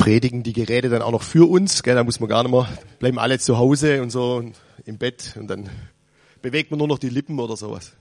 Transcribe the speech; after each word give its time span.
predigen 0.00 0.42
die 0.42 0.54
Geräte 0.54 0.88
dann 0.88 1.02
auch 1.02 1.12
noch 1.12 1.22
für 1.22 1.48
uns. 1.48 1.82
Gell? 1.82 1.94
Da 1.94 2.02
muss 2.02 2.20
man 2.20 2.28
gar 2.28 2.42
nicht 2.42 2.50
mehr, 2.50 2.66
bleiben 2.98 3.18
alle 3.18 3.38
zu 3.38 3.58
Hause 3.58 4.00
und 4.00 4.10
so 4.10 4.42
im 4.86 4.96
Bett 4.98 5.36
und 5.38 5.46
dann 5.46 5.68
bewegt 6.40 6.70
man 6.70 6.78
nur 6.78 6.88
noch 6.88 6.98
die 6.98 7.10
Lippen 7.10 7.38
oder 7.38 7.54
sowas. 7.54 7.92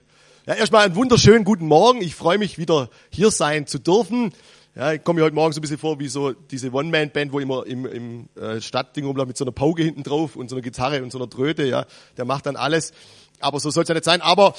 Ja, 0.47 0.53
erstmal 0.53 0.85
einen 0.85 0.95
wunderschönen 0.95 1.43
guten 1.43 1.67
Morgen. 1.67 2.01
Ich 2.01 2.15
freue 2.15 2.37
mich 2.37 2.57
wieder 2.57 2.89
hier 3.09 3.31
sein 3.31 3.67
zu 3.67 3.79
dürfen. 3.79 4.33
Ja, 4.75 4.93
ich 4.93 5.03
komme 5.03 5.19
mir 5.19 5.25
heute 5.25 5.35
Morgen 5.35 5.51
so 5.51 5.59
ein 5.59 5.61
bisschen 5.61 5.77
vor 5.77 5.99
wie 5.99 6.07
so 6.07 6.31
diese 6.31 6.71
One-Man-Band, 6.71 7.33
wo 7.33 7.39
immer 7.39 7.65
im, 7.65 7.85
im 7.85 8.29
äh, 8.41 8.61
Stadtding 8.61 9.05
rumläuft 9.05 9.27
mit 9.27 9.37
so 9.37 9.43
einer 9.43 9.51
Pauke 9.51 9.83
hinten 9.83 10.03
drauf 10.03 10.37
und 10.37 10.49
so 10.49 10.55
einer 10.55 10.63
Gitarre 10.63 11.03
und 11.03 11.11
so 11.11 11.17
einer 11.17 11.29
Tröte. 11.29 11.65
Ja, 11.65 11.85
der 12.15 12.23
macht 12.23 12.45
dann 12.45 12.55
alles. 12.55 12.93
Aber 13.41 13.59
so 13.59 13.71
soll 13.71 13.83
es 13.83 13.89
ja 13.89 13.95
nicht 13.95 14.05
sein. 14.05 14.21
Aber 14.21 14.55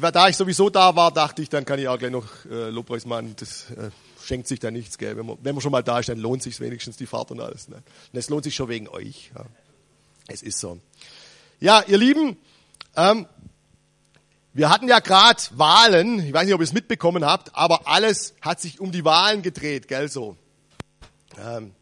da 0.00 0.28
ich 0.28 0.36
sowieso 0.36 0.70
da 0.70 0.96
war, 0.96 1.12
dachte 1.12 1.42
ich, 1.42 1.50
dann 1.50 1.66
kann 1.66 1.78
ich 1.78 1.88
auch 1.88 1.98
gleich 1.98 2.10
noch 2.10 2.26
äh, 2.50 2.70
Lobpreis 2.70 3.04
machen. 3.04 3.34
Das 3.38 3.70
äh, 3.72 3.90
schenkt 4.26 4.48
sich 4.48 4.60
da 4.60 4.70
nichts, 4.70 4.98
gell? 4.98 5.16
Wenn 5.16 5.26
man, 5.26 5.38
wenn 5.42 5.54
man 5.54 5.62
schon 5.62 5.72
mal 5.72 5.82
da 5.82 5.98
ist, 5.98 6.08
dann 6.08 6.18
lohnt 6.18 6.42
sich 6.42 6.58
wenigstens 6.60 6.96
die 6.96 7.06
Fahrt 7.06 7.30
und 7.30 7.40
alles. 7.40 7.68
Ne? 7.68 7.76
Und 7.76 8.18
es 8.18 8.28
lohnt 8.28 8.44
sich 8.44 8.54
schon 8.54 8.68
wegen 8.68 8.88
euch. 8.88 9.30
Ja. 9.34 9.44
Es 10.28 10.42
ist 10.42 10.58
so. 10.58 10.80
Ja, 11.60 11.84
ihr 11.86 11.98
Lieben, 11.98 12.36
ähm, 12.96 13.26
wir 14.52 14.70
hatten 14.70 14.88
ja 14.88 14.98
gerade 15.00 15.40
Wahlen. 15.52 16.18
Ich 16.18 16.32
weiß 16.32 16.44
nicht, 16.44 16.54
ob 16.54 16.60
ihr 16.60 16.64
es 16.64 16.72
mitbekommen 16.72 17.24
habt, 17.24 17.54
aber 17.54 17.86
alles 17.86 18.34
hat 18.40 18.60
sich 18.60 18.80
um 18.80 18.90
die 18.90 19.04
Wahlen 19.04 19.42
gedreht, 19.42 19.86
gell 19.86 20.08
so. 20.08 20.36
Ähm, 21.38 21.72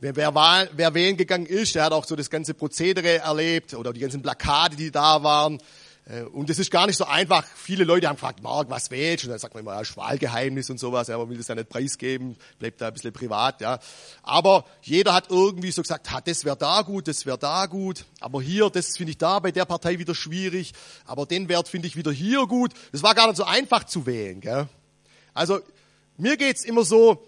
wer, 0.00 0.16
wer, 0.16 0.34
Wahl, 0.34 0.68
wer 0.74 0.94
wählen 0.94 1.16
gegangen 1.16 1.46
ist, 1.46 1.74
der 1.74 1.84
hat 1.84 1.92
auch 1.92 2.04
so 2.04 2.16
das 2.16 2.28
ganze 2.28 2.54
Prozedere 2.54 3.18
erlebt 3.18 3.74
oder 3.74 3.92
die 3.92 4.00
ganzen 4.00 4.20
Plakate, 4.20 4.76
die 4.76 4.90
da 4.90 5.22
waren. 5.22 5.58
Äh, 6.08 6.22
und 6.22 6.48
es 6.50 6.58
ist 6.58 6.70
gar 6.70 6.86
nicht 6.86 6.96
so 6.96 7.04
einfach. 7.04 7.44
Viele 7.44 7.84
Leute 7.84 8.08
haben 8.08 8.16
gefragt, 8.16 8.42
Marc, 8.42 8.70
was 8.70 8.90
wählst 8.90 9.24
du? 9.24 9.28
Und 9.28 9.32
dann 9.32 9.38
sagt 9.38 9.54
man 9.54 9.62
immer, 9.62 9.74
ja, 9.74 9.84
Schwahlgeheimnis 9.84 10.70
und 10.70 10.78
sowas. 10.78 11.08
Ja, 11.08 11.18
man 11.18 11.28
will 11.28 11.36
das 11.36 11.48
ja 11.48 11.54
nicht 11.54 11.68
preisgeben, 11.68 12.36
bleibt 12.58 12.80
da 12.80 12.88
ein 12.88 12.94
bisschen 12.94 13.12
privat. 13.12 13.60
Ja. 13.60 13.78
Aber 14.22 14.64
jeder 14.82 15.14
hat 15.14 15.30
irgendwie 15.30 15.70
so 15.70 15.82
gesagt, 15.82 16.10
ha, 16.10 16.20
das 16.20 16.44
wäre 16.44 16.56
da 16.56 16.82
gut, 16.82 17.08
das 17.08 17.26
wäre 17.26 17.38
da 17.38 17.66
gut. 17.66 18.04
Aber 18.20 18.40
hier, 18.40 18.70
das 18.70 18.96
finde 18.96 19.10
ich 19.10 19.18
da 19.18 19.38
bei 19.38 19.50
der 19.50 19.64
Partei 19.64 19.98
wieder 19.98 20.14
schwierig. 20.14 20.72
Aber 21.04 21.26
den 21.26 21.48
Wert 21.48 21.68
finde 21.68 21.88
ich 21.88 21.96
wieder 21.96 22.12
hier 22.12 22.46
gut. 22.46 22.72
Das 22.92 23.02
war 23.02 23.14
gar 23.14 23.26
nicht 23.26 23.36
so 23.36 23.44
einfach 23.44 23.84
zu 23.84 24.06
wählen. 24.06 24.40
Gell? 24.40 24.68
Also 25.34 25.60
mir 26.16 26.36
geht's 26.36 26.64
immer 26.64 26.84
so, 26.84 27.24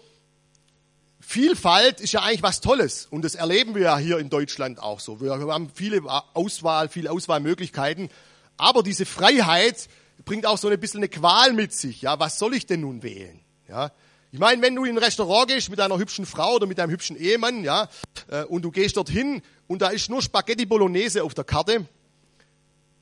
Vielfalt 1.23 2.01
ist 2.01 2.13
ja 2.13 2.23
eigentlich 2.23 2.41
was 2.41 2.61
Tolles 2.61 3.05
und 3.05 3.23
das 3.23 3.35
erleben 3.35 3.75
wir 3.75 3.83
ja 3.83 3.97
hier 3.99 4.17
in 4.17 4.31
Deutschland 4.31 4.81
auch 4.81 4.99
so. 4.99 5.21
Wir 5.21 5.31
haben 5.31 5.69
viele 5.73 6.01
Auswahl, 6.33 6.89
viele 6.89 7.11
Auswahlmöglichkeiten 7.11 8.09
aber 8.57 8.83
diese 8.83 9.05
Freiheit 9.05 9.87
bringt 10.25 10.45
auch 10.45 10.57
so 10.57 10.67
ein 10.67 10.79
bisschen 10.79 10.99
eine 10.99 11.09
Qual 11.09 11.53
mit 11.53 11.73
sich. 11.73 12.01
Ja, 12.01 12.19
was 12.19 12.37
soll 12.37 12.53
ich 12.53 12.65
denn 12.65 12.81
nun 12.81 13.03
wählen? 13.03 13.39
Ja, 13.67 13.91
ich 14.31 14.39
meine, 14.39 14.61
wenn 14.61 14.75
du 14.75 14.85
in 14.85 14.95
ein 14.95 15.03
Restaurant 15.03 15.49
gehst 15.49 15.69
mit 15.69 15.79
einer 15.79 15.97
hübschen 15.97 16.25
Frau 16.25 16.55
oder 16.55 16.65
mit 16.65 16.79
einem 16.79 16.91
hübschen 16.91 17.17
Ehemann, 17.17 17.63
ja, 17.63 17.89
äh, 18.29 18.43
und 18.43 18.61
du 18.61 18.71
gehst 18.71 18.95
dorthin 18.95 19.41
und 19.67 19.81
da 19.81 19.89
ist 19.89 20.09
nur 20.09 20.21
Spaghetti 20.21 20.65
Bolognese 20.65 21.23
auf 21.23 21.33
der 21.33 21.43
Karte, 21.43 21.85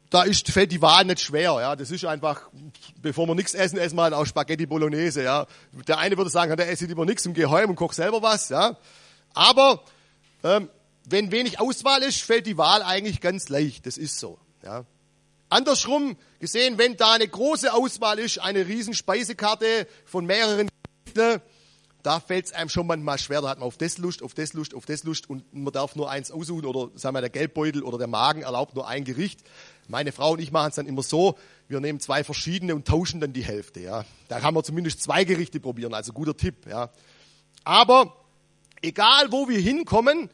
da 0.09 0.23
ist, 0.23 0.49
fällt 0.49 0.71
die 0.71 0.81
Wahl 0.81 1.05
nicht 1.05 1.21
schwer, 1.21 1.55
ja. 1.59 1.75
Das 1.75 1.91
ist 1.91 2.03
einfach, 2.05 2.49
bevor 2.99 3.27
wir 3.27 3.35
nichts 3.35 3.53
essen, 3.53 3.77
essen 3.77 3.95
wir 3.95 4.03
halt 4.03 4.15
auch 4.15 4.25
Spaghetti 4.25 4.65
Bolognese, 4.65 5.21
ja. 5.21 5.45
Der 5.87 5.99
eine 5.99 6.17
würde 6.17 6.31
sagen, 6.31 6.55
der 6.57 6.69
esse 6.69 6.85
lieber 6.85 7.05
nichts 7.05 7.27
und 7.27 7.35
geh 7.35 7.45
heim 7.45 7.69
und 7.69 7.75
koch 7.75 7.93
selber 7.93 8.23
was, 8.23 8.49
ja. 8.49 8.77
Aber, 9.35 9.83
ähm, 10.43 10.67
wenn 11.05 11.31
wenig 11.31 11.59
Auswahl 11.59 12.01
ist, 12.01 12.21
fällt 12.21 12.47
die 12.47 12.57
Wahl 12.57 12.81
eigentlich 12.81 13.21
ganz 13.21 13.49
leicht. 13.49 13.85
Das 13.85 13.97
ist 13.97 14.19
so, 14.19 14.39
ja. 14.63 14.83
Andersrum 15.49 16.15
gesehen, 16.39 16.77
wenn 16.77 16.95
da 16.95 17.13
eine 17.13 17.27
große 17.27 17.73
Auswahl 17.73 18.19
ist, 18.19 18.39
eine 18.39 18.67
riesen 18.67 18.93
Speisekarte 18.93 19.87
von 20.05 20.25
mehreren 20.25 20.69
Gerichten, 21.05 21.41
da 22.03 22.19
fällt 22.19 22.45
es 22.45 22.53
einem 22.53 22.69
schon 22.69 22.87
manchmal 22.87 23.17
schwer. 23.17 23.41
Da 23.41 23.49
hat 23.49 23.59
man 23.59 23.67
auf 23.67 23.77
das 23.77 23.97
Lust, 23.97 24.23
auf 24.23 24.33
das 24.33 24.53
Lust, 24.53 24.73
auf 24.73 24.85
das 24.85 25.03
Lust 25.03 25.29
und 25.29 25.53
man 25.53 25.73
darf 25.73 25.95
nur 25.95 26.09
eins 26.09 26.31
aussuchen 26.31 26.65
oder 26.65 26.91
sagen 26.97 27.15
wir 27.15 27.21
der 27.21 27.29
Geldbeutel 27.29 27.83
oder 27.83 27.97
der 27.97 28.07
Magen 28.07 28.43
erlaubt 28.43 28.75
nur 28.75 28.87
ein 28.87 29.03
Gericht. 29.03 29.41
Meine 29.87 30.11
Frau 30.11 30.33
und 30.33 30.39
ich 30.39 30.51
machen 30.51 30.69
es 30.69 30.75
dann 30.75 30.85
immer 30.85 31.03
so, 31.03 31.37
wir 31.67 31.79
nehmen 31.79 31.99
zwei 31.99 32.23
verschiedene 32.23 32.75
und 32.75 32.87
tauschen 32.87 33.19
dann 33.19 33.33
die 33.33 33.43
Hälfte. 33.43 33.81
Ja. 33.81 34.05
Da 34.27 34.39
kann 34.39 34.53
man 34.53 34.63
zumindest 34.63 35.01
zwei 35.03 35.23
Gerichte 35.23 35.59
probieren, 35.59 35.93
also 35.93 36.13
guter 36.13 36.37
Tipp. 36.37 36.67
Ja. 36.67 36.89
Aber 37.63 38.15
egal 38.81 39.31
wo 39.31 39.49
wir 39.49 39.59
hinkommen, 39.59 40.29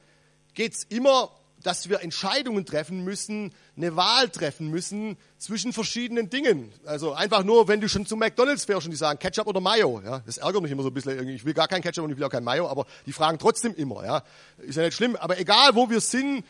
geht's 0.54 0.84
immer 0.84 1.32
dass 1.66 1.90
wir 1.90 2.02
Entscheidungen 2.02 2.64
treffen 2.64 3.04
müssen, 3.04 3.52
eine 3.76 3.96
Wahl 3.96 4.30
treffen 4.30 4.70
müssen 4.70 5.18
zwischen 5.40 5.74
verschiedenen 5.74 6.30
Dingen. 6.30 6.72
Also 6.86 7.14
einfach 7.14 7.44
nur, 7.44 7.68
wenn 7.68 7.82
du 7.82 7.90
schon 7.90 8.06
zu 8.06 8.16
McDonalds 8.16 8.66
fährst 8.66 8.86
und 8.86 8.92
die 8.92 8.98
sagen 8.98 9.18
Ketchup 9.18 9.48
oder 9.48 9.60
Mayo. 9.60 10.00
Ja, 10.06 10.22
das 10.28 10.38
ärgert 10.38 10.62
mich 10.62 10.72
immer 10.72 10.84
so 10.84 10.90
ein 10.90 10.94
bisschen. 10.94 11.28
Ich 11.28 11.44
will 11.44 11.56
gar 11.56 11.68
kein 11.68 11.82
Ketchup 11.82 12.06
und 12.06 12.12
ich 12.12 12.18
will 12.18 12.24
auch 12.24 12.30
kein 12.30 12.44
Mayo, 12.44 12.70
aber 12.70 12.86
die 13.08 13.14
fragen 13.14 13.40
trotzdem 13.40 13.74
immer. 13.74 14.06
Ja, 14.06 14.24
ist 14.60 14.76
ja 14.76 14.84
nicht 14.84 14.94
schlimm. 14.94 15.16
Aber 15.16 15.40
egal, 15.40 15.74
wo 15.74 15.90
wir 15.90 16.02
sind, 16.02 16.46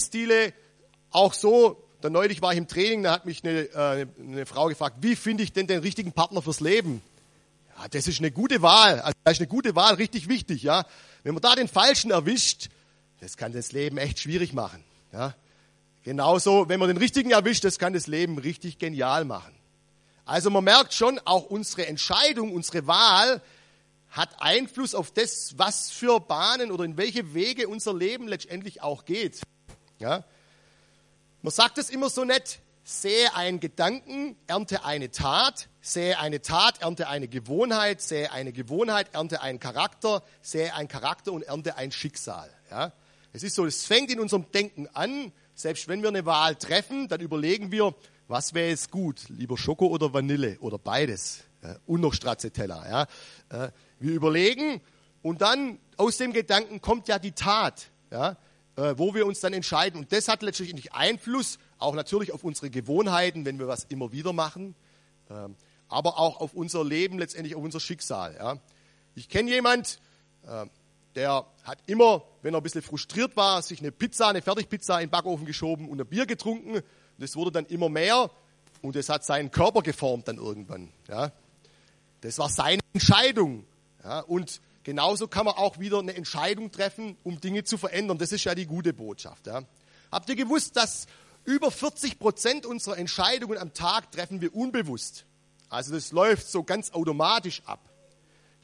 Stile 0.00 0.54
auch 1.10 1.34
so. 1.34 1.84
Dann 2.00 2.12
neulich 2.12 2.40
war 2.40 2.52
ich 2.52 2.58
im 2.58 2.68
Training, 2.68 3.02
da 3.02 3.12
hat 3.12 3.26
mich 3.26 3.44
eine, 3.44 3.64
äh, 3.64 4.06
eine 4.18 4.46
Frau 4.46 4.68
gefragt, 4.68 4.98
wie 5.00 5.14
finde 5.14 5.42
ich 5.42 5.52
denn 5.52 5.66
den 5.66 5.80
richtigen 5.80 6.12
Partner 6.12 6.40
fürs 6.40 6.60
Leben? 6.60 7.02
Ja, 7.76 7.88
das 7.88 8.06
ist 8.06 8.20
eine 8.20 8.30
gute 8.30 8.62
Wahl. 8.62 9.00
Also 9.00 9.18
das 9.24 9.34
ist 9.34 9.40
eine 9.40 9.48
gute 9.48 9.74
Wahl, 9.74 9.94
richtig 9.94 10.28
wichtig. 10.28 10.62
Ja, 10.62 10.86
wenn 11.22 11.34
man 11.34 11.42
da 11.42 11.54
den 11.54 11.68
Falschen 11.68 12.12
erwischt, 12.12 12.70
das 13.20 13.36
kann 13.36 13.52
das 13.52 13.72
Leben 13.72 13.98
echt 13.98 14.20
schwierig 14.20 14.52
machen. 14.52 14.84
Ja? 15.12 15.34
Genauso, 16.02 16.68
wenn 16.68 16.80
man 16.80 16.88
den 16.88 16.96
richtigen 16.96 17.30
erwischt, 17.30 17.64
das 17.64 17.78
kann 17.78 17.92
das 17.92 18.06
Leben 18.06 18.38
richtig 18.38 18.78
genial 18.78 19.24
machen. 19.24 19.54
Also 20.24 20.50
man 20.50 20.64
merkt 20.64 20.94
schon, 20.94 21.18
auch 21.24 21.44
unsere 21.44 21.86
Entscheidung, 21.86 22.52
unsere 22.52 22.86
Wahl 22.86 23.40
hat 24.10 24.40
Einfluss 24.40 24.94
auf 24.94 25.10
das, 25.10 25.58
was 25.58 25.90
für 25.90 26.20
Bahnen 26.20 26.70
oder 26.70 26.84
in 26.84 26.96
welche 26.96 27.34
Wege 27.34 27.68
unser 27.68 27.94
Leben 27.94 28.28
letztendlich 28.28 28.82
auch 28.82 29.04
geht. 29.04 29.40
Ja? 29.98 30.24
Man 31.42 31.52
sagt 31.52 31.78
es 31.78 31.90
immer 31.90 32.10
so 32.10 32.24
nett, 32.24 32.60
sähe 32.84 33.34
einen 33.34 33.60
Gedanken, 33.60 34.36
ernte 34.46 34.84
eine 34.84 35.10
Tat, 35.10 35.68
sähe 35.82 36.18
eine 36.18 36.40
Tat, 36.40 36.80
ernte 36.80 37.08
eine 37.08 37.28
Gewohnheit, 37.28 38.00
sähe 38.00 38.32
eine 38.32 38.52
Gewohnheit, 38.52 39.08
ernte 39.12 39.42
einen 39.42 39.60
Charakter, 39.60 40.22
sähe 40.40 40.74
ein 40.74 40.88
Charakter 40.88 41.32
und 41.32 41.42
ernte 41.42 41.76
ein 41.76 41.92
Schicksal. 41.92 42.50
Ja? 42.70 42.92
Es 43.32 43.42
ist 43.42 43.54
so, 43.54 43.66
es 43.66 43.84
fängt 43.84 44.10
in 44.10 44.20
unserem 44.20 44.50
Denken 44.52 44.86
an. 44.88 45.32
Selbst 45.54 45.88
wenn 45.88 46.02
wir 46.02 46.08
eine 46.08 46.24
Wahl 46.24 46.56
treffen, 46.56 47.08
dann 47.08 47.20
überlegen 47.20 47.72
wir, 47.72 47.94
was 48.28 48.54
wäre 48.54 48.68
jetzt 48.68 48.90
gut? 48.90 49.28
Lieber 49.28 49.58
Schoko 49.58 49.86
oder 49.86 50.12
Vanille 50.12 50.58
oder 50.60 50.78
beides. 50.78 51.44
Und 51.86 52.00
noch 52.00 52.14
Stracciatella. 52.14 52.88
Ja. 53.50 53.64
Äh, 53.64 53.70
wir 53.98 54.12
überlegen 54.12 54.80
und 55.22 55.42
dann 55.42 55.78
aus 55.96 56.16
dem 56.16 56.32
Gedanken 56.32 56.80
kommt 56.80 57.08
ja 57.08 57.18
die 57.18 57.32
Tat, 57.32 57.90
ja, 58.12 58.36
äh, 58.76 58.94
wo 58.96 59.14
wir 59.14 59.26
uns 59.26 59.40
dann 59.40 59.52
entscheiden. 59.52 60.00
Und 60.00 60.12
das 60.12 60.28
hat 60.28 60.42
letztlich 60.42 60.92
Einfluss 60.92 61.58
auch 61.78 61.94
natürlich 61.94 62.32
auf 62.32 62.44
unsere 62.44 62.70
Gewohnheiten, 62.70 63.44
wenn 63.44 63.58
wir 63.58 63.66
was 63.66 63.84
immer 63.84 64.12
wieder 64.12 64.32
machen, 64.32 64.74
ähm, 65.30 65.56
aber 65.88 66.18
auch 66.18 66.40
auf 66.40 66.54
unser 66.54 66.84
Leben, 66.84 67.18
letztendlich 67.18 67.56
auf 67.56 67.62
unser 67.62 67.80
Schicksal. 67.80 68.36
Ja. 68.38 68.58
Ich 69.14 69.28
kenne 69.28 69.50
jemand, 69.50 69.98
äh, 70.46 70.66
der 71.14 71.46
hat 71.64 71.78
immer, 71.86 72.22
wenn 72.42 72.54
er 72.54 72.60
ein 72.60 72.62
bisschen 72.62 72.82
frustriert 72.82 73.36
war, 73.36 73.62
sich 73.62 73.80
eine 73.80 73.92
Pizza, 73.92 74.28
eine 74.28 74.42
Fertigpizza 74.42 74.98
in 75.00 75.06
den 75.06 75.10
Backofen 75.10 75.46
geschoben 75.46 75.88
und 75.88 76.00
ein 76.00 76.06
Bier 76.06 76.26
getrunken. 76.26 76.76
Und 76.76 76.84
das 77.18 77.36
wurde 77.36 77.50
dann 77.52 77.66
immer 77.66 77.88
mehr 77.88 78.30
und 78.82 78.96
das 78.96 79.08
hat 79.08 79.24
seinen 79.24 79.50
Körper 79.50 79.82
geformt 79.82 80.28
dann 80.28 80.36
irgendwann. 80.36 80.90
Ja. 81.08 81.32
Das 82.20 82.38
war 82.38 82.48
seine 82.48 82.80
Entscheidung. 82.92 83.64
Ja. 84.04 84.20
Und 84.20 84.60
genauso 84.84 85.28
kann 85.28 85.44
man 85.44 85.54
auch 85.54 85.78
wieder 85.78 85.98
eine 85.98 86.14
Entscheidung 86.14 86.70
treffen, 86.70 87.16
um 87.24 87.40
Dinge 87.40 87.64
zu 87.64 87.78
verändern. 87.78 88.18
Das 88.18 88.32
ist 88.32 88.44
ja 88.44 88.54
die 88.54 88.66
gute 88.66 88.92
Botschaft. 88.92 89.46
Ja. 89.46 89.62
Habt 90.12 90.28
ihr 90.28 90.36
gewusst, 90.36 90.76
dass 90.76 91.06
über 91.44 91.70
40 91.70 92.18
Prozent 92.18 92.66
unserer 92.66 92.98
Entscheidungen 92.98 93.58
am 93.58 93.72
Tag 93.72 94.12
treffen 94.12 94.40
wir 94.40 94.54
unbewusst? 94.54 95.24
Also 95.68 95.92
das 95.92 96.12
läuft 96.12 96.48
so 96.48 96.62
ganz 96.62 96.92
automatisch 96.92 97.62
ab. 97.64 97.80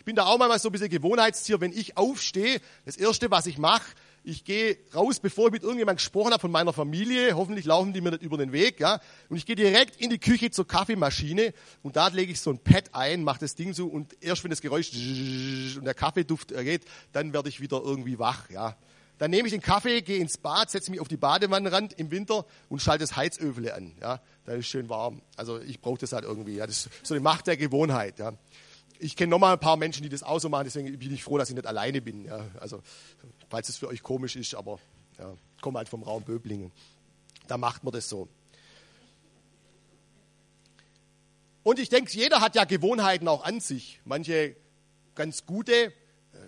Ich 0.05 0.07
bin 0.07 0.17
da 0.17 0.27
auch 0.27 0.37
mal 0.37 0.59
so 0.59 0.69
ein 0.69 0.73
bisschen 0.73 0.91
Gewohnheitstier. 0.91 1.63
Wenn 1.63 1.73
ich 1.73 1.97
aufstehe, 1.97 2.61
das 2.85 2.99
Erste, 2.99 3.31
was 3.31 3.47
ich 3.47 3.57
mache, 3.57 3.87
ich 4.23 4.45
gehe 4.45 4.77
raus, 4.95 5.19
bevor 5.19 5.47
ich 5.47 5.53
mit 5.53 5.63
irgendjemandem 5.63 5.97
gesprochen 5.97 6.33
habe 6.33 6.43
von 6.43 6.51
meiner 6.51 6.75
Familie. 6.75 7.35
Hoffentlich 7.35 7.65
laufen 7.65 7.95
die 7.95 8.03
mir 8.03 8.11
nicht 8.11 8.23
über 8.23 8.37
den 8.37 8.53
Weg. 8.53 8.81
ja. 8.81 9.01
Und 9.31 9.39
ich 9.39 9.47
gehe 9.47 9.57
direkt 9.57 9.99
in 9.99 10.11
die 10.11 10.19
Küche 10.19 10.51
zur 10.51 10.69
Kaffeemaschine 10.69 11.55
und 11.83 11.97
da 11.97 12.09
lege 12.09 12.33
ich 12.33 12.41
so 12.43 12.51
ein 12.51 12.59
Pad 12.59 12.91
ein, 12.93 13.25
mache 13.25 13.41
das 13.41 13.55
Ding 13.55 13.73
so 13.73 13.87
und 13.87 14.15
erst 14.23 14.45
wenn 14.45 14.51
das 14.51 14.61
Geräusch 14.61 14.91
und 14.93 15.87
der 15.87 15.95
Kaffeeduft 15.95 16.49
geht, 16.49 16.83
dann 17.13 17.33
werde 17.33 17.49
ich 17.49 17.63
wieder 17.63 17.81
irgendwie 17.83 18.19
wach. 18.19 18.51
ja. 18.51 18.77
Dann 19.17 19.31
nehme 19.31 19.49
ich 19.49 19.55
den 19.55 19.63
Kaffee, 19.63 20.03
gehe 20.03 20.19
ins 20.19 20.37
Bad, 20.37 20.71
setze 20.71 20.91
mich 20.91 21.01
auf 21.01 21.09
die 21.09 21.17
Badewannenrand 21.17 21.95
im 21.95 22.11
Winter 22.11 22.45
und 22.69 22.83
schalte 22.83 23.05
das 23.05 23.17
Heizöfle 23.17 23.73
an. 23.73 23.93
Ja. 24.03 24.21
Dann 24.45 24.59
ist 24.59 24.67
schön 24.67 24.91
warm. 24.91 25.23
Also 25.39 25.63
ich 25.63 25.81
brauche 25.81 25.99
das 25.99 26.13
halt 26.13 26.25
irgendwie. 26.25 26.57
Ja. 26.57 26.67
Das 26.67 26.85
ist 26.85 27.07
so 27.07 27.15
eine 27.15 27.23
Macht 27.23 27.47
der 27.47 27.57
Gewohnheit. 27.57 28.19
Ja 28.19 28.35
ich 28.99 29.17
kenne 29.17 29.31
noch 29.31 29.39
mal 29.39 29.53
ein 29.53 29.61
paar 29.61 29.77
Menschen, 29.77 30.03
die 30.03 30.09
das 30.09 30.23
auch 30.23 30.39
so 30.39 30.49
machen, 30.49 30.65
deswegen 30.65 30.99
bin 30.99 31.13
ich 31.13 31.25
froh, 31.25 31.39
dass 31.39 31.49
ich 31.49 31.55
nicht 31.55 31.67
alleine 31.67 32.01
bin. 32.01 32.25
Ja. 32.25 32.47
Also, 32.61 32.83
falls 33.49 33.69
es 33.69 33.77
für 33.77 33.89
euch 33.89 34.03
komisch 34.03 34.37
ist, 34.37 34.55
aber 34.55 34.79
ja, 35.19 35.33
ich 35.57 35.63
komme 35.63 35.79
halt 35.79 35.89
vom 35.89 36.03
Raum 36.03 36.23
Böblingen. 36.23 36.73
Da 37.47 37.59
macht 37.59 37.85
man 37.85 37.93
das 37.93 38.09
so. 38.09 38.29
Und 41.63 41.79
ich 41.79 41.89
denke, 41.89 42.13
jeder 42.13 42.41
hat 42.41 42.55
ja 42.55 42.65
Gewohnheiten 42.65 43.27
auch 43.27 43.45
an 43.45 43.61
sich. 43.61 44.01
Manche 44.05 44.57
ganz 45.15 45.47
gute, 45.47 45.73
äh, 45.73 45.93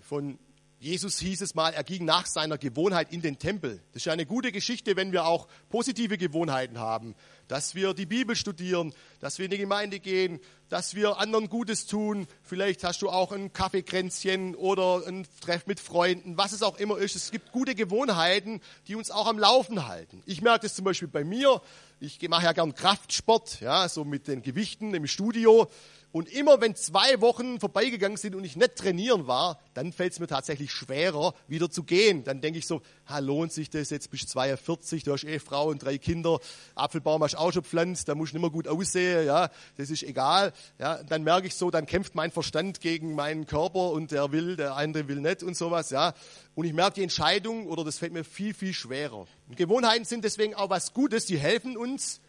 von 0.01 0.37
Jesus 0.79 1.17
hieß 1.17 1.41
es 1.41 1.55
mal, 1.55 1.73
er 1.73 1.83
ging 1.83 2.05
nach 2.05 2.27
seiner 2.27 2.59
Gewohnheit 2.59 3.11
in 3.11 3.21
den 3.23 3.39
Tempel. 3.39 3.81
Das 3.93 4.01
ist 4.01 4.05
ja 4.05 4.13
eine 4.13 4.27
gute 4.27 4.51
Geschichte, 4.51 4.95
wenn 4.95 5.11
wir 5.11 5.25
auch 5.25 5.47
positive 5.69 6.19
Gewohnheiten 6.19 6.77
haben. 6.77 7.15
Dass 7.47 7.73
wir 7.73 7.95
die 7.95 8.05
Bibel 8.05 8.35
studieren, 8.35 8.93
dass 9.19 9.39
wir 9.39 9.45
in 9.45 9.51
die 9.51 9.57
Gemeinde 9.57 9.99
gehen, 9.99 10.39
dass 10.69 10.93
wir 10.93 11.17
anderen 11.17 11.49
Gutes 11.49 11.87
tun. 11.87 12.27
Vielleicht 12.43 12.83
hast 12.83 13.01
du 13.01 13.09
auch 13.09 13.31
ein 13.31 13.53
Kaffeekränzchen 13.53 14.53
oder 14.53 15.01
ein 15.07 15.25
Treff 15.41 15.65
mit 15.65 15.79
Freunden, 15.79 16.37
was 16.37 16.51
es 16.51 16.61
auch 16.61 16.77
immer 16.77 16.99
ist. 16.99 17.15
Es 17.15 17.31
gibt 17.31 17.51
gute 17.51 17.73
Gewohnheiten, 17.73 18.61
die 18.87 18.95
uns 18.95 19.09
auch 19.09 19.25
am 19.25 19.39
Laufen 19.39 19.87
halten. 19.87 20.21
Ich 20.27 20.43
merke 20.43 20.67
das 20.67 20.75
zum 20.75 20.85
Beispiel 20.85 21.07
bei 21.07 21.23
mir. 21.23 21.59
Ich 21.99 22.21
mache 22.29 22.43
ja 22.43 22.51
gern 22.51 22.75
Kraftsport, 22.75 23.61
ja, 23.61 23.89
so 23.89 24.05
mit 24.05 24.27
den 24.27 24.43
Gewichten 24.43 24.93
im 24.93 25.07
Studio. 25.07 25.71
Und 26.13 26.29
immer 26.29 26.61
wenn 26.61 26.73
zwei 26.73 27.19
Wochen 27.19 27.59
vorbeigegangen 27.59 28.17
sind 28.17 28.33
und 28.33 28.43
ich 28.45 28.55
nicht 28.55 28.77
trainieren 28.77 29.27
war, 29.27 29.59
dann 29.73 29.91
fällt 29.91 30.13
es 30.13 30.19
mir 30.19 30.27
tatsächlich 30.27 30.71
schwerer, 30.71 31.33
wieder 31.47 31.69
zu 31.69 31.83
gehen. 31.83 32.23
Dann 32.23 32.39
denke 32.39 32.59
ich 32.59 32.65
so, 32.65 32.81
ha, 33.07 33.19
lohnt 33.19 33.51
sich 33.51 33.69
das, 33.69 33.89
jetzt 33.89 34.09
bist 34.09 34.23
du 34.23 34.27
42, 34.29 35.03
du 35.03 35.11
hast 35.11 35.25
eh 35.25 35.37
Frau 35.39 35.67
und 35.67 35.83
drei 35.83 35.97
Kinder, 35.97 36.39
Apfelbaum 36.75 37.21
hast 37.23 37.35
auch 37.35 37.51
schon 37.51 37.63
pflanzt, 37.63 38.07
da 38.07 38.15
musst 38.15 38.31
du 38.31 38.37
nicht 38.37 38.41
mehr 38.41 38.51
gut 38.51 38.69
aussehen, 38.69 39.27
ja, 39.27 39.49
das 39.75 39.89
ist 39.89 40.01
egal. 40.03 40.53
Ja, 40.79 41.03
dann 41.03 41.23
merke 41.23 41.47
ich 41.47 41.55
so, 41.55 41.71
dann 41.71 41.85
kämpft 41.85 42.15
mein 42.15 42.31
Verstand 42.31 42.79
gegen 42.79 43.13
meinen 43.13 43.45
Körper 43.45 43.91
und 43.91 44.11
der 44.11 44.31
will, 44.31 44.55
der 44.55 44.77
andere 44.77 45.09
will 45.09 45.19
nicht 45.19 45.43
und 45.43 45.57
sowas, 45.57 45.89
ja. 45.89 46.13
Und 46.55 46.65
ich 46.65 46.73
merke 46.73 46.95
die 46.95 47.03
Entscheidung, 47.03 47.67
oder 47.67 47.83
das 47.83 47.97
fällt 47.97 48.13
mir 48.13 48.23
viel, 48.23 48.53
viel 48.53 48.73
schwerer. 48.73 49.27
Und 49.47 49.57
Gewohnheiten 49.57 50.05
sind 50.05 50.23
deswegen 50.23 50.55
auch 50.55 50.69
was 50.69 50.93
Gutes, 50.93 51.25
die 51.25 51.37
helfen 51.37 51.75
uns, 51.75 52.21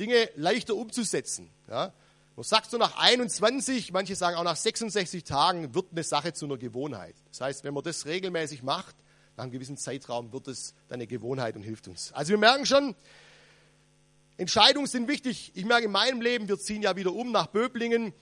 Dinge 0.00 0.30
leichter 0.34 0.74
umzusetzen, 0.74 1.50
ja. 1.68 1.92
Man 2.38 2.44
sagt 2.44 2.70
so 2.70 2.78
nach 2.78 2.96
21, 2.96 3.90
manche 3.90 4.14
sagen 4.14 4.36
auch 4.36 4.44
nach 4.44 4.54
66 4.54 5.24
Tagen 5.24 5.74
wird 5.74 5.86
eine 5.90 6.04
Sache 6.04 6.32
zu 6.32 6.44
einer 6.44 6.56
Gewohnheit. 6.56 7.16
Das 7.30 7.40
heißt, 7.40 7.64
wenn 7.64 7.74
man 7.74 7.82
das 7.82 8.06
regelmäßig 8.06 8.62
macht, 8.62 8.94
nach 9.36 9.42
einem 9.42 9.50
gewissen 9.50 9.76
Zeitraum 9.76 10.32
wird 10.32 10.46
es 10.46 10.72
dann 10.86 10.98
eine 10.98 11.08
Gewohnheit 11.08 11.56
und 11.56 11.62
hilft 11.62 11.88
uns. 11.88 12.12
Also 12.12 12.30
wir 12.30 12.38
merken 12.38 12.64
schon, 12.64 12.94
Entscheidungen 14.36 14.86
sind 14.86 15.08
wichtig. 15.08 15.50
Ich 15.56 15.64
merke 15.64 15.86
in 15.86 15.90
meinem 15.90 16.20
Leben, 16.20 16.46
wir 16.46 16.60
ziehen 16.60 16.80
ja 16.80 16.94
wieder 16.94 17.12
um 17.12 17.32
nach 17.32 17.48
Böblingen. 17.48 18.12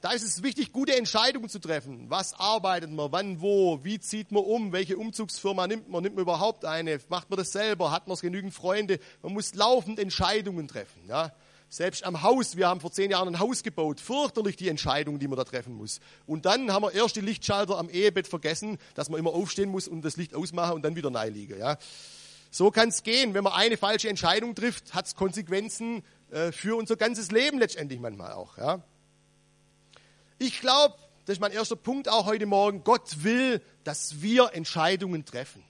Da 0.00 0.12
ist 0.12 0.22
es 0.22 0.42
wichtig, 0.42 0.72
gute 0.72 0.96
Entscheidungen 0.96 1.50
zu 1.50 1.58
treffen. 1.58 2.08
Was 2.08 2.32
arbeitet 2.32 2.90
man, 2.90 3.12
wann, 3.12 3.42
wo, 3.42 3.84
wie 3.84 4.00
zieht 4.00 4.32
man 4.32 4.44
um, 4.44 4.72
welche 4.72 4.96
Umzugsfirma 4.96 5.66
nimmt 5.66 5.90
man, 5.90 6.02
nimmt 6.02 6.16
man 6.16 6.22
überhaupt 6.22 6.64
eine, 6.64 7.00
macht 7.10 7.28
man 7.28 7.36
das 7.36 7.52
selber, 7.52 7.90
hat 7.90 8.08
man 8.08 8.16
genügend 8.16 8.54
Freunde. 8.54 8.98
Man 9.20 9.34
muss 9.34 9.54
laufend 9.54 9.98
Entscheidungen 9.98 10.68
treffen. 10.68 11.02
Ja? 11.06 11.34
Selbst 11.70 12.04
am 12.04 12.22
Haus, 12.22 12.56
wir 12.56 12.66
haben 12.66 12.80
vor 12.80 12.90
zehn 12.90 13.10
Jahren 13.10 13.28
ein 13.28 13.38
Haus 13.38 13.62
gebaut, 13.62 14.00
fürchterlich 14.00 14.56
die 14.56 14.68
Entscheidung, 14.68 15.18
die 15.18 15.28
man 15.28 15.36
da 15.36 15.44
treffen 15.44 15.74
muss. 15.74 16.00
Und 16.26 16.46
dann 16.46 16.72
haben 16.72 16.82
wir 16.82 16.92
erst 16.92 17.16
die 17.16 17.20
Lichtschalter 17.20 17.76
am 17.76 17.90
Ehebett 17.90 18.26
vergessen, 18.26 18.78
dass 18.94 19.10
man 19.10 19.20
immer 19.20 19.34
aufstehen 19.34 19.68
muss 19.68 19.86
und 19.86 20.02
das 20.02 20.16
Licht 20.16 20.34
ausmachen 20.34 20.74
und 20.74 20.82
dann 20.82 20.96
wieder 20.96 21.10
liegen. 21.28 21.58
Ja. 21.58 21.76
So 22.50 22.70
kann 22.70 22.88
es 22.88 23.02
gehen. 23.02 23.34
Wenn 23.34 23.44
man 23.44 23.52
eine 23.52 23.76
falsche 23.76 24.08
Entscheidung 24.08 24.54
trifft, 24.54 24.94
hat 24.94 25.06
es 25.06 25.14
Konsequenzen 25.14 26.02
äh, 26.30 26.52
für 26.52 26.74
unser 26.76 26.96
ganzes 26.96 27.30
Leben 27.30 27.58
letztendlich 27.58 28.00
manchmal 28.00 28.32
auch. 28.32 28.56
Ja. 28.56 28.82
Ich 30.38 30.60
glaube, 30.60 30.94
das 31.26 31.34
ist 31.34 31.40
mein 31.40 31.52
erster 31.52 31.76
Punkt 31.76 32.08
auch 32.08 32.24
heute 32.24 32.46
Morgen, 32.46 32.82
Gott 32.82 33.22
will, 33.22 33.60
dass 33.84 34.22
wir 34.22 34.54
Entscheidungen 34.54 35.26
treffen. 35.26 35.62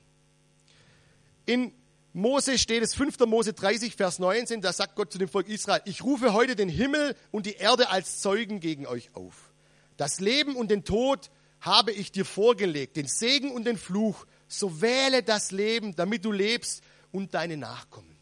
In 1.46 1.72
Mose 2.12 2.58
steht 2.58 2.82
es 2.82 2.94
5. 2.94 3.18
Mose 3.20 3.52
30, 3.52 3.94
Vers 3.94 4.18
19, 4.18 4.60
da 4.60 4.72
sagt 4.72 4.96
Gott 4.96 5.12
zu 5.12 5.18
dem 5.18 5.28
Volk 5.28 5.48
Israel, 5.48 5.82
ich 5.84 6.02
rufe 6.02 6.32
heute 6.32 6.56
den 6.56 6.68
Himmel 6.68 7.14
und 7.30 7.46
die 7.46 7.54
Erde 7.54 7.90
als 7.90 8.20
Zeugen 8.20 8.60
gegen 8.60 8.86
euch 8.86 9.14
auf. 9.14 9.52
Das 9.96 10.20
Leben 10.20 10.56
und 10.56 10.70
den 10.70 10.84
Tod 10.84 11.30
habe 11.60 11.92
ich 11.92 12.12
dir 12.12 12.24
vorgelegt, 12.24 12.96
den 12.96 13.06
Segen 13.06 13.50
und 13.50 13.64
den 13.64 13.76
Fluch. 13.76 14.26
So 14.46 14.80
wähle 14.80 15.22
das 15.22 15.50
Leben, 15.50 15.94
damit 15.96 16.24
du 16.24 16.32
lebst 16.32 16.82
und 17.12 17.34
deine 17.34 17.56
Nachkommen. 17.56 18.16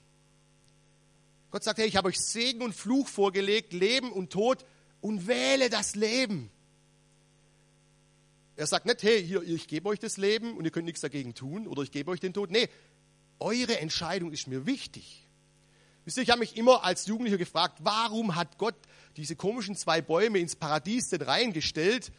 Gott 1.50 1.62
sagt, 1.64 1.78
hey, 1.78 1.86
ich 1.86 1.96
habe 1.96 2.08
euch 2.08 2.18
Segen 2.18 2.62
und 2.62 2.74
Fluch 2.74 3.08
vorgelegt, 3.08 3.72
Leben 3.72 4.10
und 4.10 4.30
Tod 4.30 4.64
und 5.00 5.26
wähle 5.26 5.70
das 5.70 5.94
Leben. 5.94 6.50
Er 8.56 8.66
sagt 8.66 8.86
nicht, 8.86 9.02
hey, 9.02 9.24
hier, 9.24 9.42
ich 9.42 9.68
gebe 9.68 9.88
euch 9.88 9.98
das 9.98 10.16
Leben 10.16 10.56
und 10.56 10.64
ihr 10.64 10.70
könnt 10.70 10.86
nichts 10.86 11.02
dagegen 11.02 11.34
tun 11.34 11.66
oder 11.66 11.82
ich 11.82 11.90
gebe 11.90 12.10
euch 12.10 12.20
den 12.20 12.32
Tod. 12.32 12.50
Nee, 12.50 12.68
eure 13.38 13.78
Entscheidung 13.80 14.32
ist 14.32 14.48
mir 14.48 14.66
wichtig. 14.66 15.26
Wisst 16.04 16.18
ihr, 16.18 16.22
ich 16.22 16.30
habe 16.30 16.40
mich 16.40 16.56
immer 16.56 16.84
als 16.84 17.06
Jugendlicher 17.06 17.38
gefragt, 17.38 17.78
warum 17.82 18.36
hat 18.36 18.58
Gott 18.58 18.76
diese 19.16 19.34
komischen 19.34 19.74
zwei 19.74 20.00
Bäume 20.00 20.38
ins 20.38 20.54
Paradies 20.54 21.08
denn 21.08 21.22
reingestellt? 21.22 22.12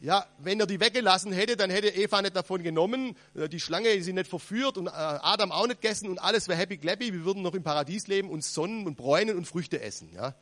Ja, 0.00 0.26
wenn 0.38 0.58
er 0.58 0.66
die 0.66 0.80
weggelassen 0.80 1.30
hätte, 1.30 1.56
dann 1.56 1.70
hätte 1.70 1.88
Eva 1.88 2.20
nicht 2.20 2.34
davon 2.34 2.64
genommen, 2.64 3.16
äh, 3.36 3.48
die 3.48 3.60
Schlange 3.60 4.02
sie 4.02 4.12
nicht 4.12 4.28
verführt 4.28 4.76
und 4.76 4.88
äh, 4.88 4.90
Adam 4.90 5.52
auch 5.52 5.68
nicht 5.68 5.80
gegessen 5.80 6.08
und 6.08 6.18
alles 6.18 6.48
wäre 6.48 6.58
happy 6.58 6.76
clappy, 6.76 7.12
wir 7.12 7.24
würden 7.24 7.42
noch 7.42 7.54
im 7.54 7.62
Paradies 7.62 8.08
leben 8.08 8.28
und 8.28 8.42
Sonnen 8.42 8.84
und 8.88 8.96
bräunen 8.96 9.36
und 9.36 9.46
Früchte 9.46 9.80
essen. 9.80 10.10
Ja. 10.12 10.34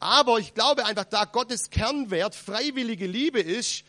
Aber 0.00 0.40
ich 0.40 0.54
glaube 0.54 0.84
einfach, 0.84 1.04
da 1.04 1.24
Gottes 1.24 1.70
Kernwert 1.70 2.34
freiwillige 2.34 3.06
Liebe 3.06 3.38
ist, 3.38 3.84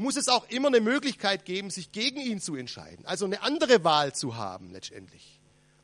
muss 0.00 0.16
es 0.16 0.28
auch 0.28 0.48
immer 0.48 0.68
eine 0.68 0.80
Möglichkeit 0.80 1.44
geben, 1.44 1.70
sich 1.70 1.92
gegen 1.92 2.20
ihn 2.20 2.40
zu 2.40 2.56
entscheiden. 2.56 3.04
Also 3.06 3.24
eine 3.24 3.42
andere 3.42 3.84
Wahl 3.84 4.14
zu 4.14 4.36
haben 4.36 4.72
letztendlich. 4.72 5.40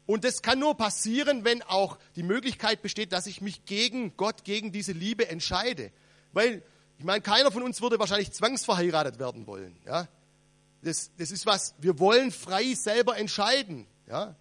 Und 0.06 0.24
das 0.24 0.42
kann 0.42 0.58
nur 0.58 0.76
passieren, 0.76 1.44
wenn 1.44 1.62
auch 1.62 1.98
die 2.14 2.22
Möglichkeit 2.22 2.80
besteht, 2.82 3.12
dass 3.12 3.26
ich 3.26 3.40
mich 3.40 3.64
gegen 3.64 4.16
Gott, 4.16 4.44
gegen 4.44 4.72
diese 4.72 4.92
Liebe 4.92 5.28
entscheide. 5.28 5.90
Weil, 6.32 6.62
ich 6.98 7.04
meine, 7.04 7.20
keiner 7.20 7.50
von 7.50 7.62
uns 7.62 7.82
würde 7.82 7.98
wahrscheinlich 7.98 8.32
zwangsverheiratet 8.32 9.18
werden 9.18 9.46
wollen. 9.46 9.76
Ja? 9.84 10.06
Das, 10.82 11.10
das 11.18 11.32
ist 11.32 11.44
was, 11.44 11.74
wir 11.78 11.98
wollen 11.98 12.30
frei 12.30 12.74
selber 12.74 13.16
entscheiden. 13.18 13.86
Ja? 14.08 14.36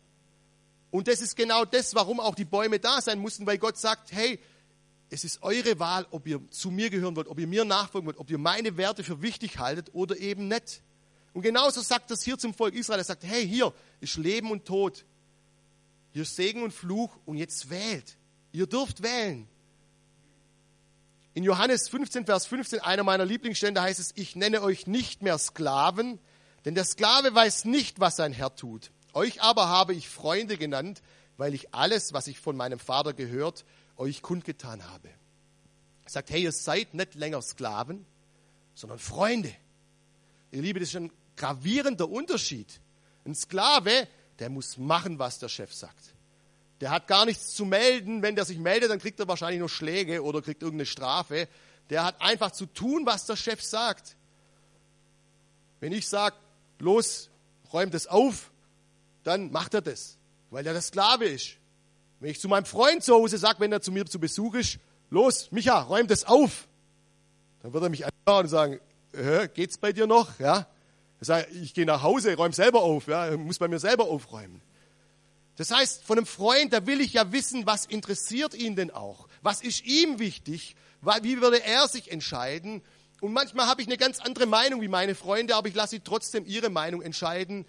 Und 0.92 1.08
das 1.08 1.20
ist 1.22 1.36
genau 1.36 1.66
das, 1.66 1.96
warum 1.96 2.20
auch 2.20 2.36
die 2.36 2.46
Bäume 2.46 2.80
da 2.80 3.02
sein 3.02 3.20
mussten, 3.20 3.48
weil 3.48 3.58
Gott 3.58 3.78
sagt, 3.78 4.12
hey, 4.12 4.40
es 5.10 5.24
ist 5.24 5.44
eure 5.44 5.80
Wahl, 5.80 6.08
ob 6.12 6.28
ihr 6.28 6.42
zu 6.50 6.72
mir 6.72 6.90
gehören 6.90 7.16
wollt, 7.16 7.28
ob 7.28 7.40
ihr 7.40 7.48
mir 7.48 7.66
nachfolgen 7.66 8.08
wollt, 8.08 8.18
ob 8.18 8.30
ihr 8.30 8.38
meine 8.38 8.78
Werte 8.78 9.04
für 9.04 9.22
wichtig 9.22 9.60
haltet 9.60 9.90
oder 9.94 10.18
eben 10.18 10.48
nicht. 10.48 10.82
Und 11.34 11.42
genauso 11.42 11.82
sagt 11.82 12.12
das 12.12 12.24
hier 12.24 12.38
zum 12.38 12.54
Volk 12.54 12.74
Israel. 12.74 13.00
Er 13.00 13.04
sagt, 13.04 13.24
hey, 13.24 13.48
hier 13.48 13.74
ist 14.00 14.18
Leben 14.18 14.52
und 14.52 14.66
Tod. 14.66 15.06
Hier 16.14 16.24
ist 16.24 16.36
Segen 16.36 16.64
und 16.64 16.72
Fluch 16.72 17.18
und 17.26 17.38
jetzt 17.38 17.70
wählt. 17.70 18.18
Ihr 18.52 18.68
dürft 18.68 19.04
wählen. 19.04 19.48
In 21.34 21.44
Johannes 21.44 21.90
15, 21.90 22.26
Vers 22.26 22.46
15, 22.46 22.80
einer 22.80 23.04
meiner 23.04 23.26
Lieblingsstände 23.26 23.82
heißt 23.82 24.00
es, 24.00 24.14
ich 24.16 24.38
nenne 24.38 24.62
euch 24.62 24.88
nicht 24.88 25.22
mehr 25.22 25.38
Sklaven, 25.38 26.20
denn 26.64 26.74
der 26.74 26.86
Sklave 26.86 27.36
weiß 27.36 27.66
nicht, 27.66 28.00
was 28.00 28.16
sein 28.16 28.32
Herr 28.32 28.56
tut. 28.56 28.92
Euch 29.14 29.42
aber 29.42 29.68
habe 29.68 29.94
ich 29.94 30.08
Freunde 30.08 30.56
genannt, 30.56 31.02
weil 31.36 31.54
ich 31.54 31.76
alles, 31.76 32.14
was 32.14 32.28
ich 32.28 32.40
von 32.40 32.56
meinem 32.56 32.80
Vater 32.80 33.14
gehört 33.14 33.66
euch 33.98 34.22
kundgetan 34.22 34.88
habe. 34.88 35.10
Er 36.04 36.10
sagt, 36.10 36.30
hey, 36.30 36.44
ihr 36.44 36.52
seid 36.52 36.94
nicht 36.94 37.16
länger 37.16 37.42
Sklaven, 37.42 38.06
sondern 38.74 39.00
Freunde. 39.00 39.54
Ihr 40.52 40.62
Liebe, 40.62 40.80
das 40.80 40.90
ist 40.90 40.96
ein 40.96 41.12
gravierender 41.36 42.10
Unterschied. 42.10 42.80
Ein 43.26 43.36
Sklave, 43.36 44.08
der 44.40 44.50
muss 44.50 44.78
machen, 44.78 45.20
was 45.20 45.40
der 45.40 45.50
Chef 45.50 45.74
sagt. 45.74 46.14
Der 46.82 46.92
hat 46.92 47.08
gar 47.08 47.26
nichts 47.26 47.54
zu 47.54 47.66
melden. 47.66 48.22
Wenn 48.22 48.36
der 48.36 48.46
sich 48.46 48.58
meldet, 48.58 48.90
dann 48.90 49.00
kriegt 49.00 49.20
er 49.20 49.28
wahrscheinlich 49.28 49.60
nur 49.60 49.70
Schläge 49.70 50.24
oder 50.24 50.42
kriegt 50.42 50.62
irgendeine 50.62 50.86
Strafe. 50.86 51.48
Der 51.90 52.04
hat 52.04 52.22
einfach 52.22 52.52
zu 52.52 52.66
tun, 52.66 53.06
was 53.06 53.26
der 53.26 53.36
Chef 53.36 53.64
sagt. 53.64 54.16
Wenn 55.80 55.94
ich 55.94 56.08
sage, 56.08 56.36
los, 56.80 57.30
räum 57.72 57.92
das 57.92 58.08
auf, 58.08 58.52
dann 59.24 59.52
macht 59.52 59.74
er 59.74 59.82
das, 59.82 60.18
weil 60.50 60.66
er 60.66 60.74
der 60.74 60.82
Sklave 60.82 61.26
ist. 61.26 61.58
Wenn 62.26 62.32
ich 62.32 62.40
zu 62.40 62.48
meinem 62.48 62.66
Freund 62.66 63.04
zu 63.04 63.14
Hause 63.14 63.38
sage, 63.38 63.60
wenn 63.60 63.72
er 63.72 63.82
zu 63.82 63.92
mir 63.92 64.08
zu 64.08 64.20
Besuch 64.20 64.56
ist, 64.56 64.80
los, 65.12 65.52
Micha, 65.52 65.80
räum 65.80 66.08
das 66.08 66.24
auf. 66.24 66.68
Dann 67.62 67.72
wird 67.72 67.84
er 67.84 67.90
mich 67.90 68.04
anschauen 68.04 68.46
und 68.46 68.50
sagen, 68.50 68.80
äh, 69.12 69.48
geht's 69.48 69.78
bei 69.78 69.94
dir 69.94 70.08
noch? 70.08 70.40
Ja? 70.40 70.66
Ich 71.22 71.28
sage, 71.28 71.46
ich 71.52 71.76
gehe 71.76 71.86
nach 71.86 72.02
Hause, 72.02 72.36
räum 72.36 72.52
selber 72.52 72.82
auf, 72.82 73.06
ja, 73.06 73.38
muss 73.38 73.60
bei 73.60 73.68
mir 73.68 73.78
selber 73.78 74.06
aufräumen. 74.06 74.60
Das 75.58 75.70
heißt, 75.70 76.04
von 76.04 76.18
einem 76.18 76.26
Freund, 76.26 76.74
da 76.74 76.88
will 76.88 77.00
ich 77.00 77.14
ja 77.14 77.32
wissen, 77.32 77.68
was 77.68 77.86
interessiert 77.86 78.56
ihn 78.56 78.76
denn 78.76 78.90
auch? 78.90 79.28
Was 79.44 79.62
ist 79.62 79.86
ihm 79.86 80.18
wichtig? 80.18 80.76
Wie 81.22 81.42
würde 81.42 81.64
er 81.64 81.88
sich 81.88 82.12
entscheiden? 82.12 82.82
Und 83.22 83.34
manchmal 83.34 83.68
habe 83.68 83.84
ich 83.84 83.88
eine 83.88 83.98
ganz 83.98 84.20
andere 84.20 84.48
Meinung 84.48 84.82
wie 84.82 84.88
meine 84.88 85.14
Freunde, 85.14 85.56
aber 85.56 85.68
ich 85.68 85.76
lasse 85.76 85.92
sie 85.92 86.00
trotzdem 86.00 86.44
ihre 86.48 86.72
Meinung 86.72 87.04
entscheiden, 87.04 87.68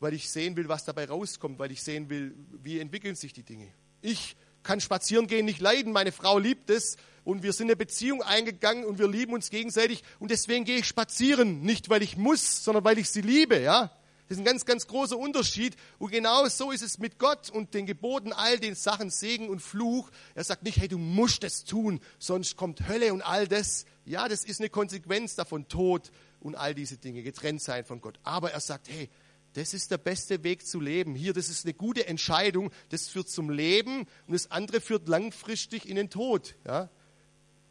weil 0.00 0.14
ich 0.14 0.30
sehen 0.30 0.56
will, 0.56 0.68
was 0.68 0.84
dabei 0.84 1.06
rauskommt, 1.06 1.58
weil 1.58 1.72
ich 1.72 1.82
sehen 1.82 2.08
will, 2.10 2.34
wie 2.62 2.78
entwickeln 2.78 3.14
sich 3.14 3.32
die 3.32 3.42
Dinge. 3.42 3.68
Ich 4.00 4.36
kann 4.62 4.80
spazieren 4.80 5.26
gehen 5.26 5.46
nicht 5.46 5.60
leiden, 5.60 5.92
meine 5.92 6.12
Frau 6.12 6.38
liebt 6.38 6.70
es 6.70 6.96
und 7.24 7.42
wir 7.42 7.52
sind 7.52 7.68
eine 7.68 7.76
Beziehung 7.76 8.22
eingegangen 8.22 8.84
und 8.84 8.98
wir 8.98 9.08
lieben 9.08 9.32
uns 9.32 9.50
gegenseitig 9.50 10.02
und 10.18 10.30
deswegen 10.30 10.64
gehe 10.64 10.78
ich 10.78 10.86
spazieren, 10.86 11.62
nicht 11.62 11.88
weil 11.88 12.02
ich 12.02 12.16
muss, 12.16 12.64
sondern 12.64 12.84
weil 12.84 12.98
ich 12.98 13.08
sie 13.10 13.22
liebe, 13.22 13.58
ja? 13.60 13.90
Das 14.28 14.36
ist 14.36 14.42
ein 14.42 14.44
ganz, 14.44 14.66
ganz 14.66 14.86
großer 14.86 15.16
Unterschied. 15.16 15.74
Und 15.98 16.10
genau 16.10 16.46
so 16.48 16.70
ist 16.70 16.82
es 16.82 16.98
mit 16.98 17.18
Gott 17.18 17.48
und 17.48 17.72
den 17.72 17.86
Geboten, 17.86 18.34
all 18.34 18.58
den 18.58 18.74
Sachen, 18.74 19.08
Segen 19.08 19.48
und 19.48 19.60
Fluch. 19.60 20.10
Er 20.34 20.44
sagt 20.44 20.64
nicht, 20.64 20.78
hey, 20.78 20.86
du 20.86 20.98
musst 20.98 21.44
es 21.44 21.64
tun, 21.64 22.00
sonst 22.18 22.56
kommt 22.56 22.86
Hölle 22.88 23.14
und 23.14 23.22
all 23.22 23.48
das. 23.48 23.86
Ja, 24.04 24.28
das 24.28 24.44
ist 24.44 24.60
eine 24.60 24.68
Konsequenz 24.68 25.34
davon, 25.34 25.66
Tod 25.68 26.10
und 26.40 26.56
all 26.56 26.74
diese 26.74 26.98
Dinge, 26.98 27.22
getrennt 27.22 27.62
sein 27.62 27.86
von 27.86 28.02
Gott. 28.02 28.18
Aber 28.22 28.52
er 28.52 28.60
sagt, 28.60 28.88
hey, 28.90 29.08
das 29.58 29.74
ist 29.74 29.90
der 29.90 29.98
beste 29.98 30.44
Weg 30.44 30.64
zu 30.64 30.80
leben. 30.80 31.16
Hier, 31.16 31.32
das 31.32 31.48
ist 31.48 31.64
eine 31.64 31.74
gute 31.74 32.06
Entscheidung. 32.06 32.70
Das 32.90 33.08
führt 33.08 33.28
zum 33.28 33.50
Leben 33.50 34.06
und 34.26 34.32
das 34.32 34.52
andere 34.52 34.80
führt 34.80 35.08
langfristig 35.08 35.88
in 35.88 35.96
den 35.96 36.10
Tod. 36.10 36.54
Ja? 36.64 36.88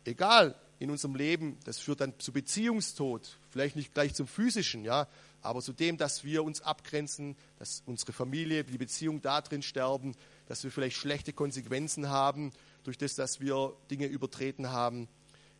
Egal 0.03 0.59
in 0.79 0.91
unserem 0.91 1.15
Leben, 1.15 1.57
das 1.63 1.79
führt 1.79 2.01
dann 2.01 2.13
zu 2.19 2.33
Beziehungstod. 2.33 3.37
Vielleicht 3.49 3.77
nicht 3.77 3.93
gleich 3.93 4.13
zum 4.13 4.27
physischen, 4.27 4.83
ja, 4.83 5.07
aber 5.41 5.61
zu 5.61 5.71
dem, 5.71 5.97
dass 5.97 6.25
wir 6.25 6.43
uns 6.43 6.61
abgrenzen, 6.61 7.37
dass 7.57 7.83
unsere 7.85 8.11
Familie, 8.11 8.65
die 8.65 8.77
Beziehung 8.77 9.21
da 9.21 9.39
drin 9.41 9.61
sterben, 9.61 10.13
dass 10.47 10.65
wir 10.65 10.71
vielleicht 10.71 10.97
schlechte 10.97 11.31
Konsequenzen 11.31 12.09
haben 12.09 12.51
durch 12.83 12.97
das, 12.97 13.15
dass 13.15 13.39
wir 13.39 13.73
Dinge 13.89 14.07
übertreten 14.07 14.71
haben. 14.71 15.07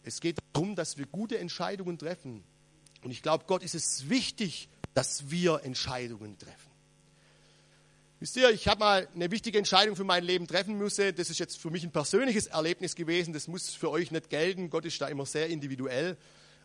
Es 0.04 0.20
geht 0.20 0.40
darum, 0.52 0.76
dass 0.76 0.98
wir 0.98 1.06
gute 1.06 1.38
Entscheidungen 1.38 1.98
treffen. 1.98 2.44
Und 3.02 3.12
ich 3.12 3.22
glaube, 3.22 3.46
Gott 3.48 3.64
ist 3.64 3.76
es 3.76 4.10
wichtig, 4.10 4.70
dass 4.98 5.30
wir 5.30 5.62
Entscheidungen 5.64 6.40
treffen. 6.40 6.72
Wisst 8.20 8.36
ihr, 8.36 8.50
ich 8.50 8.68
habe 8.68 8.80
mal 8.80 9.08
eine 9.14 9.30
wichtige 9.30 9.60
Entscheidung 9.60 9.96
für 9.96 10.04
mein 10.04 10.24
Leben 10.24 10.48
treffen 10.48 10.76
müssen. 10.76 11.16
Das 11.16 11.30
ist 11.30 11.38
jetzt 11.38 11.60
für 11.60 11.70
mich 11.70 11.84
ein 11.84 11.92
persönliches 11.92 12.48
Erlebnis 12.48 12.96
gewesen. 12.96 13.32
Das 13.32 13.48
muss 13.48 13.70
für 13.76 13.92
euch 13.92 14.10
nicht 14.10 14.32
gelten. 14.32 14.72
Gott 14.72 14.86
ist 14.86 15.00
da 15.00 15.08
immer 15.08 15.28
sehr 15.28 15.50
individuell. 15.50 16.18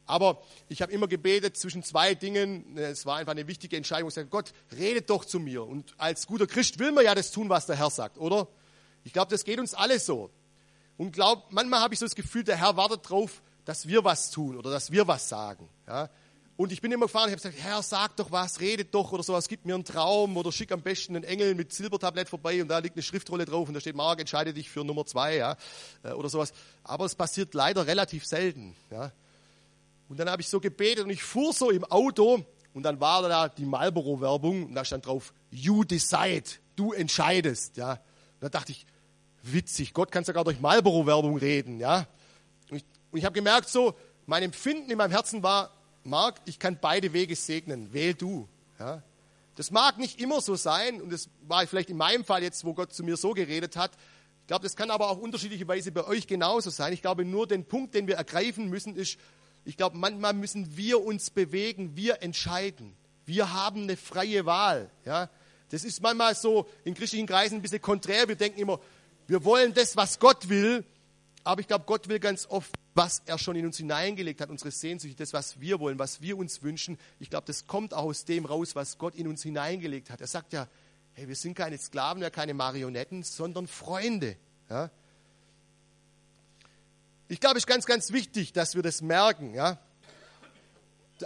Aber 0.06 0.42
ich 0.70 0.80
habe 0.80 0.90
immer 0.92 1.08
gebetet 1.08 1.58
zwischen 1.58 1.82
zwei 1.82 2.14
Dingen. 2.14 2.78
Es 2.78 3.04
war 3.04 3.18
einfach 3.18 3.32
eine 3.32 3.46
wichtige 3.48 3.76
Entscheidung. 3.76 4.08
Ich 4.08 4.14
sage, 4.14 4.28
Gott, 4.28 4.54
redet 4.74 5.10
doch 5.10 5.26
zu 5.26 5.38
mir. 5.38 5.64
Und 5.64 5.92
als 5.98 6.26
guter 6.26 6.46
Christ 6.46 6.78
will 6.78 6.92
man 6.92 7.04
ja 7.04 7.14
das 7.14 7.32
tun, 7.32 7.50
was 7.50 7.66
der 7.66 7.76
Herr 7.76 7.90
sagt, 7.90 8.16
oder? 8.16 8.48
Ich 9.04 9.12
glaube, 9.12 9.30
das 9.30 9.44
geht 9.44 9.58
uns 9.58 9.74
alle 9.74 9.98
so. 9.98 10.30
Und 10.96 11.12
glaub, 11.12 11.52
manchmal 11.52 11.80
habe 11.80 11.92
ich 11.92 12.00
so 12.00 12.06
das 12.06 12.14
Gefühl, 12.14 12.44
der 12.44 12.56
Herr 12.56 12.78
wartet 12.78 13.04
darauf, 13.04 13.42
dass 13.66 13.86
wir 13.86 14.04
was 14.04 14.30
tun 14.30 14.56
oder 14.56 14.70
dass 14.70 14.90
wir 14.90 15.06
was 15.06 15.28
sagen. 15.28 15.68
Ja? 15.86 16.08
Und 16.56 16.70
ich 16.70 16.82
bin 16.82 16.92
immer 16.92 17.06
gefahren, 17.06 17.28
ich 17.28 17.32
habe 17.32 17.42
gesagt, 17.42 17.64
Herr, 17.64 17.82
sag 17.82 18.16
doch 18.16 18.30
was, 18.30 18.60
redet 18.60 18.94
doch 18.94 19.10
oder 19.12 19.22
sowas, 19.22 19.48
gib 19.48 19.64
mir 19.64 19.74
einen 19.74 19.84
Traum 19.84 20.36
oder 20.36 20.52
schick 20.52 20.70
am 20.70 20.82
besten 20.82 21.16
einen 21.16 21.24
Engel 21.24 21.54
mit 21.54 21.72
Silbertablett 21.72 22.28
vorbei 22.28 22.60
und 22.60 22.68
da 22.68 22.78
liegt 22.78 22.94
eine 22.94 23.02
Schriftrolle 23.02 23.46
drauf 23.46 23.68
und 23.68 23.74
da 23.74 23.80
steht, 23.80 23.96
Mark, 23.96 24.20
entscheide 24.20 24.52
dich 24.52 24.68
für 24.68 24.84
Nummer 24.84 25.06
zwei, 25.06 25.36
ja, 25.36 25.56
äh, 26.02 26.12
oder 26.12 26.28
sowas. 26.28 26.52
Aber 26.84 27.06
es 27.06 27.14
passiert 27.14 27.54
leider 27.54 27.86
relativ 27.86 28.26
selten, 28.26 28.76
ja. 28.90 29.12
Und 30.08 30.20
dann 30.20 30.28
habe 30.28 30.42
ich 30.42 30.48
so 30.48 30.60
gebetet 30.60 31.04
und 31.04 31.10
ich 31.10 31.22
fuhr 31.22 31.54
so 31.54 31.70
im 31.70 31.84
Auto 31.84 32.44
und 32.74 32.82
dann 32.82 33.00
war 33.00 33.26
da 33.26 33.48
die 33.48 33.64
Marlboro-Werbung 33.64 34.66
und 34.66 34.74
da 34.74 34.84
stand 34.84 35.06
drauf, 35.06 35.32
you 35.50 35.84
decide, 35.84 36.44
du 36.76 36.92
entscheidest, 36.92 37.78
ja. 37.78 37.98
Da 38.40 38.50
dachte 38.50 38.72
ich, 38.72 38.84
witzig, 39.42 39.94
Gott 39.94 40.12
kann 40.12 40.24
sogar 40.24 40.44
durch 40.44 40.60
Marlboro-Werbung 40.60 41.38
reden, 41.38 41.80
ja. 41.80 42.06
Und 42.70 42.76
ich, 42.76 42.84
und 43.10 43.18
ich 43.18 43.24
habe 43.24 43.34
gemerkt 43.34 43.70
so, 43.70 43.94
mein 44.26 44.42
Empfinden 44.42 44.90
in 44.90 44.98
meinem 44.98 45.12
Herzen 45.12 45.42
war, 45.42 45.70
Marc, 46.04 46.40
ich 46.44 46.58
kann 46.58 46.78
beide 46.80 47.12
Wege 47.12 47.36
segnen, 47.36 47.92
wähl 47.92 48.14
du. 48.14 48.48
Ja? 48.78 49.02
Das 49.56 49.70
mag 49.70 49.98
nicht 49.98 50.20
immer 50.20 50.40
so 50.40 50.56
sein 50.56 51.00
und 51.00 51.12
das 51.12 51.28
war 51.46 51.66
vielleicht 51.66 51.90
in 51.90 51.96
meinem 51.96 52.24
Fall 52.24 52.42
jetzt, 52.42 52.64
wo 52.64 52.74
Gott 52.74 52.92
zu 52.92 53.04
mir 53.04 53.16
so 53.16 53.32
geredet 53.32 53.76
hat. 53.76 53.92
Ich 54.40 54.46
glaube, 54.48 54.64
das 54.64 54.76
kann 54.76 54.90
aber 54.90 55.10
auch 55.10 55.18
unterschiedliche 55.18 55.68
Weise 55.68 55.92
bei 55.92 56.04
euch 56.04 56.26
genauso 56.26 56.70
sein. 56.70 56.92
Ich 56.92 57.02
glaube, 57.02 57.24
nur 57.24 57.46
den 57.46 57.64
Punkt, 57.64 57.94
den 57.94 58.06
wir 58.06 58.16
ergreifen 58.16 58.68
müssen, 58.68 58.96
ist, 58.96 59.18
ich 59.64 59.76
glaube, 59.76 59.96
manchmal 59.96 60.34
müssen 60.34 60.76
wir 60.76 61.04
uns 61.04 61.30
bewegen, 61.30 61.94
wir 61.94 62.22
entscheiden. 62.22 62.94
Wir 63.24 63.52
haben 63.52 63.82
eine 63.82 63.96
freie 63.96 64.44
Wahl. 64.46 64.90
Ja? 65.04 65.28
Das 65.70 65.84
ist 65.84 66.02
manchmal 66.02 66.34
so 66.34 66.66
in 66.84 66.94
christlichen 66.94 67.26
Kreisen 67.26 67.56
ein 67.56 67.62
bisschen 67.62 67.80
konträr. 67.80 68.26
Wir 68.28 68.36
denken 68.36 68.58
immer, 68.58 68.80
wir 69.26 69.44
wollen 69.44 69.72
das, 69.74 69.96
was 69.96 70.18
Gott 70.18 70.48
will, 70.48 70.84
aber 71.44 71.60
ich 71.60 71.68
glaube, 71.68 71.84
Gott 71.86 72.08
will 72.08 72.18
ganz 72.18 72.46
oft, 72.48 72.74
was 72.94 73.22
er 73.24 73.38
schon 73.38 73.56
in 73.56 73.64
uns 73.64 73.78
hineingelegt 73.78 74.40
hat, 74.40 74.50
unsere 74.50 74.70
Sehnsucht, 74.70 75.18
das, 75.18 75.32
was 75.32 75.60
wir 75.60 75.80
wollen, 75.80 75.98
was 75.98 76.20
wir 76.20 76.36
uns 76.36 76.62
wünschen. 76.62 76.98
Ich 77.18 77.30
glaube, 77.30 77.46
das 77.46 77.66
kommt 77.66 77.94
auch 77.94 78.04
aus 78.04 78.24
dem 78.24 78.44
raus, 78.44 78.74
was 78.74 78.98
Gott 78.98 79.14
in 79.14 79.26
uns 79.28 79.42
hineingelegt 79.42 80.10
hat. 80.10 80.20
Er 80.20 80.26
sagt 80.26 80.52
ja, 80.52 80.68
hey, 81.14 81.28
wir 81.28 81.36
sind 81.36 81.54
keine 81.54 81.78
Sklaven, 81.78 82.22
ja 82.22 82.30
keine 82.30 82.54
Marionetten, 82.54 83.22
sondern 83.22 83.66
Freunde. 83.66 84.36
Ja? 84.68 84.90
Ich 87.28 87.40
glaube, 87.40 87.56
es 87.56 87.62
ist 87.62 87.68
ganz, 87.68 87.86
ganz 87.86 88.12
wichtig, 88.12 88.52
dass 88.52 88.74
wir 88.74 88.82
das 88.82 89.00
merken. 89.00 89.54
Ja? 89.54 89.78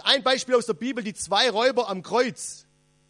Ein 0.03 0.23
Beispiel 0.23 0.55
aus 0.55 0.65
der 0.65 0.73
Bibel, 0.73 1.03
die 1.03 1.13
zwei 1.13 1.49
Räuber 1.49 1.89
am 1.89 2.01
Kreuz. 2.01 2.65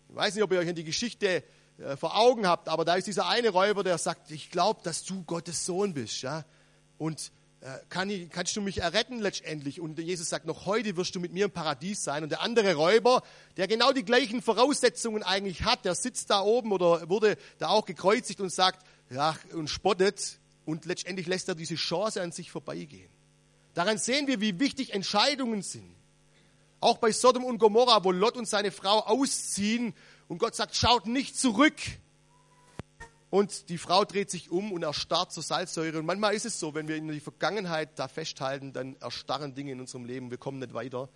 Ich 0.10 0.16
weiß 0.16 0.34
nicht, 0.34 0.44
ob 0.44 0.52
ihr 0.52 0.60
euch 0.60 0.70
an 0.70 0.76
die 0.76 0.84
Geschichte 0.84 1.44
äh, 1.78 1.96
vor 1.96 2.18
Augen 2.18 2.48
habt, 2.48 2.70
aber 2.70 2.86
da 2.86 2.96
ist 2.96 3.06
dieser 3.06 3.28
eine 3.28 3.50
Räuber, 3.50 3.84
der 3.84 4.00
sagt, 4.00 4.32
ich 4.32 4.50
glaube, 4.50 4.82
dass 4.84 5.04
du 5.04 5.24
Gottes 5.24 5.66
Sohn 5.66 5.94
bist. 5.94 6.24
Ja? 6.24 6.44
Und 6.98 7.32
kann 7.90 8.10
ich, 8.10 8.30
kannst 8.30 8.56
du 8.56 8.62
mich 8.62 8.82
erretten 8.82 9.20
letztendlich? 9.20 9.82
Und 9.82 10.00
Jesus 10.00 10.30
sagt, 10.30 10.46
noch 10.46 10.66
heute 10.66 10.96
wirst 10.96 11.16
du 11.16 11.20
mit 11.20 11.34
mir 11.34 11.46
im 11.46 11.52
Paradies 11.52 12.04
sein. 12.04 12.24
Und 12.24 12.30
der 12.30 12.42
andere 12.42 12.76
Räuber, 12.76 13.24
der 13.58 13.68
genau 13.68 13.92
die 13.92 14.06
gleichen 14.06 14.42
Voraussetzungen 14.42 15.24
eigentlich 15.24 15.64
hat, 15.64 15.86
der 15.86 15.96
sitzt 15.96 16.30
da 16.30 16.42
oben 16.42 16.72
oder 16.72 17.10
wurde 17.10 17.38
da 17.58 17.70
auch 17.70 17.86
gekreuzigt 17.86 18.42
und 18.42 18.52
sagt, 18.52 18.86
ja, 19.10 19.36
und 19.54 19.70
spottet. 19.70 20.40
Und 20.66 20.86
letztendlich 20.86 21.28
lässt 21.28 21.48
er 21.48 21.56
diese 21.56 21.76
Chance 21.76 22.22
an 22.22 22.32
sich 22.32 22.52
vorbeigehen. 22.52 23.10
Daran 23.74 23.98
sehen 23.98 24.28
wir, 24.28 24.42
wie 24.42 24.60
wichtig 24.60 24.94
Entscheidungen 24.94 25.62
sind. 25.62 25.96
Auch 26.80 26.98
bei 26.98 27.12
Sodom 27.12 27.44
und 27.44 27.58
Gomorra, 27.58 28.04
wo 28.04 28.12
Lot 28.12 28.38
und 28.38 28.48
seine 28.48 28.72
Frau 28.72 29.00
ausziehen 29.00 29.94
und 30.28 30.38
Gott 30.40 30.56
sagt, 30.56 30.76
schaut 30.76 31.08
nicht 31.08 31.40
zurück, 31.40 31.76
und 33.38 33.70
die 33.70 33.77
Frau 33.77 34.03
dreht 34.03 34.32
sich 34.32 34.50
um 34.50 34.72
und 34.72 34.82
erstarrt 34.82 35.32
zur 35.32 35.44
Salzsäure. 35.44 36.00
Und 36.00 36.08
manchmal 36.08 36.34
ist 36.34 36.48
es 36.48 36.60
so, 36.60 36.74
wenn 36.74 36.88
wir 36.88 36.96
in 36.96 37.08
die 37.08 37.20
Vergangenheit 37.20 38.00
da 38.00 38.08
festhalten, 38.08 38.74
dann 38.74 38.96
erstarren 39.00 39.53
Dinge 39.53 39.74
in 39.74 39.79
unserem 39.79 40.06
Leben, 40.06 40.32
wir 40.32 40.39
kommen 40.39 40.58
nicht 40.58 40.74
weiter. 40.74 41.08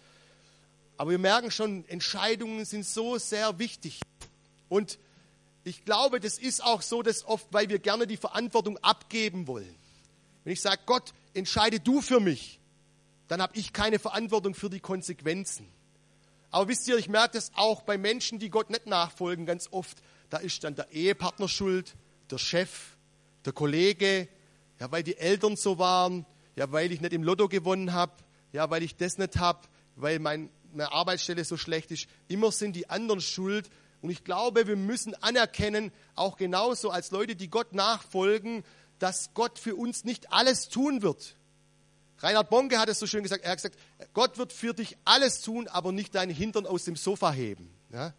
Aber 0.97 1.09
wir 1.09 1.17
merken 1.17 1.49
schon, 1.49 1.83
Entscheidungen 1.87 2.63
sind 2.63 2.85
so 2.85 3.17
sehr 3.17 3.57
wichtig. 3.57 4.01
Und 4.69 4.99
ich 5.63 5.83
glaube, 5.83 6.19
das 6.19 6.37
ist 6.37 6.63
auch 6.63 6.83
so, 6.83 7.01
dass 7.01 7.25
oft, 7.25 7.47
weil 7.49 7.69
wir 7.69 7.79
gerne 7.79 8.05
die 8.05 8.17
Verantwortung 8.17 8.77
abgeben 8.83 9.47
wollen. 9.47 9.75
Wenn 10.43 10.53
ich 10.53 10.61
sage, 10.61 10.81
Gott, 10.85 11.13
entscheide 11.33 11.79
du 11.79 12.01
für 12.01 12.19
mich, 12.19 12.59
dann 13.29 13.41
habe 13.41 13.57
ich 13.57 13.73
keine 13.73 13.97
Verantwortung 13.97 14.53
für 14.53 14.69
die 14.69 14.79
Konsequenzen. 14.79 15.67
Aber 16.51 16.67
wisst 16.67 16.87
ihr, 16.87 16.97
ich 16.97 17.09
merke 17.09 17.33
das 17.33 17.51
auch 17.55 17.81
bei 17.81 17.97
Menschen, 17.97 18.37
die 18.37 18.51
Gott 18.51 18.69
nicht 18.69 18.85
nachfolgen, 18.85 19.47
ganz 19.47 19.69
oft. 19.71 20.03
Da 20.29 20.37
ist 20.37 20.63
dann 20.63 20.75
der 20.75 20.91
Ehepartner 20.91 21.47
schuld, 21.47 21.95
der 22.31 22.37
Chef, 22.37 22.97
der 23.45 23.53
Kollege, 23.53 24.27
ja, 24.79 24.91
weil 24.91 25.03
die 25.03 25.17
Eltern 25.17 25.55
so 25.55 25.77
waren, 25.77 26.25
ja, 26.55 26.71
weil 26.71 26.91
ich 26.91 27.01
nicht 27.01 27.13
im 27.13 27.23
Lotto 27.23 27.47
gewonnen 27.47 27.93
habe, 27.93 28.13
ja, 28.53 28.69
weil 28.69 28.83
ich 28.83 28.95
das 28.95 29.17
nicht 29.17 29.37
habe, 29.37 29.59
weil 29.95 30.19
mein, 30.19 30.49
meine 30.73 30.91
Arbeitsstelle 30.91 31.43
so 31.45 31.57
schlecht 31.57 31.91
ist. 31.91 32.07
Immer 32.27 32.51
sind 32.51 32.75
die 32.75 32.89
anderen 32.89 33.21
schuld. 33.21 33.69
Und 34.01 34.09
ich 34.09 34.23
glaube, 34.23 34.67
wir 34.67 34.75
müssen 34.75 35.13
anerkennen, 35.21 35.91
auch 36.15 36.37
genauso 36.37 36.89
als 36.89 37.11
Leute, 37.11 37.35
die 37.35 37.49
Gott 37.49 37.73
nachfolgen, 37.73 38.63
dass 38.99 39.33
Gott 39.33 39.59
für 39.59 39.75
uns 39.75 40.03
nicht 40.03 40.31
alles 40.33 40.69
tun 40.69 41.01
wird. 41.01 41.35
Reinhard 42.17 42.49
Bonke 42.49 42.79
hat 42.79 42.89
es 42.89 42.99
so 42.99 43.07
schön 43.07 43.23
gesagt, 43.23 43.43
er 43.43 43.51
hat 43.51 43.57
gesagt, 43.57 43.77
Gott 44.13 44.37
wird 44.37 44.53
für 44.53 44.73
dich 44.73 44.97
alles 45.05 45.41
tun, 45.41 45.67
aber 45.67 45.91
nicht 45.91 46.13
deinen 46.13 46.33
Hintern 46.33 46.67
aus 46.67 46.83
dem 46.83 46.95
Sofa 46.95 47.31
heben. 47.31 47.69
Ja? 47.91 48.13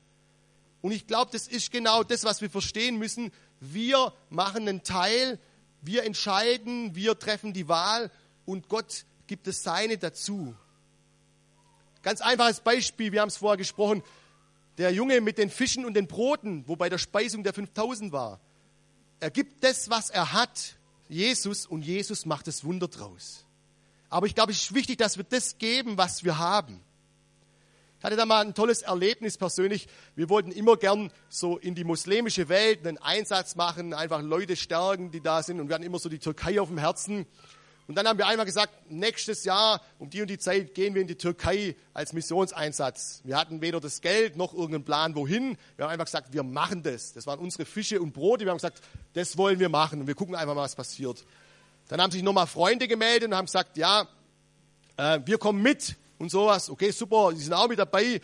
Und 0.81 0.91
ich 0.93 1.07
glaube, 1.07 1.31
das 1.33 1.47
ist 1.47 1.71
genau 1.71 2.03
das, 2.03 2.25
was 2.25 2.41
wir 2.41 2.51
verstehen 2.51 2.99
müssen. 2.99 3.31
Wir 3.65 4.13
machen 4.29 4.67
einen 4.67 4.83
Teil, 4.83 5.39
wir 5.83 6.03
entscheiden, 6.03 6.97
wir 6.97 7.17
treffen 7.17 7.53
die 7.53 7.69
Wahl 7.69 8.11
und 8.45 8.69
Gott 8.69 9.05
gibt 9.29 9.47
das 9.47 9.63
Seine 9.63 9.99
dazu. 9.99 10.57
Ganz 12.03 12.21
einfaches 12.21 12.59
Beispiel, 12.59 13.13
wir 13.13 13.21
haben 13.21 13.29
es 13.29 13.37
vorher 13.37 13.57
gesprochen, 13.57 14.03
der 14.79 14.93
Junge 14.93 15.21
mit 15.21 15.39
den 15.39 15.49
Fischen 15.49 15.85
und 15.85 15.95
den 15.95 16.09
Broten, 16.09 16.67
wo 16.67 16.75
bei 16.75 16.89
der 16.89 16.99
Speisung 16.99 17.45
der 17.45 17.53
5000 17.53 18.11
war. 18.11 18.41
Er 19.21 19.31
gibt 19.31 19.63
das, 19.63 19.89
was 19.89 20.11
er 20.11 20.33
hat, 20.33 20.75
Jesus, 21.09 21.65
und 21.65 21.83
Jesus 21.83 22.27
macht 22.27 22.49
das 22.49 22.65
Wunder 22.65 22.89
draus. 22.89 23.47
Aber 24.11 24.27
ich 24.27 24.35
glaube, 24.35 24.51
es 24.51 24.59
ist 24.59 24.75
wichtig, 24.75 24.99
dass 24.99 25.19
wir 25.19 25.25
das 25.25 25.59
geben, 25.59 25.97
was 25.99 26.25
wir 26.25 26.39
haben. 26.39 26.81
Ich 28.03 28.05
hatte 28.05 28.17
da 28.17 28.27
mal 28.27 28.45
ein 28.45 28.53
tolles 28.53 28.83
Erlebnis 28.83 29.39
persönlich. 29.39 29.87
Wir 30.17 30.29
wollten 30.29 30.51
immer 30.51 30.77
gern 30.77 31.13
so 31.29 31.57
in 31.57 31.77
die 31.77 31.85
muslimische 31.85 32.49
Welt 32.49 32.85
einen 32.85 32.99
Einsatz 32.99 33.55
machen, 33.55 33.95
einfach 33.95 34.23
Leute 34.23 34.57
stärken, 34.57 35.13
die 35.13 35.21
da 35.21 35.41
sind. 35.41 35.61
Und 35.61 35.69
wir 35.69 35.77
hatten 35.77 35.85
immer 35.85 36.01
so 36.01 36.09
die 36.09 36.19
Türkei 36.19 36.61
auf 36.61 36.67
dem 36.67 36.79
Herzen. 36.79 37.27
Und 37.87 37.95
dann 37.95 38.09
haben 38.09 38.19
wir 38.19 38.27
einmal 38.27 38.45
gesagt, 38.45 38.91
nächstes 38.91 39.45
Jahr 39.45 39.81
um 40.01 40.11
die 40.11 40.21
und 40.21 40.27
die 40.27 40.39
Zeit 40.39 40.75
gehen 40.75 40.97
wir 40.97 41.03
in 41.03 41.07
die 41.07 41.15
Türkei 41.15 41.77
als 41.95 42.13
Missionseinsatz. 42.13 43.21
Wir 43.23 43.37
hatten 43.37 43.61
weder 43.61 43.79
das 43.79 44.01
Geld 44.01 44.35
noch 44.37 44.53
irgendeinen 44.53 44.85
Plan, 44.85 45.15
wohin. 45.15 45.57
Wir 45.77 45.85
haben 45.85 45.93
einfach 45.93 46.07
gesagt, 46.07 46.33
wir 46.33 46.43
machen 46.43 46.83
das. 46.83 47.13
Das 47.13 47.29
waren 47.29 47.39
unsere 47.39 47.65
Fische 47.67 48.03
und 48.03 48.13
Brote. 48.13 48.45
Wir 48.45 48.51
haben 48.51 48.59
gesagt, 48.59 48.81
das 49.13 49.39
wollen 49.39 49.61
wir 49.61 49.69
machen 49.69 50.01
und 50.01 50.09
wir 50.09 50.17
gucken 50.17 50.35
einfach 50.35 50.57
mal, 50.57 50.63
was 50.63 50.75
passiert. 50.75 51.25
Dann 51.87 52.01
haben 52.01 52.11
sich 52.11 52.25
nochmal 52.25 52.49
Freunde 52.49 52.89
gemeldet 52.89 53.29
und 53.29 53.37
haben 53.37 53.47
gesagt, 53.47 53.77
ja, 53.77 54.09
äh, 54.97 55.21
wir 55.25 55.39
kommen 55.39 55.63
mit 55.63 55.95
und 56.23 56.31
sowas. 56.31 56.71
Okay, 56.71 56.91
super, 56.93 57.33
die 57.35 57.43
sind 57.43 57.53
auch 57.53 57.69
mit 57.69 57.79
dabei. 57.79 58.21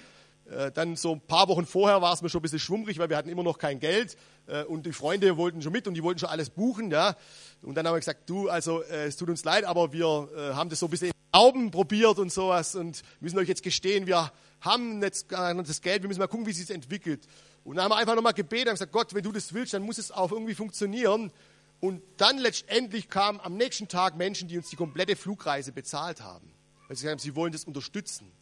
Äh, 0.50 0.72
dann 0.72 0.96
so 0.96 1.12
ein 1.12 1.20
paar 1.20 1.48
Wochen 1.48 1.66
vorher 1.66 2.00
war 2.00 2.14
es 2.14 2.22
mir 2.22 2.30
schon 2.30 2.38
ein 2.38 2.42
bisschen 2.42 2.60
schwummrig, 2.60 2.98
weil 2.98 3.10
wir 3.10 3.16
hatten 3.16 3.28
immer 3.28 3.42
noch 3.42 3.58
kein 3.58 3.80
Geld 3.80 4.16
äh, 4.46 4.62
und 4.62 4.86
die 4.86 4.92
Freunde 4.92 5.36
wollten 5.36 5.60
schon 5.60 5.72
mit 5.72 5.86
und 5.86 5.94
die 5.94 6.02
wollten 6.02 6.20
schon 6.20 6.30
alles 6.30 6.48
buchen. 6.48 6.90
Ja. 6.90 7.16
Und 7.60 7.74
dann 7.74 7.86
haben 7.86 7.94
wir 7.94 7.98
gesagt, 7.98 8.30
du, 8.30 8.48
also 8.48 8.82
äh, 8.82 9.06
es 9.06 9.16
tut 9.16 9.28
uns 9.28 9.44
leid, 9.44 9.64
aber 9.64 9.92
wir 9.92 10.30
haben 10.54 10.70
das 10.70 10.78
so 10.78 10.86
ein 10.86 10.90
bisschen 10.90 11.10
Glauben 11.32 11.70
probiert 11.70 12.18
und 12.18 12.32
sowas 12.32 12.74
und 12.74 13.02
müssen 13.20 13.38
euch 13.38 13.48
jetzt 13.48 13.62
gestehen, 13.62 14.06
wir 14.06 14.32
haben 14.60 15.02
jetzt 15.02 15.30
das 15.30 15.82
Geld, 15.82 16.02
wir 16.02 16.08
müssen 16.08 16.20
mal 16.20 16.26
gucken, 16.26 16.46
wie 16.46 16.50
es 16.52 16.56
sich 16.56 16.70
entwickelt. 16.70 17.26
Und 17.64 17.76
dann 17.76 17.84
haben 17.84 17.92
wir 17.92 17.96
einfach 17.96 18.14
nochmal 18.14 18.32
gebetet 18.32 18.68
und 18.68 18.74
gesagt, 18.74 18.92
Gott, 18.92 19.12
wenn 19.14 19.22
du 19.22 19.30
das 19.30 19.52
willst, 19.52 19.74
dann 19.74 19.82
muss 19.82 19.98
es 19.98 20.10
auch 20.10 20.32
irgendwie 20.32 20.54
funktionieren. 20.54 21.30
Und 21.80 22.02
dann 22.16 22.38
letztendlich 22.38 23.10
kamen 23.10 23.40
am 23.42 23.56
nächsten 23.56 23.86
Tag 23.88 24.16
Menschen, 24.16 24.48
die 24.48 24.56
uns 24.56 24.70
die 24.70 24.76
komplette 24.76 25.14
Flugreise 25.16 25.70
bezahlt 25.72 26.22
haben. 26.22 26.50
Weil 26.88 26.96
sie 26.96 27.08
haben, 27.08 27.18
sie 27.18 27.36
wollen 27.36 27.52
das 27.52 27.64
unterstützen. 27.64 28.32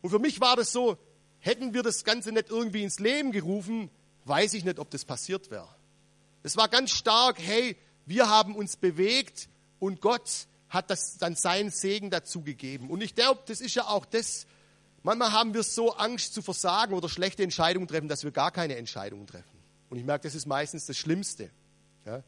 Und 0.00 0.10
für 0.10 0.18
mich 0.18 0.40
war 0.40 0.56
das 0.56 0.72
so, 0.72 0.98
hätten 1.40 1.74
wir 1.74 1.82
das 1.82 2.04
Ganze 2.04 2.32
nicht 2.32 2.50
irgendwie 2.50 2.82
ins 2.82 2.98
Leben 2.98 3.32
gerufen, 3.32 3.90
weiß 4.24 4.54
ich 4.54 4.64
nicht, 4.64 4.78
ob 4.78 4.90
das 4.90 5.04
passiert 5.04 5.50
wäre. 5.50 5.68
Es 6.42 6.56
war 6.56 6.68
ganz 6.68 6.90
stark, 6.90 7.38
hey, 7.38 7.76
wir 8.06 8.28
haben 8.28 8.56
uns 8.56 8.76
bewegt 8.76 9.48
und 9.78 10.00
Gott 10.00 10.46
hat 10.68 10.90
das 10.90 11.18
dann 11.18 11.34
seinen 11.34 11.70
Segen 11.70 12.10
dazu 12.10 12.42
gegeben. 12.42 12.90
Und 12.90 13.00
ich 13.02 13.14
glaube, 13.14 13.42
das 13.46 13.60
ist 13.60 13.74
ja 13.74 13.86
auch 13.86 14.04
das, 14.04 14.46
manchmal 15.02 15.32
haben 15.32 15.54
wir 15.54 15.62
so 15.62 15.94
Angst 15.94 16.34
zu 16.34 16.42
versagen 16.42 16.94
oder 16.94 17.08
schlechte 17.08 17.42
Entscheidungen 17.42 17.88
treffen, 17.88 18.08
dass 18.08 18.24
wir 18.24 18.30
gar 18.30 18.50
keine 18.50 18.76
Entscheidungen 18.76 19.26
treffen. 19.26 19.58
Und 19.90 19.98
ich 19.98 20.04
merke, 20.04 20.24
das 20.24 20.34
ist 20.34 20.46
meistens 20.46 20.86
das 20.86 20.96
Schlimmste. 20.96 21.50
Ja. 22.04 22.22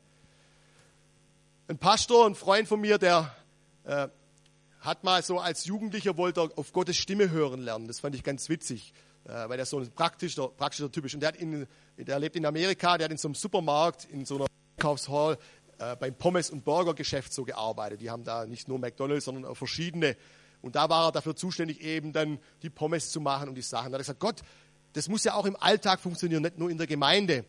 Ein 1.68 1.78
Pastor, 1.78 2.26
ein 2.26 2.34
Freund 2.34 2.66
von 2.66 2.80
mir, 2.80 2.98
der 2.98 3.34
äh, 3.84 4.08
hat 4.80 5.04
mal 5.04 5.22
so 5.22 5.38
als 5.38 5.64
Jugendlicher 5.66 6.16
wollte 6.16 6.40
er 6.40 6.58
auf 6.58 6.72
Gottes 6.72 6.96
Stimme 6.96 7.30
hören 7.30 7.60
lernen. 7.60 7.86
Das 7.86 8.00
fand 8.00 8.14
ich 8.14 8.24
ganz 8.24 8.48
witzig, 8.48 8.92
äh, 9.24 9.48
weil 9.48 9.58
er 9.58 9.66
so 9.66 9.78
ein 9.78 9.90
praktischer, 9.90 10.48
praktischer 10.48 10.90
Typ 10.90 11.04
ist. 11.04 11.14
Und 11.14 11.20
der, 11.20 11.34
in, 11.38 11.66
der 11.98 12.18
lebt 12.18 12.36
in 12.36 12.46
Amerika, 12.46 12.96
der 12.96 13.04
hat 13.06 13.12
in 13.12 13.18
so 13.18 13.28
einem 13.28 13.34
Supermarkt, 13.34 14.06
in 14.06 14.24
so 14.24 14.36
einer 14.36 14.46
Einkaufshall 14.76 15.38
äh, 15.78 15.96
beim 15.96 16.14
Pommes- 16.14 16.50
und 16.50 16.64
Burgergeschäft 16.64 17.32
so 17.32 17.44
gearbeitet. 17.44 18.00
Die 18.00 18.10
haben 18.10 18.24
da 18.24 18.46
nicht 18.46 18.68
nur 18.68 18.78
McDonalds, 18.78 19.26
sondern 19.26 19.44
auch 19.44 19.56
verschiedene. 19.56 20.16
Und 20.62 20.76
da 20.76 20.88
war 20.88 21.08
er 21.08 21.12
dafür 21.12 21.36
zuständig, 21.36 21.80
eben 21.80 22.12
dann 22.12 22.38
die 22.62 22.70
Pommes 22.70 23.10
zu 23.10 23.20
machen 23.20 23.48
und 23.48 23.54
die 23.54 23.62
Sachen. 23.62 23.92
Da 23.92 23.98
hat 23.98 24.00
er 24.00 24.14
gesagt, 24.14 24.20
Gott, 24.20 24.40
das 24.92 25.08
muss 25.08 25.24
ja 25.24 25.34
auch 25.34 25.46
im 25.46 25.56
Alltag 25.56 26.00
funktionieren, 26.00 26.42
nicht 26.42 26.58
nur 26.58 26.70
in 26.70 26.78
der 26.78 26.86
Gemeinde 26.86 27.44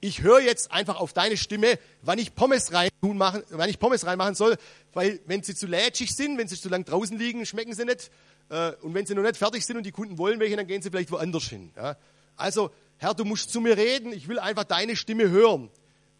ich 0.00 0.22
höre 0.22 0.40
jetzt 0.40 0.72
einfach 0.72 0.98
auf 0.98 1.12
deine 1.12 1.36
Stimme, 1.36 1.78
wann 2.02 2.18
ich 2.18 2.34
Pommes 2.34 2.72
rein 2.72 2.90
machen, 3.02 3.42
wann 3.50 3.68
ich 3.68 3.78
Pommes 3.78 4.06
reinmachen 4.06 4.34
soll, 4.34 4.56
weil 4.92 5.20
wenn 5.26 5.42
sie 5.42 5.54
zu 5.54 5.66
lätschig 5.66 6.14
sind, 6.14 6.38
wenn 6.38 6.48
sie 6.48 6.58
zu 6.58 6.68
lang 6.68 6.84
draußen 6.84 7.18
liegen, 7.18 7.44
schmecken 7.46 7.74
sie 7.74 7.84
nicht. 7.84 8.10
Äh, 8.48 8.72
und 8.82 8.94
wenn 8.94 9.06
sie 9.06 9.14
noch 9.14 9.22
nicht 9.22 9.36
fertig 9.36 9.64
sind 9.64 9.76
und 9.76 9.84
die 9.84 9.92
Kunden 9.92 10.18
wollen 10.18 10.40
welche, 10.40 10.56
dann 10.56 10.66
gehen 10.66 10.82
sie 10.82 10.90
vielleicht 10.90 11.10
woanders 11.10 11.44
hin. 11.44 11.72
Also, 12.36 12.70
Herr, 12.96 13.14
du 13.14 13.24
musst 13.24 13.50
zu 13.50 13.60
mir 13.60 13.76
reden, 13.76 14.12
ich 14.12 14.28
will 14.28 14.38
einfach 14.38 14.64
deine 14.64 14.96
Stimme 14.96 15.30
hören. 15.30 15.70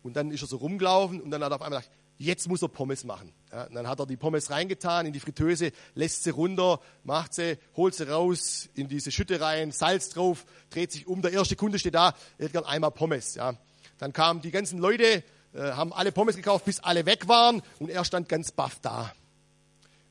Und 0.03 0.17
dann 0.17 0.31
ist 0.31 0.43
er 0.43 0.49
so 0.49 0.57
rumgelaufen 0.57 1.21
und 1.21 1.31
dann 1.31 1.43
hat 1.45 1.53
er 1.53 1.57
auf 1.57 1.63
einmal 1.63 1.81
gedacht, 1.81 1.95
jetzt 2.17 2.49
muss 2.49 2.63
er 2.63 2.69
Pommes 2.69 3.05
machen. 3.05 3.33
Ja, 3.51 3.69
dann 3.69 3.89
hat 3.89 3.99
er 3.99 4.07
die 4.07 4.17
Pommes 4.17 4.51
reingetan 4.51 5.07
in 5.07 5.13
die 5.13 5.21
Fritteuse, 5.21 5.73
lässt 5.95 6.23
sie 6.25 6.31
runter, 6.31 6.81
macht 7.03 7.35
sie, 7.35 7.59
holt 7.77 7.95
sie 7.95 8.09
raus 8.09 8.69
in 8.75 8.89
diese 8.89 9.11
Schütte 9.11 9.41
rein, 9.41 9.73
Salz 9.73 10.11
drauf, 10.11 10.47
dreht 10.71 10.93
sich 10.93 11.07
um. 11.07 11.23
Der 11.23 11.33
erste 11.33 11.57
Kunde 11.57 11.79
steht 11.79 11.95
da, 11.95 12.15
er 12.39 12.45
hätte 12.45 12.53
gern 12.53 12.65
einmal 12.65 12.93
Pommes. 12.93 13.35
Ja. 13.35 13.57
Dann 14.01 14.15
kamen 14.15 14.41
die 14.41 14.51
ganzen 14.51 14.79
Leute, 14.79 15.23
äh, 15.53 15.61
haben 15.61 15.93
alle 15.93 16.11
Pommes 16.11 16.35
gekauft, 16.35 16.65
bis 16.65 16.81
alle 16.81 17.05
weg 17.05 17.29
waren 17.29 17.63
und 17.79 17.91
er 17.91 18.05
stand 18.05 18.31
ganz 18.31 18.51
baff 18.51 18.79
da. 18.81 19.13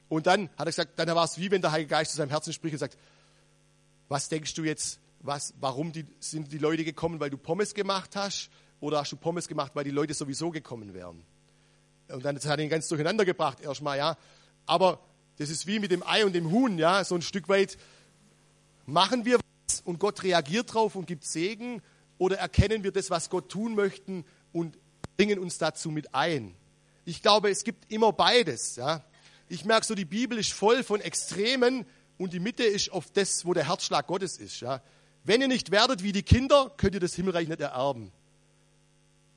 Und 0.08 0.28
dann 0.28 0.44
hat 0.58 0.60
er 0.60 0.66
gesagt, 0.66 0.92
dann 0.98 1.08
war 1.10 1.26
es 1.26 1.40
wie 1.40 1.50
wenn 1.50 1.62
der 1.62 1.72
Heilige 1.72 1.90
Geist 1.90 2.12
zu 2.12 2.18
seinem 2.18 2.30
Herzen 2.30 2.54
spricht 2.54 2.74
und 2.74 2.80
sagt, 2.80 2.98
was 4.08 4.30
denkst 4.30 4.54
du 4.54 4.64
jetzt, 4.64 5.00
was, 5.22 5.56
warum 5.60 5.92
die, 5.92 6.06
sind 6.20 6.52
die 6.52 6.60
Leute 6.60 6.84
gekommen, 6.84 7.20
weil 7.20 7.32
du 7.32 7.38
Pommes 7.38 7.74
gemacht 7.74 8.16
hast 8.16 8.50
oder 8.80 9.00
hast 9.00 9.12
du 9.12 9.18
Pommes 9.18 9.48
gemacht, 9.48 9.72
weil 9.74 9.84
die 9.84 9.92
Leute 9.92 10.14
sowieso 10.14 10.52
gekommen 10.52 10.94
wären? 10.94 11.24
Und 12.10 12.24
dann 12.24 12.40
hat 12.40 12.60
ihn 12.60 12.70
ganz 12.70 12.88
durcheinander 12.90 13.26
gebracht 13.26 13.60
erstmal, 13.60 13.98
ja. 13.98 14.18
Aber 14.68 15.00
das 15.38 15.50
ist 15.50 15.66
wie 15.66 15.80
mit 15.80 15.90
dem 15.90 16.04
Ei 16.06 16.26
und 16.26 16.34
dem 16.34 16.52
Huhn, 16.52 16.78
ja, 16.78 17.04
so 17.04 17.16
ein 17.16 17.24
Stück 17.24 17.50
weit 17.50 17.78
machen 18.86 19.26
wir 19.26 19.40
was 19.40 19.82
und 19.82 20.00
Gott 20.00 20.22
reagiert 20.22 20.76
drauf 20.76 20.96
und 20.96 21.08
gibt 21.08 21.24
Segen 21.24 21.82
oder 22.20 22.38
erkennen 22.38 22.84
wir 22.84 22.92
das, 22.92 23.10
was 23.10 23.32
Gott 23.32 23.50
tun 23.50 23.74
möchte 23.74 24.24
und 24.54 24.78
bringen 25.18 25.40
uns 25.40 25.58
dazu 25.58 25.90
mit 25.90 26.14
ein? 26.14 26.54
Ich 27.06 27.24
glaube, 27.24 27.50
es 27.50 27.64
gibt 27.64 27.92
immer 27.92 28.14
beides. 28.14 28.76
Ja. 28.76 29.04
Ich 29.48 29.66
merke 29.66 29.88
so, 29.88 29.96
die 29.96 30.06
Bibel 30.06 30.38
ist 30.38 30.54
voll 30.54 30.84
von 30.84 31.02
Extremen 31.02 31.86
und 32.20 32.34
die 32.34 32.40
Mitte 32.40 32.64
ist 32.64 32.92
auf 32.92 33.10
das, 33.12 33.46
wo 33.46 33.56
der 33.56 33.68
Herzschlag 33.68 34.06
Gottes 34.06 34.38
ist. 34.38 34.60
Ja. 34.60 34.84
Wenn 35.24 35.42
ihr 35.42 35.48
nicht 35.48 35.72
werdet 35.72 36.04
wie 36.04 36.12
die 36.12 36.22
Kinder, 36.22 36.72
könnt 36.78 36.94
ihr 36.94 37.00
das 37.00 37.16
Himmelreich 37.16 37.48
nicht 37.48 37.62
ererben. 37.62 38.12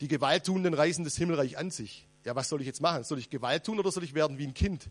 Die 0.00 0.08
Gewalttuenden 0.08 0.74
reißen 0.74 1.04
das 1.04 1.16
Himmelreich 1.16 1.56
an 1.56 1.70
sich. 1.70 2.06
Ja, 2.24 2.34
was 2.34 2.48
soll 2.48 2.60
ich 2.60 2.66
jetzt 2.66 2.80
machen? 2.80 3.04
Soll 3.04 3.18
ich 3.18 3.30
Gewalt 3.30 3.64
tun 3.64 3.78
oder 3.78 3.90
soll 3.90 4.04
ich 4.04 4.14
werden 4.14 4.38
wie 4.38 4.46
ein 4.46 4.54
Kind? 4.54 4.90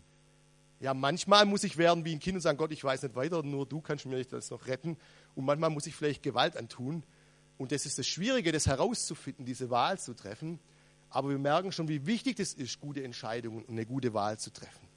Ja, 0.80 0.94
manchmal 0.94 1.44
muss 1.44 1.62
ich 1.64 1.76
werden 1.78 2.04
wie 2.04 2.12
ein 2.12 2.18
Kind 2.18 2.36
und 2.36 2.40
sagen, 2.40 2.58
Gott, 2.58 2.72
ich 2.72 2.82
weiß 2.82 3.02
nicht 3.02 3.14
weiter, 3.14 3.42
nur 3.42 3.66
du 3.66 3.80
kannst 3.80 4.06
mir 4.06 4.24
das 4.24 4.50
noch 4.50 4.66
retten. 4.66 4.96
Und 5.34 5.44
manchmal 5.44 5.70
muss 5.70 5.86
ich 5.86 5.94
vielleicht 5.94 6.22
Gewalt 6.22 6.56
antun. 6.56 7.04
Und 7.62 7.70
das 7.70 7.86
ist 7.86 7.96
das 7.96 8.08
Schwierige, 8.08 8.50
das 8.50 8.66
herauszufinden, 8.66 9.44
diese 9.44 9.70
Wahl 9.70 9.96
zu 9.96 10.14
treffen. 10.14 10.58
Aber 11.10 11.28
wir 11.28 11.38
merken 11.38 11.70
schon, 11.70 11.86
wie 11.86 12.06
wichtig 12.06 12.40
es 12.40 12.54
ist, 12.54 12.80
gute 12.80 13.04
Entscheidungen 13.04 13.62
und 13.62 13.70
eine 13.70 13.86
gute 13.86 14.12
Wahl 14.14 14.36
zu 14.36 14.52
treffen. 14.52 14.88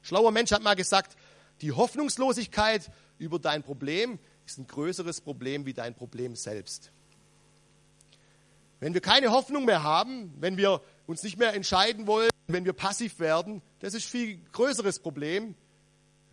Schlauer 0.00 0.30
Mensch 0.30 0.52
hat 0.52 0.62
mal 0.62 0.76
gesagt, 0.76 1.16
die 1.62 1.72
Hoffnungslosigkeit 1.72 2.88
über 3.18 3.40
dein 3.40 3.64
Problem 3.64 4.20
ist 4.46 4.58
ein 4.58 4.68
größeres 4.68 5.20
Problem 5.20 5.66
wie 5.66 5.72
dein 5.72 5.96
Problem 5.96 6.36
selbst. 6.36 6.92
Wenn 8.78 8.94
wir 8.94 9.00
keine 9.00 9.32
Hoffnung 9.32 9.64
mehr 9.64 9.82
haben, 9.82 10.32
wenn 10.38 10.56
wir 10.56 10.82
uns 11.08 11.24
nicht 11.24 11.36
mehr 11.36 11.52
entscheiden 11.54 12.06
wollen, 12.06 12.30
wenn 12.46 12.64
wir 12.64 12.74
passiv 12.74 13.18
werden, 13.18 13.60
das 13.80 13.92
ist 13.94 14.04
viel 14.04 14.38
größeres 14.52 15.00
Problem, 15.00 15.56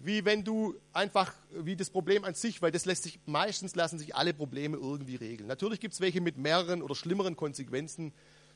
wie 0.05 0.25
wenn 0.25 0.43
du 0.43 0.75
einfach, 0.91 1.33
wie 1.51 1.75
das 1.75 1.89
Problem 1.89 2.25
an 2.25 2.33
sich, 2.33 2.61
weil 2.61 2.71
das 2.71 2.85
lässt 2.85 3.03
sich, 3.03 3.19
meistens 3.25 3.75
lassen 3.75 3.97
sich 3.97 4.15
alle 4.15 4.33
Probleme 4.33 4.77
irgendwie 4.77 5.15
regeln. 5.15 5.47
Natürlich 5.47 5.79
gibt 5.79 5.93
es 5.93 6.01
welche 6.01 6.19
mit 6.19 6.37
mehreren 6.37 6.81
oder 6.81 6.93
schlimmeren 6.93 7.37
Konsequenzen. 7.37 8.11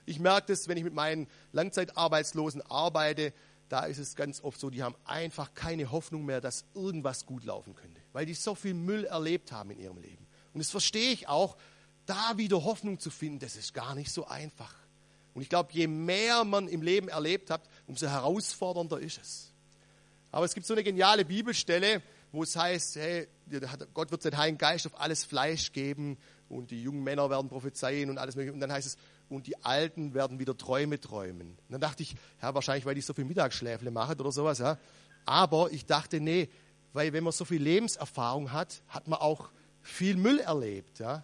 Ich 0.05 0.19
merke 0.19 0.47
das, 0.47 0.67
wenn 0.67 0.77
ich 0.77 0.83
mit 0.83 0.93
meinen 0.93 1.27
Langzeitarbeitslosen 1.53 2.61
arbeite, 2.63 3.33
da 3.69 3.85
ist 3.85 3.97
es 3.97 4.15
ganz 4.15 4.43
oft 4.43 4.59
so, 4.59 4.69
die 4.69 4.83
haben 4.83 4.95
einfach 5.05 5.53
keine 5.53 5.91
Hoffnung 5.91 6.25
mehr, 6.25 6.41
dass 6.41 6.65
irgendwas 6.73 7.25
gut 7.25 7.45
laufen 7.45 7.75
könnte, 7.75 8.01
weil 8.13 8.25
die 8.25 8.33
so 8.33 8.53
viel 8.55 8.73
Müll 8.73 9.05
erlebt 9.05 9.51
haben 9.51 9.71
in 9.71 9.79
ihrem 9.79 9.97
Leben. 9.97 10.25
Und 10.53 10.59
das 10.59 10.69
verstehe 10.69 11.11
ich 11.11 11.27
auch, 11.27 11.57
da 12.05 12.37
wieder 12.37 12.63
Hoffnung 12.63 12.99
zu 12.99 13.09
finden, 13.09 13.39
das 13.39 13.55
ist 13.55 13.73
gar 13.73 13.95
nicht 13.95 14.11
so 14.11 14.27
einfach. 14.27 14.73
Und 15.33 15.43
ich 15.43 15.49
glaube, 15.49 15.69
je 15.71 15.87
mehr 15.87 16.43
man 16.43 16.67
im 16.67 16.81
Leben 16.81 17.09
erlebt 17.09 17.49
hat, 17.51 17.61
umso 17.85 18.07
herausfordernder 18.07 18.99
ist 18.99 19.19
es. 19.21 19.53
Aber 20.31 20.45
es 20.45 20.53
gibt 20.53 20.65
so 20.65 20.73
eine 20.73 20.83
geniale 20.83 21.25
Bibelstelle, 21.25 22.01
wo 22.31 22.43
es 22.43 22.55
heißt, 22.55 22.97
hey, 22.97 23.27
Gott 23.93 24.11
wird 24.11 24.21
seinen 24.21 24.37
Heiligen 24.37 24.57
Geist 24.57 24.85
auf 24.85 24.99
alles 24.99 25.23
Fleisch 25.23 25.71
geben 25.71 26.17
und 26.49 26.71
die 26.71 26.83
jungen 26.83 27.03
Männer 27.03 27.29
werden 27.29 27.49
prophezeien 27.49 28.09
und 28.09 28.17
alles 28.17 28.35
mögliche. 28.35 28.53
Und 28.53 28.59
dann 28.59 28.71
heißt 28.71 28.87
es, 28.87 28.97
und 29.29 29.47
die 29.47 29.57
Alten 29.63 30.13
werden 30.13 30.39
wieder 30.39 30.57
Träume 30.57 30.99
träumen. 30.99 31.49
Und 31.49 31.71
dann 31.71 31.81
dachte 31.81 32.03
ich, 32.03 32.15
ja, 32.41 32.53
wahrscheinlich, 32.53 32.85
weil 32.85 32.97
ich 32.97 33.05
so 33.05 33.13
viel 33.13 33.25
Mittagsschläfle 33.25 33.91
mache 33.91 34.15
oder 34.15 34.31
sowas, 34.31 34.59
ja. 34.59 34.77
Aber 35.25 35.71
ich 35.71 35.85
dachte, 35.85 36.21
nee, 36.21 36.49
weil 36.93 37.11
wenn 37.13 37.23
man 37.23 37.33
so 37.33 37.43
viel 37.43 37.61
Lebenserfahrung 37.61 38.53
hat, 38.53 38.81
hat 38.87 39.07
man 39.07 39.19
auch 39.19 39.49
viel 39.81 40.15
Müll 40.15 40.39
erlebt, 40.39 40.99
ja. 40.99 41.23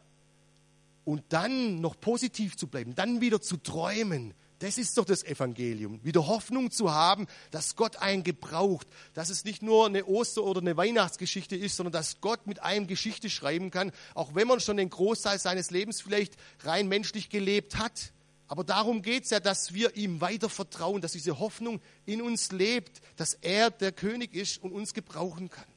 Und 1.06 1.24
dann 1.30 1.82
noch 1.82 2.00
positiv 2.00 2.58
zu 2.58 2.68
bleiben, 2.68 2.96
dann 2.96 3.22
wieder 3.22 3.42
zu 3.42 3.58
träumen, 3.58 4.34
das 4.64 4.78
ist 4.78 4.98
doch 4.98 5.04
das 5.04 5.26
Evangelium. 5.26 6.00
Wieder 6.04 6.26
Hoffnung 6.26 6.72
zu 6.72 6.94
haben, 6.94 7.28
dass 7.52 7.76
Gott 7.76 7.98
einen 7.98 8.24
gebraucht, 8.24 8.88
dass 9.14 9.30
es 9.30 9.44
nicht 9.44 9.62
nur 9.62 9.88
eine 9.88 10.06
Oster- 10.06 10.46
oder 10.46 10.62
eine 10.62 10.78
Weihnachtsgeschichte 10.78 11.58
ist, 11.58 11.76
sondern 11.76 11.92
dass 11.92 12.22
Gott 12.22 12.48
mit 12.48 12.64
einem 12.64 12.88
Geschichte 12.88 13.30
schreiben 13.30 13.72
kann, 13.72 13.92
auch 14.14 14.36
wenn 14.36 14.48
man 14.48 14.62
schon 14.62 14.78
den 14.78 14.90
Großteil 14.90 15.38
seines 15.38 15.70
Lebens 15.70 16.00
vielleicht 16.00 16.38
rein 16.62 16.88
menschlich 16.88 17.30
gelebt 17.30 17.78
hat. 17.78 18.14
Aber 18.48 18.64
darum 18.64 19.02
geht 19.02 19.26
es 19.26 19.32
ja, 19.32 19.42
dass 19.42 19.74
wir 19.74 19.98
ihm 19.98 20.22
weiter 20.22 20.48
vertrauen, 20.48 21.02
dass 21.02 21.12
diese 21.12 21.40
Hoffnung 21.40 21.82
in 22.06 22.22
uns 22.22 22.54
lebt, 22.54 23.02
dass 23.18 23.34
er 23.34 23.70
der 23.70 23.92
König 23.92 24.34
ist 24.34 24.64
und 24.64 24.72
uns 24.72 24.94
gebrauchen 24.94 25.50
kann. 25.50 25.68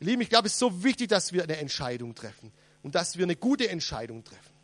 Lieben, 0.00 0.20
ich 0.20 0.28
glaube, 0.28 0.48
es 0.48 0.52
ist 0.52 0.58
so 0.58 0.84
wichtig, 0.84 1.08
dass 1.08 1.32
wir 1.32 1.44
eine 1.44 1.56
Entscheidung 1.56 2.14
treffen 2.14 2.52
und 2.82 2.94
dass 2.94 3.16
wir 3.16 3.24
eine 3.24 3.36
gute 3.36 3.70
Entscheidung 3.70 4.22
treffen. 4.22 4.57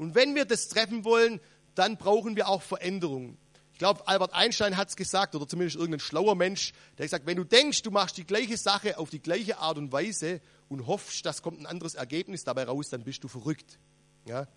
Und 0.00 0.14
wenn 0.14 0.34
wir 0.34 0.46
das 0.46 0.68
treffen 0.68 1.04
wollen, 1.04 1.40
dann 1.74 1.98
brauchen 1.98 2.34
wir 2.34 2.48
auch 2.48 2.62
Veränderungen. 2.62 3.36
Ich 3.74 3.78
glaube, 3.78 4.08
Albert 4.08 4.32
Einstein 4.32 4.78
hat 4.78 4.88
es 4.88 4.96
gesagt, 4.96 5.34
oder 5.34 5.46
zumindest 5.46 5.76
irgendein 5.76 6.00
schlauer 6.00 6.36
Mensch, 6.36 6.72
der 6.96 7.04
hat 7.04 7.10
gesagt, 7.10 7.26
wenn 7.26 7.36
du 7.36 7.44
denkst, 7.44 7.82
du 7.82 7.90
machst 7.90 8.16
die 8.16 8.24
gleiche 8.24 8.56
Sache 8.56 8.96
auf 8.96 9.10
die 9.10 9.20
gleiche 9.20 9.58
Art 9.58 9.76
und 9.76 9.92
Weise 9.92 10.40
und 10.70 10.86
hoffst, 10.86 11.26
das 11.26 11.42
kommt 11.42 11.60
ein 11.60 11.66
anderes 11.66 11.96
Ergebnis 11.96 12.44
dabei 12.44 12.64
raus, 12.64 12.88
dann 12.88 13.04
bist 13.04 13.24
du 13.24 13.28
verrückt. 13.28 13.78
Ja? 14.24 14.48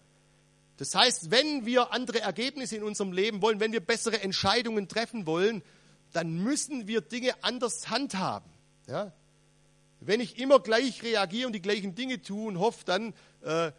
Das 0.77 0.95
heißt, 0.95 1.29
wenn 1.29 1.65
wir 1.65 1.91
andere 1.91 2.21
Ergebnisse 2.21 2.77
in 2.77 2.83
unserem 2.83 3.11
Leben 3.11 3.41
wollen, 3.41 3.59
wenn 3.59 3.73
wir 3.73 3.81
bessere 3.81 4.21
Entscheidungen 4.21 4.87
treffen 4.87 5.25
wollen, 5.25 5.61
dann 6.13 6.41
müssen 6.41 6.87
wir 6.87 7.01
Dinge 7.01 7.33
anders 7.43 7.89
handhaben. 7.89 8.49
Ja? 8.87 9.11
Wenn 9.99 10.21
ich 10.21 10.39
immer 10.39 10.61
gleich 10.61 11.03
reagiere 11.03 11.47
und 11.47 11.53
die 11.53 11.61
gleichen 11.61 11.95
Dinge 11.95 12.21
tue 12.21 12.47
und 12.47 12.59
hoffe 12.59 12.85
dann, 12.85 13.13
äh, 13.41 13.73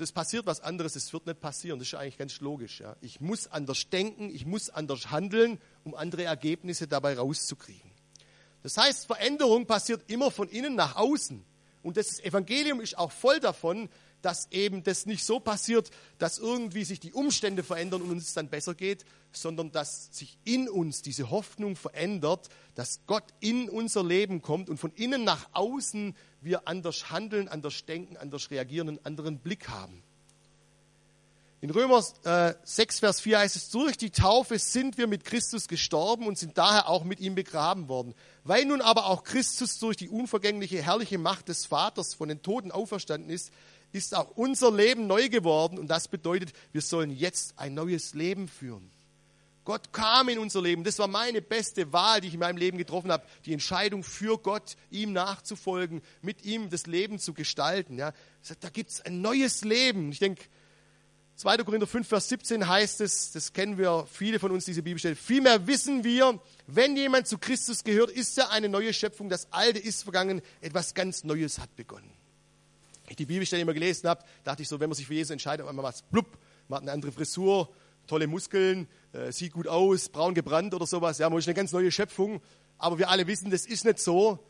das 0.00 0.12
passiert 0.12 0.46
was 0.46 0.60
anderes, 0.60 0.96
es 0.96 1.12
wird 1.12 1.26
nicht 1.26 1.40
passieren. 1.40 1.78
Das 1.78 1.88
ist 1.88 1.94
eigentlich 1.94 2.18
ganz 2.18 2.40
logisch. 2.40 2.80
Ja. 2.80 2.96
Ich 3.00 3.20
muss 3.20 3.46
anders 3.46 3.88
denken, 3.90 4.30
ich 4.30 4.46
muss 4.46 4.70
anders 4.70 5.10
handeln, 5.10 5.60
um 5.84 5.94
andere 5.94 6.24
Ergebnisse 6.24 6.86
dabei 6.86 7.14
rauszukriegen. 7.14 7.90
Das 8.62 8.76
heißt, 8.76 9.06
Veränderung 9.06 9.66
passiert 9.66 10.10
immer 10.10 10.30
von 10.30 10.48
innen 10.48 10.74
nach 10.74 10.96
außen. 10.96 11.44
Und 11.82 11.96
das 11.96 12.20
Evangelium 12.20 12.80
ist 12.80 12.98
auch 12.98 13.10
voll 13.10 13.40
davon, 13.40 13.88
dass 14.22 14.50
eben 14.50 14.82
das 14.82 15.06
nicht 15.06 15.24
so 15.24 15.40
passiert, 15.40 15.90
dass 16.18 16.38
irgendwie 16.38 16.84
sich 16.84 17.00
die 17.00 17.12
Umstände 17.12 17.62
verändern 17.62 18.02
und 18.02 18.10
uns 18.10 18.28
es 18.28 18.34
dann 18.34 18.48
besser 18.48 18.74
geht, 18.74 19.04
sondern 19.32 19.72
dass 19.72 20.08
sich 20.12 20.38
in 20.44 20.68
uns 20.68 21.00
diese 21.00 21.30
Hoffnung 21.30 21.76
verändert, 21.76 22.48
dass 22.74 23.00
Gott 23.06 23.24
in 23.40 23.70
unser 23.70 24.04
Leben 24.04 24.42
kommt 24.42 24.68
und 24.68 24.76
von 24.76 24.92
innen 24.92 25.24
nach 25.24 25.48
außen 25.52 26.14
wir 26.42 26.66
anders 26.68 27.10
handeln, 27.10 27.48
anders 27.48 27.84
denken, 27.86 28.16
anders 28.16 28.50
reagieren, 28.50 28.88
einen 28.88 29.04
anderen 29.04 29.38
Blick 29.38 29.68
haben. 29.68 30.02
In 31.62 31.68
Römer 31.68 32.02
äh, 32.24 32.54
6, 32.64 33.00
Vers 33.00 33.20
4 33.20 33.38
heißt 33.40 33.56
es, 33.56 33.68
durch 33.68 33.98
die 33.98 34.10
Taufe 34.10 34.58
sind 34.58 34.96
wir 34.96 35.06
mit 35.06 35.26
Christus 35.26 35.68
gestorben 35.68 36.26
und 36.26 36.38
sind 36.38 36.56
daher 36.56 36.88
auch 36.88 37.04
mit 37.04 37.20
ihm 37.20 37.34
begraben 37.34 37.88
worden. 37.88 38.14
Weil 38.44 38.64
nun 38.64 38.80
aber 38.80 39.06
auch 39.06 39.24
Christus 39.24 39.78
durch 39.78 39.98
die 39.98 40.08
unvergängliche, 40.08 40.82
herrliche 40.82 41.18
Macht 41.18 41.48
des 41.48 41.66
Vaters 41.66 42.14
von 42.14 42.30
den 42.30 42.40
Toten 42.40 42.72
auferstanden 42.72 43.28
ist, 43.28 43.52
ist 43.92 44.14
auch 44.14 44.30
unser 44.36 44.72
Leben 44.72 45.06
neu 45.06 45.28
geworden 45.28 45.78
und 45.78 45.88
das 45.88 46.08
bedeutet, 46.08 46.52
wir 46.72 46.80
sollen 46.80 47.10
jetzt 47.10 47.58
ein 47.58 47.74
neues 47.74 48.14
Leben 48.14 48.48
führen. 48.48 48.90
Gott 49.64 49.92
kam 49.92 50.28
in 50.28 50.38
unser 50.38 50.62
Leben. 50.62 50.84
Das 50.84 50.98
war 50.98 51.06
meine 51.06 51.42
beste 51.42 51.92
Wahl, 51.92 52.20
die 52.20 52.28
ich 52.28 52.34
in 52.34 52.40
meinem 52.40 52.56
Leben 52.56 52.78
getroffen 52.78 53.12
habe. 53.12 53.24
Die 53.44 53.52
Entscheidung 53.52 54.02
für 54.02 54.38
Gott, 54.38 54.76
ihm 54.90 55.12
nachzufolgen, 55.12 56.02
mit 56.22 56.44
ihm 56.44 56.70
das 56.70 56.86
Leben 56.86 57.18
zu 57.18 57.34
gestalten. 57.34 57.98
Ja. 57.98 58.12
Da 58.60 58.70
gibt 58.70 58.90
es 58.90 59.00
ein 59.02 59.20
neues 59.20 59.64
Leben. 59.64 60.10
Ich 60.12 60.18
denke, 60.18 60.42
2. 61.36 61.58
Korinther 61.58 61.86
5, 61.86 62.06
Vers 62.06 62.28
17 62.28 62.68
heißt 62.68 63.00
es, 63.00 63.32
das 63.32 63.52
kennen 63.52 63.78
wir 63.78 64.06
viele 64.10 64.38
von 64.38 64.50
uns, 64.50 64.64
diese 64.64 64.82
Bibelstelle. 64.82 65.16
Vielmehr 65.16 65.66
wissen 65.66 66.04
wir, 66.04 66.40
wenn 66.66 66.96
jemand 66.96 67.26
zu 67.26 67.38
Christus 67.38 67.84
gehört, 67.84 68.10
ist 68.10 68.36
er 68.38 68.50
eine 68.50 68.68
neue 68.68 68.92
Schöpfung. 68.92 69.28
Das 69.28 69.52
Alte 69.52 69.78
ist 69.78 70.02
vergangen, 70.02 70.42
etwas 70.60 70.94
ganz 70.94 71.24
Neues 71.24 71.58
hat 71.58 71.74
begonnen 71.76 72.20
ich 73.10 73.16
die 73.16 73.26
Bibelstelle 73.26 73.62
immer 73.62 73.74
gelesen 73.74 74.08
habe, 74.08 74.24
dachte 74.44 74.62
ich 74.62 74.68
so, 74.68 74.78
wenn 74.78 74.88
man 74.88 74.96
sich 74.96 75.06
für 75.06 75.14
Jesus 75.14 75.30
entscheidet, 75.30 75.64
auf 75.64 75.68
einmal 75.68 75.84
was, 75.84 76.02
blub, 76.02 76.38
man 76.68 76.76
hat 76.76 76.82
eine 76.82 76.92
andere 76.92 77.12
Frisur, 77.12 77.68
tolle 78.10 78.26
Muskeln, 78.26 78.88
äh, 79.12 79.30
sieht 79.30 79.52
gut 79.52 79.68
aus, 79.68 80.08
braun 80.08 80.34
gebrannt 80.34 80.74
oder 80.74 80.86
sowas. 80.86 81.18
Ja, 81.18 81.30
man 81.30 81.38
ist 81.38 81.46
eine 81.46 81.54
ganz 81.54 81.70
neue 81.72 81.92
Schöpfung. 81.92 82.42
Aber 82.76 82.98
wir 82.98 83.08
alle 83.08 83.26
wissen, 83.26 83.50
das 83.50 83.66
ist 83.66 83.84
nicht 83.84 84.00
so. 84.00 84.40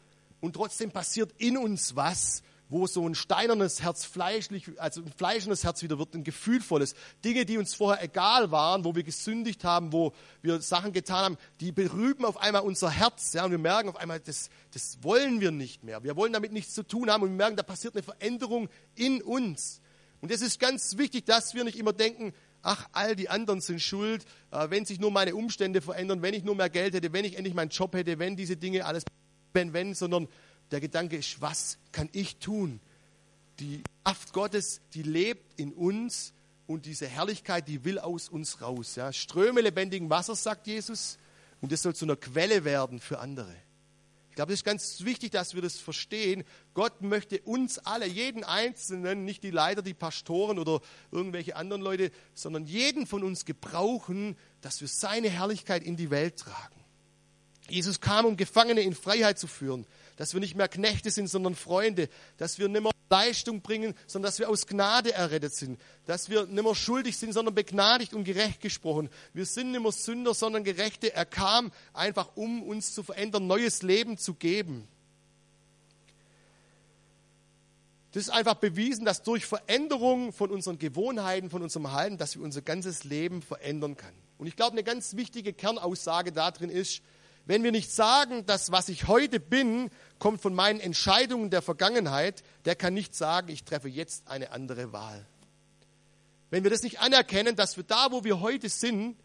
Und 0.40 0.54
trotzdem 0.54 0.90
passiert 0.90 1.32
in 1.36 1.58
uns 1.58 1.94
was, 1.94 2.42
wo 2.70 2.86
so 2.86 3.06
ein 3.06 3.14
steinernes 3.14 3.82
Herz 3.82 4.04
fleischlich, 4.04 4.70
also 4.78 5.02
ein 5.02 5.12
fleischendes 5.12 5.64
Herz 5.64 5.82
wieder 5.82 5.98
wird, 5.98 6.14
ein 6.14 6.24
gefühlvolles. 6.24 6.94
Dinge, 7.22 7.44
die 7.44 7.58
uns 7.58 7.74
vorher 7.74 8.02
egal 8.02 8.50
waren, 8.50 8.84
wo 8.84 8.94
wir 8.94 9.02
gesündigt 9.02 9.64
haben, 9.64 9.92
wo 9.92 10.14
wir 10.40 10.62
Sachen 10.62 10.92
getan 10.92 11.24
haben, 11.24 11.36
die 11.60 11.72
berüben 11.72 12.24
auf 12.24 12.38
einmal 12.38 12.62
unser 12.62 12.88
Herz. 12.88 13.34
Ja, 13.34 13.44
und 13.44 13.50
wir 13.50 13.58
merken 13.58 13.90
auf 13.90 13.96
einmal, 13.96 14.20
das, 14.20 14.48
das 14.72 14.98
wollen 15.02 15.40
wir 15.40 15.50
nicht 15.50 15.84
mehr. 15.84 16.02
Wir 16.02 16.16
wollen 16.16 16.32
damit 16.32 16.52
nichts 16.52 16.72
zu 16.72 16.82
tun 16.84 17.10
haben 17.10 17.24
und 17.24 17.30
wir 17.30 17.36
merken, 17.36 17.56
da 17.56 17.62
passiert 17.62 17.94
eine 17.94 18.04
Veränderung 18.04 18.70
in 18.94 19.20
uns. 19.20 19.82
Und 20.20 20.30
es 20.30 20.40
ist 20.42 20.60
ganz 20.60 20.96
wichtig, 20.96 21.24
dass 21.24 21.54
wir 21.54 21.64
nicht 21.64 21.78
immer 21.78 21.92
denken, 21.92 22.32
ach, 22.62 22.88
all 22.92 23.16
die 23.16 23.28
anderen 23.28 23.60
sind 23.60 23.80
schuld, 23.80 24.24
äh, 24.50 24.70
wenn 24.70 24.84
sich 24.84 25.00
nur 25.00 25.10
meine 25.10 25.34
Umstände 25.34 25.80
verändern, 25.80 26.22
wenn 26.22 26.34
ich 26.34 26.44
nur 26.44 26.54
mehr 26.54 26.70
Geld 26.70 26.94
hätte, 26.94 27.12
wenn 27.12 27.24
ich 27.24 27.36
endlich 27.36 27.54
meinen 27.54 27.70
Job 27.70 27.94
hätte, 27.94 28.18
wenn 28.18 28.36
diese 28.36 28.56
Dinge 28.56 28.84
alles, 28.84 29.04
wenn, 29.52 29.72
wenn, 29.72 29.94
sondern 29.94 30.28
der 30.70 30.80
Gedanke 30.80 31.16
ist, 31.16 31.40
was 31.40 31.78
kann 31.92 32.08
ich 32.12 32.36
tun? 32.36 32.80
Die 33.58 33.82
Kraft 34.04 34.32
Gottes, 34.32 34.80
die 34.94 35.02
lebt 35.02 35.58
in 35.60 35.72
uns 35.72 36.32
und 36.66 36.86
diese 36.86 37.06
Herrlichkeit, 37.06 37.68
die 37.68 37.84
will 37.84 37.98
aus 37.98 38.28
uns 38.28 38.62
raus. 38.62 38.94
Ja. 38.96 39.12
Ströme 39.12 39.60
lebendigen 39.60 40.08
Wassers, 40.08 40.42
sagt 40.42 40.66
Jesus, 40.66 41.18
und 41.60 41.72
das 41.72 41.82
soll 41.82 41.94
zu 41.94 42.04
einer 42.04 42.16
Quelle 42.16 42.64
werden 42.64 43.00
für 43.00 43.18
andere. 43.18 43.54
Ich 44.30 44.36
glaube, 44.36 44.52
es 44.52 44.60
ist 44.60 44.64
ganz 44.64 45.04
wichtig, 45.04 45.32
dass 45.32 45.54
wir 45.54 45.62
das 45.62 45.76
verstehen. 45.76 46.44
Gott 46.72 47.02
möchte 47.02 47.40
uns 47.42 47.78
alle, 47.78 48.06
jeden 48.06 48.44
Einzelnen, 48.44 49.24
nicht 49.24 49.42
die 49.42 49.50
Leiter, 49.50 49.82
die 49.82 49.94
Pastoren 49.94 50.58
oder 50.58 50.80
irgendwelche 51.10 51.56
anderen 51.56 51.82
Leute, 51.82 52.10
sondern 52.32 52.64
jeden 52.64 53.06
von 53.06 53.22
uns 53.22 53.44
gebrauchen, 53.44 54.36
dass 54.60 54.80
wir 54.80 54.88
seine 54.88 55.28
Herrlichkeit 55.28 55.82
in 55.82 55.96
die 55.96 56.10
Welt 56.10 56.38
tragen. 56.38 56.76
Jesus 57.68 58.00
kam, 58.00 58.24
um 58.24 58.36
Gefangene 58.36 58.80
in 58.80 58.94
Freiheit 58.94 59.38
zu 59.38 59.46
führen 59.46 59.86
dass 60.20 60.34
wir 60.34 60.40
nicht 60.40 60.54
mehr 60.54 60.68
Knechte 60.68 61.10
sind, 61.10 61.28
sondern 61.28 61.54
Freunde, 61.54 62.10
dass 62.36 62.58
wir 62.58 62.68
nicht 62.68 62.82
mehr 62.82 62.92
Leistung 63.10 63.60
bringen, 63.60 63.94
sondern 64.06 64.28
dass 64.28 64.38
wir 64.38 64.48
aus 64.48 64.66
Gnade 64.66 65.12
errettet 65.12 65.54
sind, 65.54 65.80
dass 66.06 66.30
wir 66.30 66.46
nicht 66.46 66.62
mehr 66.62 66.74
schuldig 66.74 67.18
sind, 67.18 67.32
sondern 67.32 67.54
begnadigt 67.54 68.14
und 68.14 68.24
gerecht 68.24 68.60
gesprochen. 68.60 69.10
Wir 69.34 69.44
sind 69.44 69.72
nicht 69.72 69.82
mehr 69.82 69.92
Sünder, 69.92 70.32
sondern 70.32 70.64
Gerechte. 70.64 71.12
Er 71.12 71.26
kam 71.26 71.72
einfach, 71.92 72.30
um 72.36 72.62
uns 72.62 72.94
zu 72.94 73.02
verändern, 73.02 73.46
neues 73.46 73.82
Leben 73.82 74.16
zu 74.16 74.34
geben. 74.34 74.86
Das 78.12 78.24
ist 78.24 78.30
einfach 78.30 78.54
bewiesen, 78.54 79.04
dass 79.04 79.22
durch 79.22 79.44
Veränderung 79.44 80.32
von 80.32 80.50
unseren 80.50 80.78
Gewohnheiten, 80.78 81.50
von 81.50 81.62
unserem 81.62 81.84
Verhalten, 81.84 82.18
dass 82.18 82.36
wir 82.36 82.42
unser 82.42 82.62
ganzes 82.62 83.04
Leben 83.04 83.42
verändern 83.42 83.96
können. 83.96 84.18
Und 84.38 84.46
ich 84.46 84.56
glaube, 84.56 84.72
eine 84.72 84.82
ganz 84.82 85.16
wichtige 85.16 85.52
Kernaussage 85.52 86.32
darin 86.32 86.70
ist, 86.70 87.02
wenn 87.46 87.62
wir 87.62 87.72
nicht 87.72 87.90
sagen, 87.90 88.46
dass 88.46 88.70
was 88.70 88.88
ich 88.88 89.08
heute 89.08 89.40
bin, 89.40 89.90
kommt 90.18 90.40
von 90.40 90.54
meinen 90.54 90.80
Entscheidungen 90.80 91.50
der 91.50 91.62
Vergangenheit, 91.62 92.42
der 92.64 92.76
kann 92.76 92.94
nicht 92.94 93.14
sagen, 93.14 93.48
ich 93.48 93.64
treffe 93.64 93.88
jetzt 93.88 94.28
eine 94.28 94.52
andere 94.52 94.92
Wahl. 94.92 95.26
Wenn 96.50 96.64
wir 96.64 96.70
das 96.70 96.82
nicht 96.82 97.00
anerkennen, 97.00 97.56
dass 97.56 97.76
wir 97.76 97.84
da, 97.84 98.08
wo 98.10 98.24
wir 98.24 98.40
heute 98.40 98.68
sind, 98.68 99.16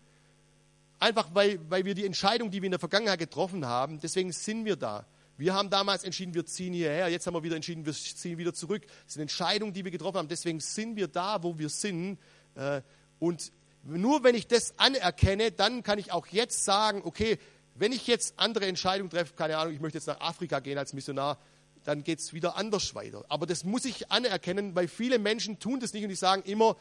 einfach 0.99 1.29
weil, 1.33 1.59
weil 1.69 1.85
wir 1.85 1.95
die 1.95 2.05
Entscheidung, 2.05 2.51
die 2.51 2.61
wir 2.61 2.67
in 2.67 2.71
der 2.71 2.79
Vergangenheit 2.79 3.19
getroffen 3.19 3.65
haben, 3.65 3.99
deswegen 3.99 4.31
sind 4.31 4.65
wir 4.65 4.75
da. 4.75 5.05
Wir 5.37 5.53
haben 5.53 5.69
damals 5.69 6.03
entschieden, 6.03 6.33
wir 6.33 6.45
ziehen 6.45 6.73
hierher. 6.73 7.09
Jetzt 7.09 7.27
haben 7.27 7.33
wir 7.33 7.43
wieder 7.43 7.57
entschieden, 7.57 7.85
wir 7.85 7.93
ziehen 7.93 8.37
wieder 8.37 8.53
zurück. 8.53 8.83
Das 9.03 9.13
sind 9.13 9.23
Entscheidungen, 9.23 9.73
die 9.73 9.83
wir 9.83 9.91
getroffen 9.91 10.17
haben. 10.17 10.27
Deswegen 10.29 10.61
sind 10.61 10.95
wir 10.95 11.07
da, 11.09 11.43
wo 11.43 11.57
wir 11.57 11.67
sind. 11.67 12.17
Äh, 12.55 12.81
und 13.19 13.51
nur 13.83 14.23
wenn 14.23 14.33
ich 14.33 14.47
das 14.47 14.73
anerkenne, 14.77 15.51
dann 15.51 15.83
kann 15.83 15.99
ich 15.99 16.11
auch 16.11 16.27
jetzt 16.27 16.63
sagen, 16.63 17.01
okay, 17.03 17.37
wenn 17.75 17.91
ich 17.91 18.07
jetzt 18.07 18.33
andere 18.37 18.65
Entscheidungen 18.65 19.09
treffe, 19.09 19.33
keine 19.35 19.57
Ahnung, 19.57 19.73
ich 19.73 19.81
möchte 19.81 19.97
jetzt 19.97 20.07
nach 20.07 20.21
Afrika 20.21 20.59
gehen 20.59 20.77
als 20.77 20.93
Missionar, 20.93 21.37
dann 21.83 22.03
geht 22.03 22.19
es 22.19 22.33
wieder 22.33 22.55
anders 22.55 22.95
weiter. 22.95 23.23
Aber 23.29 23.45
das 23.45 23.63
muss 23.63 23.85
ich 23.85 24.11
anerkennen, 24.11 24.75
weil 24.75 24.87
viele 24.87 25.19
Menschen 25.19 25.59
tun 25.59 25.79
das 25.79 25.93
nicht 25.93 26.03
und 26.03 26.09
die 26.09 26.15
sagen 26.15 26.41
immer, 26.43 26.77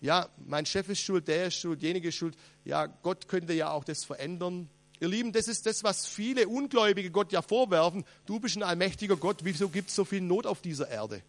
ja, 0.00 0.28
mein 0.46 0.66
Chef 0.66 0.88
ist 0.88 1.00
schuld, 1.00 1.28
der 1.28 1.46
ist 1.46 1.54
schuld, 1.54 1.82
jenige 1.82 2.08
ist 2.08 2.16
schuld. 2.16 2.36
Ja, 2.64 2.86
Gott 2.86 3.26
könnte 3.26 3.54
ja 3.54 3.70
auch 3.70 3.84
das 3.84 4.04
verändern. 4.04 4.68
Ihr 5.00 5.08
Lieben, 5.08 5.32
das 5.32 5.48
ist 5.48 5.66
das, 5.66 5.82
was 5.82 6.06
viele 6.06 6.46
Ungläubige 6.46 7.10
Gott 7.10 7.32
ja 7.32 7.42
vorwerfen. 7.42 8.04
Du 8.26 8.38
bist 8.38 8.56
ein 8.56 8.62
allmächtiger 8.62 9.16
Gott, 9.16 9.38
wieso 9.44 9.68
gibt 9.68 9.88
es 9.88 9.94
so 9.94 10.04
viel 10.04 10.20
Not 10.20 10.46
auf 10.46 10.60
dieser 10.60 10.88
Erde? 10.88 11.22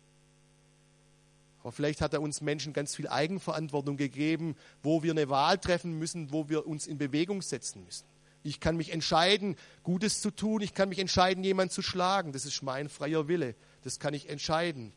Aber 1.63 1.71
vielleicht 1.71 2.01
hat 2.01 2.13
er 2.13 2.21
uns 2.21 2.41
Menschen 2.41 2.73
ganz 2.73 2.95
viel 2.95 3.07
Eigenverantwortung 3.07 3.97
gegeben, 3.97 4.55
wo 4.83 5.01
wir 5.01 5.11
eine 5.11 5.29
Wahl 5.29 5.57
treffen 5.57 5.97
müssen, 5.97 6.31
wo 6.31 6.47
wir 6.47 6.67
uns 6.67 6.85
in 6.85 6.99
Bewegung 6.99 7.41
setzen 7.41 7.83
müssen. 7.83 8.05
Ich 8.45 8.59
kann 8.59 8.77
mich 8.77 8.91
entscheiden, 8.91 9.55
Gutes 9.81 10.21
zu 10.21 10.29
tun. 10.29 10.61
Ich 10.61 10.75
kann 10.75 10.89
mich 10.89 10.99
entscheiden, 10.99 11.43
jemanden 11.43 11.73
zu 11.73 11.81
schlagen. 11.81 12.31
Das 12.31 12.45
ist 12.45 12.61
mein 12.61 12.89
freier 12.89 13.27
Wille. 13.27 13.55
Das 13.83 13.99
kann 13.99 14.13
ich 14.13 14.29
entscheiden. 14.29 14.93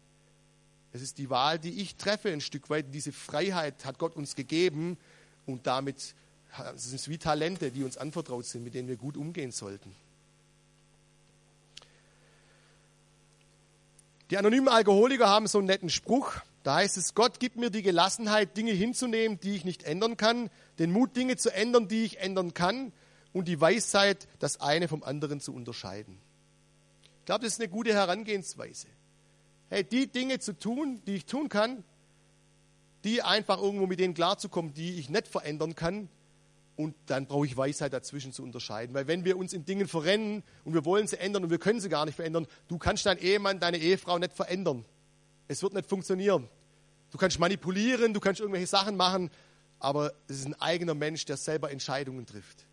Es 0.92 1.00
ist 1.00 1.16
die 1.16 1.30
Wahl, 1.30 1.58
die 1.58 1.80
ich 1.80 1.96
treffe, 1.96 2.30
ein 2.30 2.42
Stück 2.42 2.68
weit. 2.68 2.92
Diese 2.92 3.10
Freiheit 3.10 3.86
hat 3.86 3.98
Gott 3.98 4.16
uns 4.16 4.34
gegeben 4.34 4.98
und 5.46 5.66
damit 5.66 6.14
sind 6.76 6.94
es 6.94 7.08
wie 7.08 7.16
Talente, 7.16 7.70
die 7.70 7.84
uns 7.84 7.96
anvertraut 7.96 8.44
sind, 8.44 8.64
mit 8.64 8.74
denen 8.74 8.86
wir 8.86 8.96
gut 8.96 9.16
umgehen 9.16 9.50
sollten. 9.50 9.96
Die 14.28 14.36
anonymen 14.36 14.68
Alkoholiker 14.68 15.26
haben 15.26 15.46
so 15.46 15.56
einen 15.56 15.68
netten 15.68 15.88
Spruch. 15.88 16.34
Da 16.64 16.74
heißt 16.76 16.98
es, 16.98 17.14
Gott 17.14 17.40
gibt 17.40 17.56
mir 17.56 17.70
die 17.70 17.82
Gelassenheit, 17.82 18.58
Dinge 18.58 18.72
hinzunehmen, 18.72 19.40
die 19.40 19.56
ich 19.56 19.64
nicht 19.64 19.84
ändern 19.84 20.18
kann, 20.18 20.50
den 20.78 20.92
Mut, 20.92 21.16
Dinge 21.16 21.38
zu 21.38 21.50
ändern, 21.50 21.88
die 21.88 22.04
ich 22.04 22.18
ändern 22.18 22.52
kann, 22.52 22.92
und 23.32 23.48
die 23.48 23.60
Weisheit, 23.60 24.26
das 24.38 24.60
eine 24.60 24.88
vom 24.88 25.02
anderen 25.02 25.40
zu 25.40 25.54
unterscheiden. 25.54 26.18
Ich 27.20 27.24
glaube, 27.26 27.44
das 27.44 27.54
ist 27.54 27.60
eine 27.60 27.68
gute 27.68 27.92
Herangehensweise. 27.92 28.88
Hey, 29.68 29.84
die 29.84 30.06
Dinge 30.06 30.38
zu 30.38 30.58
tun, 30.58 31.02
die 31.06 31.16
ich 31.16 31.26
tun 31.26 31.48
kann, 31.48 31.84
die 33.04 33.22
einfach 33.22 33.60
irgendwo 33.60 33.86
mit 33.86 34.00
denen 34.00 34.14
klarzukommen, 34.14 34.72
die 34.72 34.98
ich 34.98 35.10
nicht 35.10 35.28
verändern 35.28 35.74
kann. 35.74 36.08
Und 36.74 36.94
dann 37.06 37.26
brauche 37.26 37.44
ich 37.44 37.56
Weisheit 37.56 37.92
dazwischen 37.92 38.32
zu 38.32 38.42
unterscheiden. 38.42 38.94
Weil 38.94 39.08
wenn 39.08 39.24
wir 39.24 39.36
uns 39.36 39.52
in 39.52 39.64
Dingen 39.64 39.88
verrennen 39.88 40.42
und 40.64 40.74
wir 40.74 40.84
wollen 40.84 41.06
sie 41.06 41.18
ändern 41.18 41.44
und 41.44 41.50
wir 41.50 41.58
können 41.58 41.80
sie 41.80 41.88
gar 41.88 42.06
nicht 42.06 42.14
verändern, 42.14 42.46
du 42.68 42.78
kannst 42.78 43.04
deinen 43.04 43.18
Ehemann, 43.18 43.60
deine 43.60 43.78
Ehefrau 43.78 44.18
nicht 44.18 44.32
verändern. 44.32 44.84
Es 45.48 45.62
wird 45.62 45.74
nicht 45.74 45.88
funktionieren. 45.88 46.48
Du 47.10 47.18
kannst 47.18 47.38
manipulieren, 47.38 48.14
du 48.14 48.20
kannst 48.20 48.40
irgendwelche 48.40 48.66
Sachen 48.66 48.96
machen, 48.96 49.30
aber 49.80 50.12
es 50.28 50.40
ist 50.40 50.46
ein 50.46 50.60
eigener 50.60 50.94
Mensch, 50.94 51.24
der 51.24 51.36
selber 51.36 51.70
Entscheidungen 51.70 52.26
trifft 52.26 52.67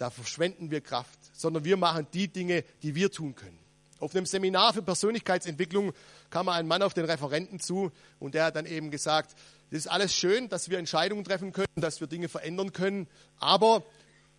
da 0.00 0.08
verschwenden 0.08 0.70
wir 0.70 0.80
Kraft, 0.80 1.18
sondern 1.34 1.64
wir 1.64 1.76
machen 1.76 2.06
die 2.14 2.28
Dinge, 2.28 2.64
die 2.82 2.94
wir 2.94 3.12
tun 3.12 3.34
können. 3.34 3.58
Auf 3.98 4.14
einem 4.14 4.24
Seminar 4.24 4.72
für 4.72 4.80
Persönlichkeitsentwicklung 4.80 5.92
kam 6.30 6.48
ein 6.48 6.66
Mann 6.66 6.82
auf 6.82 6.94
den 6.94 7.04
Referenten 7.04 7.60
zu 7.60 7.92
und 8.18 8.34
der 8.34 8.46
hat 8.46 8.56
dann 8.56 8.64
eben 8.64 8.90
gesagt, 8.90 9.36
es 9.70 9.80
ist 9.80 9.86
alles 9.88 10.14
schön, 10.14 10.48
dass 10.48 10.70
wir 10.70 10.78
Entscheidungen 10.78 11.22
treffen 11.22 11.52
können, 11.52 11.68
dass 11.76 12.00
wir 12.00 12.06
Dinge 12.06 12.30
verändern 12.30 12.72
können, 12.72 13.08
aber 13.36 13.84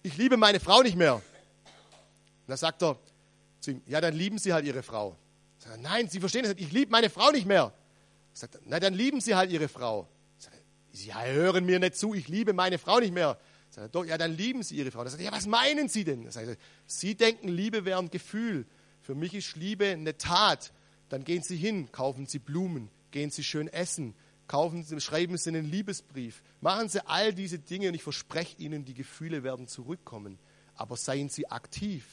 ich 0.01 0.17
liebe 0.17 0.35
meine 0.35 0.59
Frau 0.59 0.81
nicht 0.81 0.97
mehr. 0.97 1.15
Und 1.15 1.21
da 2.47 2.57
sagt 2.57 2.81
er 2.81 2.97
zu 3.59 3.69
ihm, 3.69 3.83
ja, 3.85 4.01
dann 4.01 4.15
lieben 4.15 4.39
Sie 4.39 4.53
halt 4.53 4.65
Ihre 4.65 4.81
Frau. 4.81 5.15
Sagt 5.59 5.79
Nein, 5.79 6.09
Sie 6.09 6.19
verstehen 6.19 6.41
das 6.41 6.55
nicht, 6.55 6.65
ich 6.65 6.71
liebe 6.71 6.91
meine 6.91 7.11
Frau 7.11 7.29
nicht 7.29 7.45
mehr. 7.45 7.71
Sagt 8.33 8.55
er, 8.55 8.61
na, 8.65 8.79
dann 8.79 8.95
lieben 8.95 9.21
Sie 9.21 9.35
halt 9.35 9.51
Ihre 9.51 9.67
Frau. 9.67 10.07
Sagt 10.39 10.57
Sie 10.91 11.13
hören 11.13 11.67
mir 11.67 11.77
nicht 11.77 11.97
zu, 11.97 12.15
ich 12.15 12.27
liebe 12.27 12.53
meine 12.53 12.79
Frau 12.79 12.99
nicht 12.99 13.13
mehr. 13.13 13.37
Sagt 13.71 13.85
er, 13.85 13.89
doch, 13.89 14.05
ja, 14.05 14.17
dann 14.17 14.35
lieben 14.35 14.63
Sie 14.63 14.75
Ihre 14.75 14.91
Frau. 14.91 15.03
Sagt 15.05 15.19
er, 15.19 15.25
ja, 15.25 15.31
was 15.31 15.47
meinen 15.47 15.87
Sie 15.87 16.03
denn? 16.03 16.29
Sagt 16.29 16.47
er, 16.47 16.57
Sie 16.85 17.15
denken, 17.15 17.47
Liebe 17.47 17.85
wäre 17.85 17.99
ein 17.99 18.09
Gefühl. 18.09 18.65
Für 19.01 19.15
mich 19.15 19.33
ist 19.33 19.55
Liebe 19.55 19.87
eine 19.87 20.17
Tat. 20.17 20.73
Dann 21.07 21.23
gehen 21.23 21.41
Sie 21.41 21.55
hin, 21.55 21.91
kaufen 21.91 22.25
Sie 22.25 22.39
Blumen, 22.39 22.89
gehen 23.11 23.31
Sie 23.31 23.43
schön 23.43 23.67
essen, 23.69 24.13
kaufen 24.47 24.83
Sie, 24.83 24.99
schreiben 24.99 25.37
Sie 25.37 25.49
einen 25.49 25.65
Liebesbrief. 25.65 26.43
Machen 26.59 26.89
Sie 26.89 27.05
all 27.07 27.33
diese 27.33 27.59
Dinge 27.59 27.87
und 27.87 27.95
ich 27.95 28.03
verspreche 28.03 28.57
Ihnen, 28.57 28.83
die 28.83 28.93
Gefühle 28.93 29.43
werden 29.43 29.67
zurückkommen. 29.67 30.37
Aber 30.75 30.97
seien 30.97 31.29
Sie 31.29 31.49
aktiv. 31.49 32.05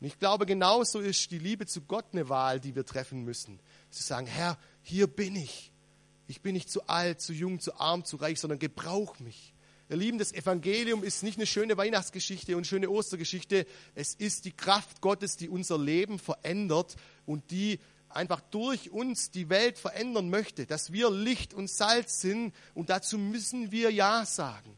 Und 0.00 0.08
ich 0.08 0.18
glaube, 0.18 0.44
genauso 0.44 0.98
ist 0.98 1.30
die 1.30 1.38
Liebe 1.38 1.66
zu 1.66 1.82
Gott 1.82 2.06
eine 2.12 2.28
Wahl, 2.28 2.58
die 2.58 2.74
wir 2.74 2.84
treffen 2.84 3.24
müssen. 3.24 3.60
Zu 3.90 4.02
sagen, 4.02 4.26
Herr, 4.26 4.58
hier 4.82 5.06
bin 5.06 5.36
ich. 5.36 5.70
Ich 6.26 6.40
bin 6.40 6.54
nicht 6.54 6.70
zu 6.70 6.88
alt, 6.88 7.20
zu 7.20 7.32
jung, 7.32 7.60
zu 7.60 7.78
arm, 7.78 8.04
zu 8.04 8.16
reich, 8.16 8.40
sondern 8.40 8.58
gebrauch 8.58 9.18
mich. 9.20 9.54
Ihr 9.90 9.96
Lieben, 9.96 10.18
das 10.18 10.32
Evangelium 10.32 11.02
ist 11.02 11.24
nicht 11.24 11.36
eine 11.36 11.46
schöne 11.46 11.76
Weihnachtsgeschichte 11.76 12.56
und 12.56 12.64
schöne 12.64 12.88
Ostergeschichte. 12.88 13.66
Es 13.96 14.14
ist 14.14 14.44
die 14.44 14.52
Kraft 14.52 15.00
Gottes, 15.00 15.36
die 15.36 15.48
unser 15.48 15.78
Leben 15.78 16.20
verändert 16.20 16.94
und 17.26 17.50
die 17.50 17.80
einfach 18.08 18.40
durch 18.40 18.92
uns 18.92 19.32
die 19.32 19.48
Welt 19.48 19.78
verändern 19.78 20.30
möchte, 20.30 20.64
dass 20.64 20.92
wir 20.92 21.10
Licht 21.10 21.54
und 21.54 21.68
Salz 21.68 22.20
sind 22.20 22.54
und 22.74 22.88
dazu 22.88 23.18
müssen 23.18 23.72
wir 23.72 23.90
Ja 23.90 24.24
sagen. 24.24 24.76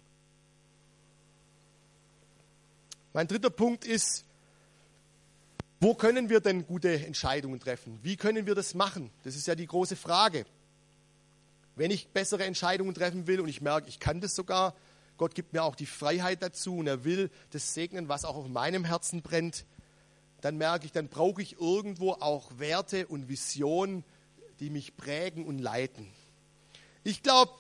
Mein 3.12 3.28
dritter 3.28 3.50
Punkt 3.50 3.84
ist, 3.84 4.24
wo 5.78 5.92
können 5.94 6.30
wir 6.30 6.40
denn 6.40 6.66
gute 6.66 7.04
Entscheidungen 7.04 7.60
treffen? 7.60 7.98
Wie 8.02 8.16
können 8.16 8.46
wir 8.46 8.54
das 8.54 8.72
machen? 8.72 9.10
Das 9.24 9.36
ist 9.36 9.46
ja 9.46 9.54
die 9.54 9.66
große 9.66 9.96
Frage. 9.96 10.46
Wenn 11.76 11.90
ich 11.90 12.08
bessere 12.08 12.44
Entscheidungen 12.44 12.94
treffen 12.94 13.26
will 13.26 13.40
und 13.40 13.48
ich 13.48 13.60
merke, 13.60 13.90
ich 13.90 14.00
kann 14.00 14.22
das 14.22 14.34
sogar, 14.34 14.74
Gott 15.16 15.34
gibt 15.34 15.52
mir 15.52 15.62
auch 15.62 15.74
die 15.74 15.86
Freiheit 15.86 16.42
dazu 16.42 16.76
und 16.76 16.86
er 16.86 17.04
will 17.04 17.30
das 17.50 17.74
segnen, 17.74 18.08
was 18.08 18.24
auch 18.24 18.36
auf 18.36 18.48
meinem 18.48 18.84
Herzen 18.84 19.22
brennt, 19.22 19.66
dann 20.40 20.56
merke 20.56 20.86
ich, 20.86 20.92
dann 20.92 21.08
brauche 21.08 21.40
ich 21.40 21.60
irgendwo 21.60 22.12
auch 22.12 22.58
Werte 22.58 23.06
und 23.06 23.28
Visionen, 23.28 24.04
die 24.58 24.70
mich 24.70 24.96
prägen 24.96 25.46
und 25.46 25.58
leiten. 25.58 26.06
Ich 27.04 27.22
glaube, 27.22 27.52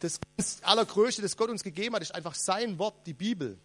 das 0.00 0.18
Allergrößte, 0.62 1.22
das 1.22 1.36
Gott 1.36 1.50
uns 1.50 1.62
gegeben 1.62 1.94
hat, 1.94 2.02
ist 2.02 2.14
einfach 2.14 2.34
sein 2.34 2.78
Wort, 2.78 3.06
die 3.06 3.14
Bibel. 3.14 3.58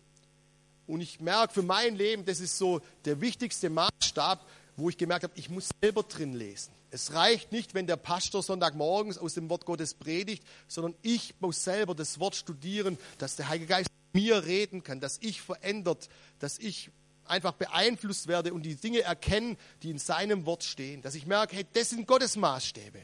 Und 0.88 1.02
ich 1.02 1.20
merke 1.20 1.54
für 1.54 1.62
mein 1.62 1.96
Leben, 1.96 2.26
das 2.26 2.40
ist 2.40 2.58
so 2.58 2.82
der 3.06 3.22
wichtigste 3.22 3.70
Maßstab, 3.70 4.46
wo 4.80 4.90
ich 4.90 4.98
gemerkt 4.98 5.24
habe, 5.24 5.34
ich 5.36 5.50
muss 5.50 5.70
selber 5.82 6.04
drin 6.04 6.34
lesen. 6.34 6.72
Es 6.92 7.14
reicht 7.14 7.52
nicht, 7.52 7.74
wenn 7.74 7.88
der 7.88 7.98
Pastor 7.98 8.42
Sonntagmorgens 8.42 9.18
aus 9.18 9.36
dem 9.36 9.50
Wort 9.50 9.66
Gottes 9.66 9.94
predigt, 9.94 10.44
sondern 10.68 10.96
ich 11.02 11.36
muss 11.40 11.64
selber 11.64 11.94
das 11.94 12.20
Wort 12.20 12.36
studieren, 12.36 12.98
dass 13.18 13.36
der 13.36 13.50
Heilige 13.50 13.68
Geist 13.68 13.90
mir 14.14 14.46
reden 14.46 14.84
kann, 14.84 15.00
dass 15.00 15.20
ich 15.22 15.42
verändert, 15.42 16.10
dass 16.40 16.58
ich 16.58 16.90
einfach 17.26 17.54
beeinflusst 17.54 18.28
werde 18.28 18.54
und 18.54 18.64
die 18.64 18.76
Dinge 18.76 19.02
erkennen, 19.02 19.58
die 19.84 19.92
in 19.92 20.00
seinem 20.00 20.46
Wort 20.46 20.64
stehen. 20.64 21.02
Dass 21.02 21.14
ich 21.14 21.28
merke, 21.28 21.58
hey, 21.58 21.66
das 21.74 21.92
sind 21.92 22.08
Gottes 22.08 22.36
Maßstäbe. 22.36 23.00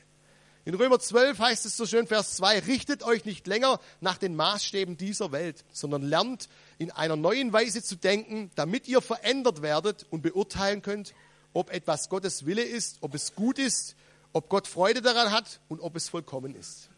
In 0.68 0.74
Römer 0.74 1.00
12 1.00 1.38
heißt 1.38 1.68
es 1.68 1.78
so 1.78 1.86
schön, 1.86 2.08
Vers 2.08 2.38
2, 2.38 2.62
richtet 2.62 3.04
euch 3.04 3.24
nicht 3.24 3.46
länger 3.46 3.80
nach 4.02 4.18
den 4.18 4.36
Maßstäben 4.36 4.98
dieser 4.98 5.32
Welt, 5.32 5.64
sondern 5.72 6.02
lernt 6.02 6.50
in 6.80 6.90
einer 6.90 7.16
neuen 7.16 7.54
Weise 7.54 7.84
zu 7.84 7.96
denken, 7.96 8.50
damit 8.56 8.88
ihr 8.88 9.02
verändert 9.02 9.62
werdet 9.62 10.08
und 10.10 10.24
beurteilen 10.24 10.82
könnt, 10.82 11.14
ob 11.56 11.72
etwas 11.72 12.10
Gottes 12.10 12.46
Wille 12.46 12.64
ist, 12.64 12.98
ob 13.00 13.16
es 13.16 13.34
gut 13.34 13.60
ist, 13.60 13.96
ob 14.34 14.50
Gott 14.50 14.68
Freude 14.68 15.02
daran 15.02 15.32
hat 15.32 15.62
und 15.70 15.80
ob 15.80 15.96
es 15.96 16.10
vollkommen 16.10 16.54
ist. 16.54 16.90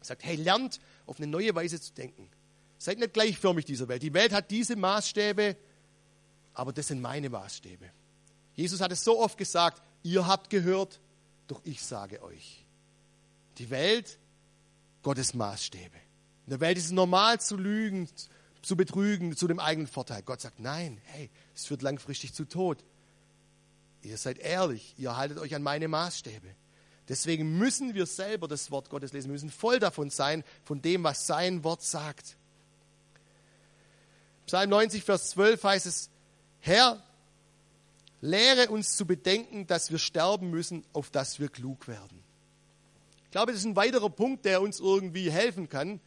Er 0.00 0.06
sagt, 0.06 0.24
hey, 0.24 0.34
lernt 0.34 0.80
auf 1.06 1.18
eine 1.18 1.28
neue 1.28 1.54
Weise 1.54 1.80
zu 1.80 1.94
denken. 1.94 2.28
Seid 2.78 2.98
nicht 2.98 3.14
gleichförmig 3.14 3.64
dieser 3.64 3.86
Welt. 3.86 4.02
Die 4.02 4.12
Welt 4.12 4.32
hat 4.32 4.50
diese 4.50 4.74
Maßstäbe, 4.74 5.56
aber 6.52 6.72
das 6.72 6.88
sind 6.88 7.00
meine 7.00 7.30
Maßstäbe. 7.30 7.88
Jesus 8.54 8.80
hat 8.80 8.90
es 8.90 9.04
so 9.04 9.20
oft 9.20 9.38
gesagt, 9.38 9.80
ihr 10.02 10.26
habt 10.26 10.50
gehört, 10.50 11.00
doch 11.46 11.60
ich 11.62 11.80
sage 11.80 12.20
euch. 12.24 12.64
Die 13.58 13.70
Welt, 13.70 14.18
Gottes 15.04 15.32
Maßstäbe. 15.32 15.96
In 16.46 16.50
der 16.50 16.60
Welt 16.60 16.76
ist 16.76 16.86
es 16.86 16.90
normal 16.90 17.40
zu 17.40 17.56
lügen, 17.56 18.08
zu 18.62 18.76
betrügen, 18.76 19.36
zu 19.36 19.46
dem 19.46 19.60
eigenen 19.60 19.86
Vorteil. 19.86 20.22
Gott 20.22 20.40
sagt, 20.40 20.58
nein, 20.58 21.00
hey, 21.04 21.30
es 21.54 21.66
führt 21.66 21.82
langfristig 21.82 22.34
zu 22.34 22.46
Tod. 22.46 22.82
Ihr 24.06 24.18
seid 24.18 24.38
ehrlich, 24.38 24.94
ihr 24.98 25.16
haltet 25.16 25.38
euch 25.38 25.54
an 25.54 25.62
meine 25.62 25.88
Maßstäbe. 25.88 26.48
Deswegen 27.08 27.58
müssen 27.58 27.94
wir 27.94 28.06
selber 28.06 28.48
das 28.48 28.70
Wort 28.70 28.88
Gottes 28.88 29.12
lesen. 29.12 29.28
Wir 29.28 29.32
müssen 29.32 29.50
voll 29.50 29.78
davon 29.78 30.10
sein, 30.10 30.44
von 30.64 30.82
dem, 30.82 31.04
was 31.04 31.26
sein 31.26 31.62
Wort 31.64 31.82
sagt. 31.82 32.36
Psalm 34.46 34.70
90, 34.70 35.02
Vers 35.02 35.30
12 35.30 35.62
heißt 35.62 35.86
es, 35.86 36.10
Herr, 36.60 37.02
lehre 38.20 38.70
uns 38.70 38.96
zu 38.96 39.06
bedenken, 39.06 39.66
dass 39.66 39.90
wir 39.90 39.98
sterben 39.98 40.50
müssen, 40.50 40.84
auf 40.92 41.10
dass 41.10 41.38
wir 41.38 41.48
klug 41.48 41.86
werden. 41.88 42.22
Ich 43.24 43.30
glaube, 43.30 43.52
das 43.52 43.60
ist 43.60 43.66
ein 43.66 43.76
weiterer 43.76 44.10
Punkt, 44.10 44.44
der 44.44 44.62
uns 44.62 44.80
irgendwie 44.80 45.30
helfen 45.30 45.68
kann. 45.68 46.00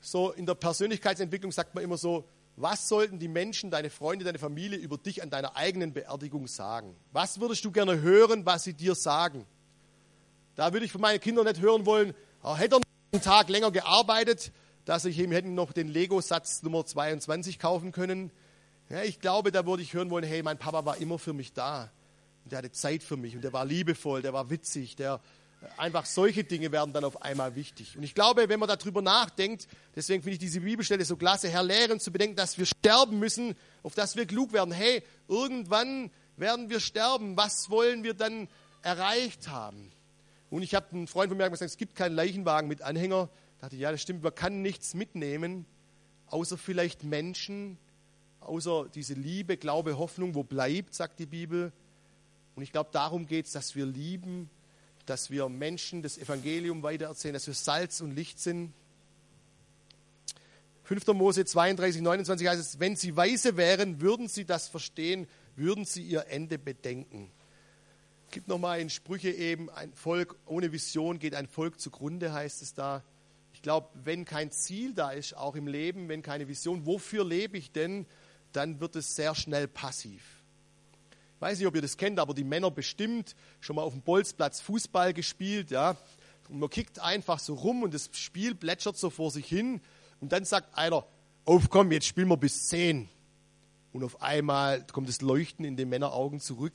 So 0.00 0.30
in 0.30 0.46
der 0.46 0.54
Persönlichkeitsentwicklung 0.54 1.52
sagt 1.52 1.74
man 1.74 1.82
immer 1.82 1.96
so, 1.96 2.28
was 2.56 2.88
sollten 2.88 3.18
die 3.18 3.28
Menschen, 3.28 3.70
deine 3.70 3.90
Freunde, 3.90 4.24
deine 4.24 4.38
Familie 4.38 4.78
über 4.78 4.96
dich 4.96 5.22
an 5.22 5.30
deiner 5.30 5.56
eigenen 5.56 5.92
Beerdigung 5.92 6.46
sagen? 6.46 6.94
Was 7.12 7.40
würdest 7.40 7.64
du 7.64 7.72
gerne 7.72 8.00
hören, 8.00 8.46
was 8.46 8.64
sie 8.64 8.74
dir 8.74 8.94
sagen? 8.94 9.44
Da 10.54 10.72
würde 10.72 10.86
ich 10.86 10.92
von 10.92 11.00
meinen 11.00 11.20
Kindern 11.20 11.46
nicht 11.46 11.60
hören 11.60 11.84
wollen, 11.84 12.14
oh, 12.42 12.56
hätte 12.56 12.76
er 12.76 12.80
einen 13.12 13.22
Tag 13.22 13.48
länger 13.48 13.72
gearbeitet, 13.72 14.52
dass 14.84 15.04
ich 15.04 15.18
ihm 15.18 15.32
hätten 15.32 15.54
noch 15.54 15.72
den 15.72 15.88
Lego-Satz 15.88 16.62
Nummer 16.62 16.86
22 16.86 17.58
kaufen 17.58 17.90
können. 17.90 18.30
Ja, 18.88 19.02
ich 19.02 19.18
glaube, 19.18 19.50
da 19.50 19.66
würde 19.66 19.82
ich 19.82 19.94
hören 19.94 20.10
wollen, 20.10 20.24
hey, 20.24 20.42
mein 20.42 20.58
Papa 20.58 20.84
war 20.84 20.98
immer 20.98 21.18
für 21.18 21.32
mich 21.32 21.52
da. 21.54 21.90
Und 22.44 22.52
der 22.52 22.58
hatte 22.58 22.70
Zeit 22.70 23.02
für 23.02 23.16
mich 23.16 23.34
und 23.34 23.42
der 23.42 23.52
war 23.52 23.64
liebevoll, 23.64 24.22
der 24.22 24.32
war 24.32 24.50
witzig, 24.50 24.94
der 24.96 25.20
einfach 25.76 26.06
solche 26.06 26.44
Dinge 26.44 26.72
werden 26.72 26.92
dann 26.92 27.04
auf 27.04 27.22
einmal 27.22 27.54
wichtig. 27.54 27.96
Und 27.96 28.02
ich 28.02 28.14
glaube, 28.14 28.48
wenn 28.48 28.60
man 28.60 28.68
darüber 28.68 29.02
nachdenkt, 29.02 29.68
deswegen 29.94 30.22
finde 30.22 30.34
ich 30.34 30.38
diese 30.38 30.60
Bibelstelle 30.60 31.04
so 31.04 31.16
klasse, 31.16 31.48
Herr, 31.48 31.62
lehren 31.62 32.00
zu 32.00 32.12
bedenken, 32.12 32.36
dass 32.36 32.58
wir 32.58 32.66
sterben 32.66 33.18
müssen, 33.18 33.54
auf 33.82 33.94
dass 33.94 34.16
wir 34.16 34.26
klug 34.26 34.52
werden. 34.52 34.72
Hey, 34.72 35.02
irgendwann 35.28 36.10
werden 36.36 36.70
wir 36.70 36.80
sterben. 36.80 37.36
Was 37.36 37.70
wollen 37.70 38.02
wir 38.02 38.14
dann 38.14 38.48
erreicht 38.82 39.48
haben? 39.48 39.90
Und 40.50 40.62
ich 40.62 40.74
habe 40.74 40.86
einen 40.92 41.06
Freund 41.06 41.30
von 41.30 41.38
mir 41.38 41.50
gesagt, 41.50 41.70
es 41.70 41.76
gibt 41.76 41.96
keinen 41.96 42.14
Leichenwagen 42.14 42.68
mit 42.68 42.82
Anhänger. 42.82 43.28
Da 43.58 43.66
dachte 43.66 43.76
ich, 43.76 43.82
ja, 43.82 43.90
das 43.90 44.02
stimmt, 44.02 44.22
man 44.22 44.34
kann 44.34 44.62
nichts 44.62 44.94
mitnehmen, 44.94 45.66
außer 46.26 46.58
vielleicht 46.58 47.02
Menschen, 47.02 47.78
außer 48.40 48.88
diese 48.94 49.14
Liebe, 49.14 49.56
Glaube, 49.56 49.98
Hoffnung, 49.98 50.34
wo 50.34 50.44
bleibt, 50.44 50.94
sagt 50.94 51.18
die 51.18 51.26
Bibel. 51.26 51.72
Und 52.54 52.62
ich 52.62 52.72
glaube, 52.72 52.90
darum 52.92 53.26
geht 53.26 53.46
es, 53.46 53.52
dass 53.52 53.74
wir 53.74 53.86
lieben, 53.86 54.50
dass 55.06 55.30
wir 55.30 55.48
Menschen 55.48 56.02
das 56.02 56.18
Evangelium 56.18 56.82
weitererzählen, 56.82 57.34
dass 57.34 57.46
wir 57.46 57.54
Salz 57.54 58.00
und 58.00 58.14
Licht 58.14 58.38
sind. 58.38 58.72
5. 60.84 61.06
Mose 61.08 61.44
32, 61.44 62.02
29 62.02 62.46
heißt 62.46 62.60
es, 62.60 62.80
wenn 62.80 62.96
sie 62.96 63.16
weise 63.16 63.56
wären, 63.56 64.00
würden 64.00 64.28
sie 64.28 64.44
das 64.44 64.68
verstehen, 64.68 65.26
würden 65.56 65.84
sie 65.84 66.02
ihr 66.02 66.26
Ende 66.28 66.58
bedenken. 66.58 67.30
Es 68.28 68.34
gibt 68.34 68.48
nochmal 68.48 68.80
in 68.80 68.90
Sprüche 68.90 69.30
eben, 69.30 69.70
ein 69.70 69.92
Volk 69.94 70.36
ohne 70.46 70.72
Vision 70.72 71.18
geht 71.18 71.34
ein 71.34 71.46
Volk 71.46 71.80
zugrunde, 71.80 72.32
heißt 72.32 72.62
es 72.62 72.74
da. 72.74 73.02
Ich 73.52 73.62
glaube, 73.62 73.88
wenn 74.02 74.24
kein 74.24 74.50
Ziel 74.50 74.92
da 74.92 75.10
ist, 75.10 75.36
auch 75.36 75.54
im 75.54 75.66
Leben, 75.66 76.08
wenn 76.08 76.22
keine 76.22 76.48
Vision, 76.48 76.84
wofür 76.84 77.24
lebe 77.24 77.56
ich 77.56 77.70
denn? 77.72 78.06
dann 78.54 78.80
wird 78.80 78.96
es 78.96 79.14
sehr 79.14 79.34
schnell 79.34 79.68
passiv. 79.68 80.22
Weiß 81.40 81.58
nicht, 81.58 81.66
ob 81.66 81.74
ihr 81.74 81.82
das 81.82 81.96
kennt, 81.96 82.18
aber 82.18 82.34
die 82.34 82.44
Männer 82.44 82.70
bestimmt 82.70 83.34
schon 83.60 83.76
mal 83.76 83.82
auf 83.82 83.92
dem 83.92 84.02
Bolzplatz 84.02 84.60
Fußball 84.60 85.12
gespielt, 85.12 85.70
ja. 85.70 85.96
Und 86.48 86.58
man 86.58 86.70
kickt 86.70 87.00
einfach 87.00 87.38
so 87.38 87.54
rum 87.54 87.82
und 87.82 87.94
das 87.94 88.10
Spiel 88.12 88.54
plätschert 88.54 88.96
so 88.96 89.10
vor 89.10 89.30
sich 89.30 89.46
hin. 89.46 89.80
Und 90.20 90.32
dann 90.32 90.44
sagt 90.44 90.76
einer, 90.76 91.04
auf 91.44 91.70
komm, 91.70 91.92
jetzt 91.92 92.06
spielen 92.06 92.28
wir 92.28 92.36
bis 92.36 92.68
zehn. 92.68 93.08
Und 93.92 94.04
auf 94.04 94.22
einmal 94.22 94.84
kommt 94.92 95.08
das 95.08 95.20
Leuchten 95.20 95.64
in 95.64 95.76
den 95.76 95.88
Männeraugen 95.88 96.40
zurück. 96.40 96.72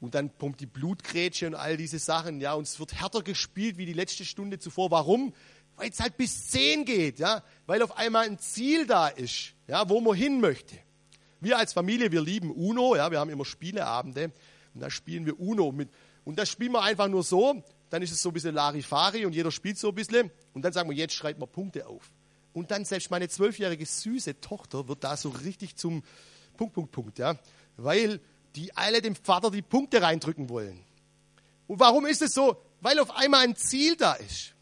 Und 0.00 0.14
dann 0.14 0.36
kommt 0.38 0.60
die 0.60 0.66
Blutgrätsche 0.66 1.46
und 1.46 1.54
all 1.54 1.76
diese 1.76 1.98
Sachen, 1.98 2.40
ja. 2.40 2.54
Und 2.54 2.64
es 2.64 2.78
wird 2.78 2.94
härter 2.94 3.22
gespielt 3.22 3.78
wie 3.78 3.86
die 3.86 3.92
letzte 3.92 4.24
Stunde 4.24 4.58
zuvor. 4.58 4.90
Warum? 4.90 5.32
Weil 5.76 5.90
es 5.90 6.00
halt 6.00 6.16
bis 6.16 6.48
zehn 6.48 6.84
geht, 6.84 7.18
ja. 7.18 7.42
Weil 7.66 7.82
auf 7.82 7.96
einmal 7.96 8.26
ein 8.26 8.38
Ziel 8.38 8.86
da 8.86 9.08
ist, 9.08 9.54
ja, 9.66 9.88
wo 9.88 10.00
man 10.00 10.14
hin 10.14 10.40
möchte. 10.40 10.76
Wir 11.44 11.58
als 11.58 11.72
Familie, 11.72 12.10
wir 12.10 12.22
lieben 12.22 12.50
Uno, 12.50 12.96
ja, 12.96 13.10
wir 13.10 13.20
haben 13.20 13.30
immer 13.30 13.44
Spieleabende 13.44 14.32
und 14.74 14.80
da 14.80 14.90
spielen 14.90 15.26
wir 15.26 15.38
Uno 15.38 15.72
mit. 15.72 15.90
Und 16.24 16.38
das 16.38 16.48
spielen 16.48 16.72
wir 16.72 16.82
einfach 16.82 17.08
nur 17.08 17.22
so, 17.22 17.62
dann 17.90 18.02
ist 18.02 18.12
es 18.12 18.22
so 18.22 18.30
ein 18.30 18.32
bisschen 18.32 18.54
Larifari 18.54 19.26
und 19.26 19.34
jeder 19.34 19.50
spielt 19.50 19.78
so 19.78 19.90
ein 19.90 19.94
bisschen 19.94 20.30
und 20.54 20.62
dann 20.62 20.72
sagen 20.72 20.88
wir, 20.88 20.96
jetzt 20.96 21.14
schreibt 21.14 21.38
man 21.38 21.48
Punkte 21.48 21.86
auf. 21.86 22.10
Und 22.54 22.70
dann 22.70 22.84
selbst 22.84 23.10
meine 23.10 23.28
zwölfjährige 23.28 23.84
süße 23.84 24.40
Tochter 24.40 24.88
wird 24.88 25.04
da 25.04 25.16
so 25.16 25.28
richtig 25.28 25.76
zum 25.76 26.02
Punkt, 26.56 26.74
Punkt, 26.74 26.92
Punkt, 26.92 27.18
ja, 27.18 27.36
weil 27.76 28.20
die 28.56 28.74
alle 28.76 29.02
dem 29.02 29.16
Vater 29.16 29.50
die 29.50 29.62
Punkte 29.62 30.00
reindrücken 30.00 30.48
wollen. 30.48 30.80
Und 31.66 31.80
warum 31.80 32.06
ist 32.06 32.22
es 32.22 32.32
so? 32.32 32.56
Weil 32.80 32.98
auf 33.00 33.10
einmal 33.10 33.40
ein 33.40 33.56
Ziel 33.56 33.96
da 33.96 34.14
ist. 34.14 34.54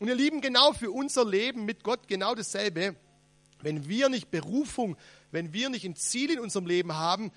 Und 0.00 0.08
ihr 0.08 0.14
Lieben, 0.14 0.40
genau 0.40 0.72
für 0.72 0.90
unser 0.90 1.24
Leben 1.24 1.64
mit 1.64 1.82
Gott 1.82 2.08
genau 2.08 2.34
dasselbe. 2.34 2.96
Wenn 3.62 3.88
wir 3.88 4.08
nicht 4.08 4.30
Berufung, 4.30 4.96
wenn 5.30 5.52
wir 5.52 5.68
nicht 5.68 5.84
ein 5.84 5.96
Ziel 5.96 6.30
in 6.30 6.40
unserem 6.40 6.66
Leben 6.66 6.94
haben, 6.94 7.32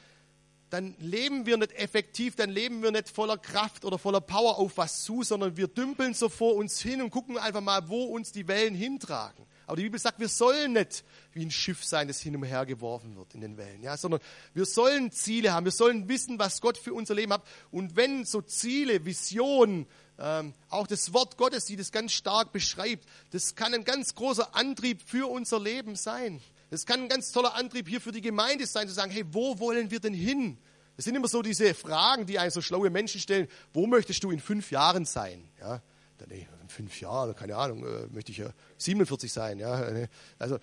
dann 0.69 0.95
leben 0.99 1.45
wir 1.45 1.57
nicht 1.57 1.73
effektiv, 1.73 2.35
dann 2.35 2.49
leben 2.49 2.83
wir 2.83 2.91
nicht 2.91 3.09
voller 3.09 3.37
Kraft 3.37 3.85
oder 3.85 3.97
voller 3.97 4.21
Power 4.21 4.57
auf 4.59 4.77
was 4.77 5.03
zu, 5.03 5.23
sondern 5.23 5.57
wir 5.57 5.67
dümpeln 5.67 6.13
so 6.13 6.29
vor 6.29 6.55
uns 6.55 6.79
hin 6.79 7.01
und 7.01 7.09
gucken 7.09 7.37
einfach 7.37 7.61
mal, 7.61 7.89
wo 7.89 8.03
uns 8.03 8.31
die 8.31 8.47
Wellen 8.47 8.75
hintragen. 8.75 9.45
Aber 9.65 9.77
die 9.77 9.83
Bibel 9.83 9.99
sagt, 9.99 10.19
wir 10.19 10.29
sollen 10.29 10.73
nicht 10.73 11.03
wie 11.33 11.45
ein 11.45 11.51
Schiff 11.51 11.83
sein, 11.83 12.07
das 12.07 12.19
hin 12.19 12.35
und 12.35 12.43
her 12.43 12.65
geworfen 12.65 13.15
wird 13.15 13.33
in 13.35 13.41
den 13.41 13.57
Wellen, 13.57 13.83
ja, 13.83 13.97
sondern 13.97 14.19
wir 14.53 14.65
sollen 14.65 15.11
Ziele 15.11 15.53
haben, 15.53 15.65
wir 15.65 15.71
sollen 15.71 16.07
wissen, 16.07 16.39
was 16.39 16.61
Gott 16.61 16.77
für 16.77 16.93
unser 16.93 17.15
Leben 17.15 17.33
hat. 17.33 17.43
Und 17.71 17.95
wenn 17.95 18.25
so 18.25 18.41
Ziele, 18.41 19.05
Visionen, 19.05 19.87
ähm, 20.19 20.53
auch 20.69 20.87
das 20.87 21.13
Wort 21.13 21.37
Gottes, 21.37 21.65
die 21.65 21.75
das 21.75 21.91
ganz 21.91 22.13
stark 22.13 22.51
beschreibt, 22.51 23.07
das 23.31 23.55
kann 23.55 23.73
ein 23.73 23.83
ganz 23.83 24.15
großer 24.15 24.55
Antrieb 24.55 25.01
für 25.05 25.29
unser 25.29 25.59
Leben 25.59 25.95
sein. 25.95 26.41
Das 26.69 26.85
kann 26.85 27.01
ein 27.01 27.09
ganz 27.09 27.31
toller 27.31 27.55
Antrieb 27.55 27.87
hier 27.87 27.99
für 27.99 28.11
die 28.11 28.21
Gemeinde 28.21 28.67
sein, 28.67 28.87
zu 28.87 28.93
sagen, 28.93 29.11
hey, 29.11 29.25
wo 29.31 29.59
wollen 29.59 29.89
wir 29.89 29.99
denn 29.99 30.13
hin? 30.13 30.57
Das 30.95 31.05
sind 31.05 31.15
immer 31.15 31.27
so 31.27 31.41
diese 31.41 31.73
Fragen, 31.73 32.25
die 32.25 32.37
ein 32.37 32.51
so 32.51 32.61
schlaue 32.61 32.89
Menschen 32.89 33.21
stellen. 33.21 33.47
Wo 33.73 33.87
möchtest 33.87 34.23
du 34.23 34.31
in 34.31 34.39
fünf 34.39 34.69
Jahren 34.69 35.05
sein? 35.05 35.49
Ja, 35.59 35.81
nee, 36.27 36.47
in 36.61 36.69
fünf 36.69 36.99
Jahren, 36.99 37.35
keine 37.35 37.55
Ahnung, 37.55 37.85
äh, 37.85 38.07
möchte 38.11 38.31
ich 38.31 38.39
ja 38.39 38.51
47 38.77 39.31
sein. 39.31 39.59
Ja, 39.59 39.81
also, 40.39 40.59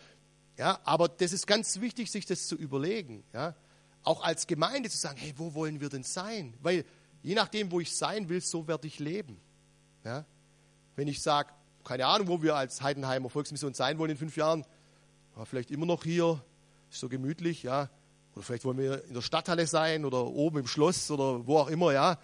ja, 0.59 0.79
aber 0.85 1.09
das 1.09 1.33
ist 1.33 1.47
ganz 1.47 1.81
wichtig, 1.81 2.11
sich 2.11 2.27
das 2.27 2.47
zu 2.47 2.55
überlegen. 2.55 3.25
Ja, 3.33 3.55
auch 4.03 4.23
als 4.23 4.47
Gemeinde 4.47 4.91
zu 4.91 4.99
sagen, 4.99 5.17
hey, 5.19 5.33
wo 5.37 5.55
wollen 5.55 5.81
wir 5.81 5.89
denn 5.89 6.05
sein? 6.05 6.55
Weil 6.61 6.85
je 7.23 7.35
nachdem, 7.35 7.73
wo 7.73 7.81
ich 7.81 7.97
sein 7.97 8.29
will, 8.29 8.41
so 8.41 8.69
werde 8.69 8.87
ich 8.87 8.99
leben. 8.99 9.41
Ja, 10.05 10.25
wenn 10.95 11.09
ich 11.09 11.23
sage, 11.23 11.51
keine 11.83 12.07
Ahnung, 12.07 12.29
wo 12.29 12.43
wir 12.43 12.57
als 12.57 12.83
Heidenheimer 12.83 13.31
Volksmission 13.31 13.75
sein 13.75 13.99
wollen 13.99 14.11
in 14.11 14.17
fünf 14.17 14.37
Jahren, 14.37 14.65
ja, 15.37 15.45
vielleicht 15.45 15.71
immer 15.71 15.87
noch 15.87 16.05
hier, 16.05 16.43
ist 16.91 17.01
so 17.01 17.09
gemütlich, 17.09 17.63
ja. 17.63 17.91
Oder 18.35 18.43
vielleicht 18.43 18.65
wollen 18.65 18.79
wir 18.79 19.05
in 19.05 19.15
der 19.15 19.23
Stadthalle 19.23 19.67
sein 19.67 20.05
oder 20.05 20.27
oben 20.27 20.59
im 20.59 20.67
Schloss 20.67 21.11
oder 21.11 21.47
wo 21.47 21.59
auch 21.59 21.69
immer, 21.69 21.93
ja. 21.93 22.19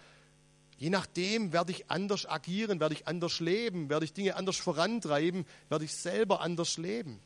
Je 0.79 0.90
nachdem 0.90 1.53
werde 1.53 1.72
ich 1.72 1.90
anders 1.90 2.29
agieren, 2.29 2.81
werde 2.81 2.94
ich 2.94 3.07
anders 3.07 3.38
leben, 3.38 3.88
werde 3.88 4.05
ich 4.05 4.12
Dinge 4.12 4.35
anders 4.35 4.57
vorantreiben, 4.57 5.44
werde 5.68 5.85
ich 5.85 5.94
selber 5.94 6.40
anders 6.40 6.77
leben. 6.77 7.20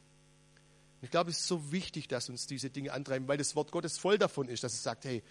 Ich 1.03 1.11
glaube, 1.11 1.31
es 1.31 1.39
ist 1.39 1.47
so 1.47 1.73
wichtig, 1.73 2.09
dass 2.09 2.29
uns 2.29 2.47
diese 2.47 2.69
Dinge 2.69 2.93
antreiben, 2.93 3.29
weil 3.29 3.39
das 3.39 3.55
Wort 3.57 3.71
Gottes 3.71 3.97
voll 3.97 4.19
davon 4.19 4.49
ist, 4.49 4.65
dass 4.65 4.75
es 4.75 4.83
sagt, 4.83 5.05
hey, 5.05 5.23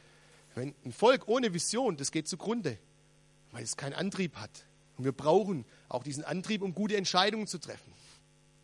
wenn 0.56 0.74
ein 0.86 0.92
Volk 0.92 1.28
ohne 1.28 1.54
Vision, 1.54 1.98
das 1.98 2.12
geht 2.12 2.28
zugrunde, 2.28 2.78
weil 3.52 3.64
es 3.64 3.76
keinen 3.76 3.94
Antrieb 3.94 4.38
hat. 4.38 4.66
Und 4.98 5.04
wir 5.04 5.12
brauchen 5.12 5.66
auch 5.90 6.04
diesen 6.04 6.24
Antrieb, 6.24 6.62
um 6.62 6.74
gute 6.74 6.96
Entscheidungen 6.96 7.46
zu 7.46 7.60
treffen. 7.60 7.92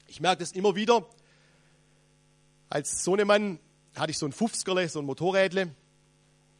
Ich 0.08 0.22
merke 0.22 0.40
das 0.40 0.54
immer 0.54 0.76
wieder. 0.76 1.06
Als 2.72 3.04
Sohnemann 3.04 3.60
hatte 3.98 4.12
ich 4.12 4.18
so 4.18 4.26
ein 4.26 4.32
50 4.32 4.90
so 4.90 5.00
ein 5.00 5.06
Motorrädle. 5.06 5.76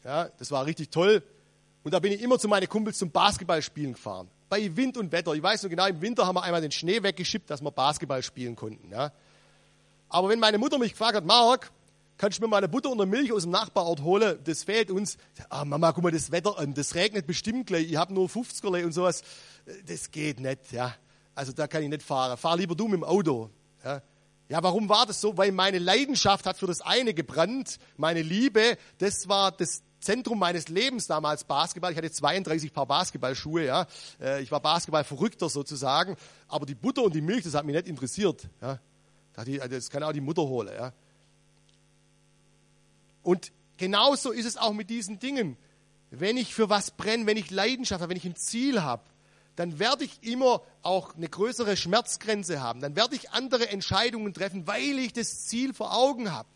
Ja, 0.04 0.28
das 0.38 0.50
war 0.50 0.66
richtig 0.66 0.90
toll. 0.90 1.22
Und 1.84 1.94
da 1.94 2.00
bin 2.00 2.12
ich 2.12 2.20
immer 2.20 2.38
zu 2.38 2.48
meinen 2.48 2.68
Kumpels 2.68 2.98
zum 2.98 3.10
Basketballspielen 3.10 3.94
gefahren. 3.94 4.28
Bei 4.50 4.76
Wind 4.76 4.98
und 4.98 5.10
Wetter. 5.10 5.32
Ich 5.32 5.42
weiß 5.42 5.62
nur 5.62 5.70
genau, 5.70 5.86
im 5.86 6.02
Winter 6.02 6.26
haben 6.26 6.36
wir 6.36 6.42
einmal 6.42 6.60
den 6.60 6.70
Schnee 6.70 7.02
weggeschippt, 7.02 7.48
dass 7.48 7.62
wir 7.62 7.70
Basketball 7.70 8.22
spielen 8.22 8.56
konnten. 8.56 8.90
Ja. 8.92 9.10
Aber 10.10 10.28
wenn 10.28 10.38
meine 10.38 10.58
Mutter 10.58 10.78
mich 10.78 10.92
gefragt 10.92 11.16
hat, 11.16 11.24
Mark, 11.24 11.72
kannst 12.18 12.36
du 12.36 12.42
mir 12.42 12.48
mal 12.48 12.58
eine 12.58 12.68
Butter 12.68 12.90
und 12.90 13.00
eine 13.00 13.10
Milch 13.10 13.32
aus 13.32 13.44
dem 13.44 13.52
Nachbarort 13.52 14.02
holen? 14.02 14.38
Das 14.44 14.64
fehlt 14.64 14.90
uns. 14.90 15.16
Ah, 15.48 15.64
Mama, 15.64 15.92
guck 15.92 16.04
mal, 16.04 16.12
das 16.12 16.30
Wetter 16.30 16.58
an, 16.58 16.74
das 16.74 16.94
regnet 16.94 17.26
bestimmt 17.26 17.68
gleich. 17.68 17.90
Ich 17.90 17.96
habe 17.96 18.12
nur 18.12 18.28
50er 18.28 18.84
und 18.84 18.92
sowas. 18.92 19.22
Das 19.86 20.10
geht 20.10 20.40
nicht, 20.40 20.72
ja. 20.72 20.94
Also 21.34 21.52
da 21.52 21.66
kann 21.66 21.82
ich 21.82 21.88
nicht 21.88 22.02
fahren. 22.02 22.36
Fahr 22.36 22.58
lieber 22.58 22.74
du 22.74 22.84
mit 22.84 23.00
dem 23.00 23.04
Auto. 23.04 23.48
Ja. 23.82 24.02
Ja, 24.52 24.62
warum 24.62 24.90
war 24.90 25.06
das 25.06 25.18
so? 25.22 25.38
Weil 25.38 25.50
meine 25.50 25.78
Leidenschaft 25.78 26.44
hat 26.44 26.58
für 26.58 26.66
das 26.66 26.82
eine 26.82 27.14
gebrannt, 27.14 27.78
meine 27.96 28.20
Liebe, 28.20 28.76
das 28.98 29.26
war 29.26 29.50
das 29.50 29.82
Zentrum 29.98 30.38
meines 30.38 30.68
Lebens 30.68 31.06
damals 31.06 31.44
Basketball. 31.44 31.90
Ich 31.90 31.96
hatte 31.96 32.10
32 32.10 32.70
Paar 32.70 32.84
Basketballschuhe, 32.84 33.64
ja. 33.64 33.86
Äh, 34.20 34.42
ich 34.42 34.52
war 34.52 34.60
Basketballverrückter 34.60 35.48
sozusagen. 35.48 36.18
Aber 36.48 36.66
die 36.66 36.74
Butter 36.74 37.02
und 37.02 37.14
die 37.14 37.22
Milch, 37.22 37.44
das 37.44 37.54
hat 37.54 37.64
mich 37.64 37.74
nicht 37.74 37.86
interessiert, 37.88 38.46
ja. 38.60 38.78
Das 39.70 39.88
kann 39.88 40.02
auch 40.02 40.12
die 40.12 40.20
Mutter 40.20 40.42
holen, 40.42 40.74
ja. 40.76 40.92
Und 43.22 43.52
genauso 43.78 44.32
ist 44.32 44.44
es 44.44 44.58
auch 44.58 44.74
mit 44.74 44.90
diesen 44.90 45.18
Dingen. 45.18 45.56
Wenn 46.10 46.36
ich 46.36 46.54
für 46.54 46.68
was 46.68 46.90
brenne, 46.90 47.24
wenn 47.24 47.38
ich 47.38 47.50
Leidenschaft 47.50 48.02
habe, 48.02 48.10
wenn 48.10 48.18
ich 48.18 48.26
ein 48.26 48.36
Ziel 48.36 48.82
habe, 48.82 49.02
dann 49.56 49.78
werde 49.78 50.04
ich 50.04 50.22
immer 50.22 50.62
auch 50.82 51.14
eine 51.14 51.28
größere 51.28 51.76
Schmerzgrenze 51.76 52.60
haben. 52.60 52.80
Dann 52.80 52.96
werde 52.96 53.14
ich 53.14 53.30
andere 53.30 53.68
Entscheidungen 53.68 54.32
treffen, 54.32 54.66
weil 54.66 54.98
ich 54.98 55.12
das 55.12 55.46
Ziel 55.46 55.74
vor 55.74 55.94
Augen 55.94 56.32
habe. 56.32 56.48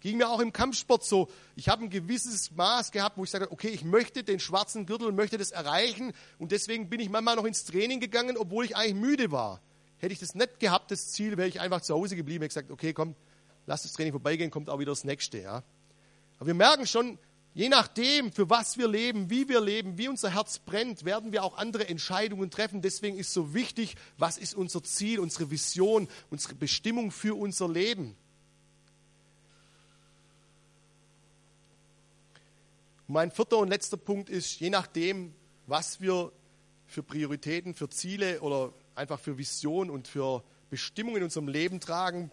Ging 0.00 0.16
mir 0.16 0.28
auch 0.30 0.40
im 0.40 0.52
Kampfsport 0.52 1.04
so. 1.04 1.28
Ich 1.54 1.68
habe 1.68 1.84
ein 1.84 1.90
gewisses 1.90 2.50
Maß 2.50 2.90
gehabt, 2.90 3.16
wo 3.18 3.24
ich 3.24 3.30
sage, 3.30 3.52
okay, 3.52 3.68
ich 3.68 3.84
möchte 3.84 4.24
den 4.24 4.40
schwarzen 4.40 4.84
Gürtel, 4.84 5.12
möchte 5.12 5.38
das 5.38 5.52
erreichen 5.52 6.12
und 6.38 6.50
deswegen 6.50 6.88
bin 6.88 6.98
ich 6.98 7.08
manchmal 7.08 7.36
noch 7.36 7.44
ins 7.44 7.64
Training 7.64 8.00
gegangen, 8.00 8.36
obwohl 8.36 8.64
ich 8.64 8.76
eigentlich 8.76 8.96
müde 8.96 9.30
war. 9.30 9.60
Hätte 9.98 10.12
ich 10.12 10.18
das 10.18 10.34
nicht 10.34 10.58
gehabt, 10.58 10.90
das 10.90 11.12
Ziel, 11.12 11.36
wäre 11.36 11.46
ich 11.46 11.60
einfach 11.60 11.82
zu 11.82 11.94
Hause 11.94 12.16
geblieben 12.16 12.42
und 12.42 12.48
gesagt, 12.48 12.72
okay, 12.72 12.92
komm, 12.92 13.14
lass 13.66 13.82
das 13.82 13.92
Training 13.92 14.12
vorbeigehen, 14.12 14.50
kommt 14.50 14.70
auch 14.70 14.80
wieder 14.80 14.90
das 14.90 15.04
nächste. 15.04 15.38
Ja. 15.38 15.62
Aber 16.38 16.46
wir 16.48 16.54
merken 16.54 16.88
schon, 16.88 17.18
je 17.54 17.68
nachdem, 17.68 18.32
für 18.32 18.48
was 18.48 18.78
wir 18.78 18.88
leben, 18.88 19.30
wie 19.30 19.48
wir 19.48 19.60
leben, 19.60 19.98
wie 19.98 20.08
unser 20.08 20.30
Herz 20.30 20.58
brennt, 20.58 21.04
werden 21.04 21.32
wir 21.32 21.44
auch 21.44 21.56
andere 21.56 21.88
Entscheidungen 21.88 22.50
treffen. 22.50 22.82
Deswegen 22.82 23.18
ist 23.18 23.32
so 23.32 23.54
wichtig, 23.54 23.96
was 24.18 24.38
ist 24.38 24.54
unser 24.54 24.82
Ziel, 24.82 25.20
unsere 25.20 25.50
Vision, 25.50 26.08
unsere 26.30 26.54
Bestimmung 26.54 27.10
für 27.10 27.34
unser 27.34 27.68
Leben. 27.68 28.16
mein 33.12 33.30
vierter 33.30 33.58
und 33.58 33.68
letzter 33.68 33.98
Punkt 33.98 34.30
ist, 34.30 34.58
je 34.58 34.70
nachdem, 34.70 35.34
was 35.66 36.00
wir 36.00 36.32
für 36.86 37.02
Prioritäten, 37.02 37.74
für 37.74 37.90
Ziele 37.90 38.40
oder 38.40 38.72
einfach 38.94 39.20
für 39.20 39.36
Vision 39.36 39.90
und 39.90 40.08
für 40.08 40.42
Bestimmungen 40.70 41.18
in 41.18 41.24
unserem 41.24 41.48
Leben 41.48 41.78
tragen, 41.78 42.30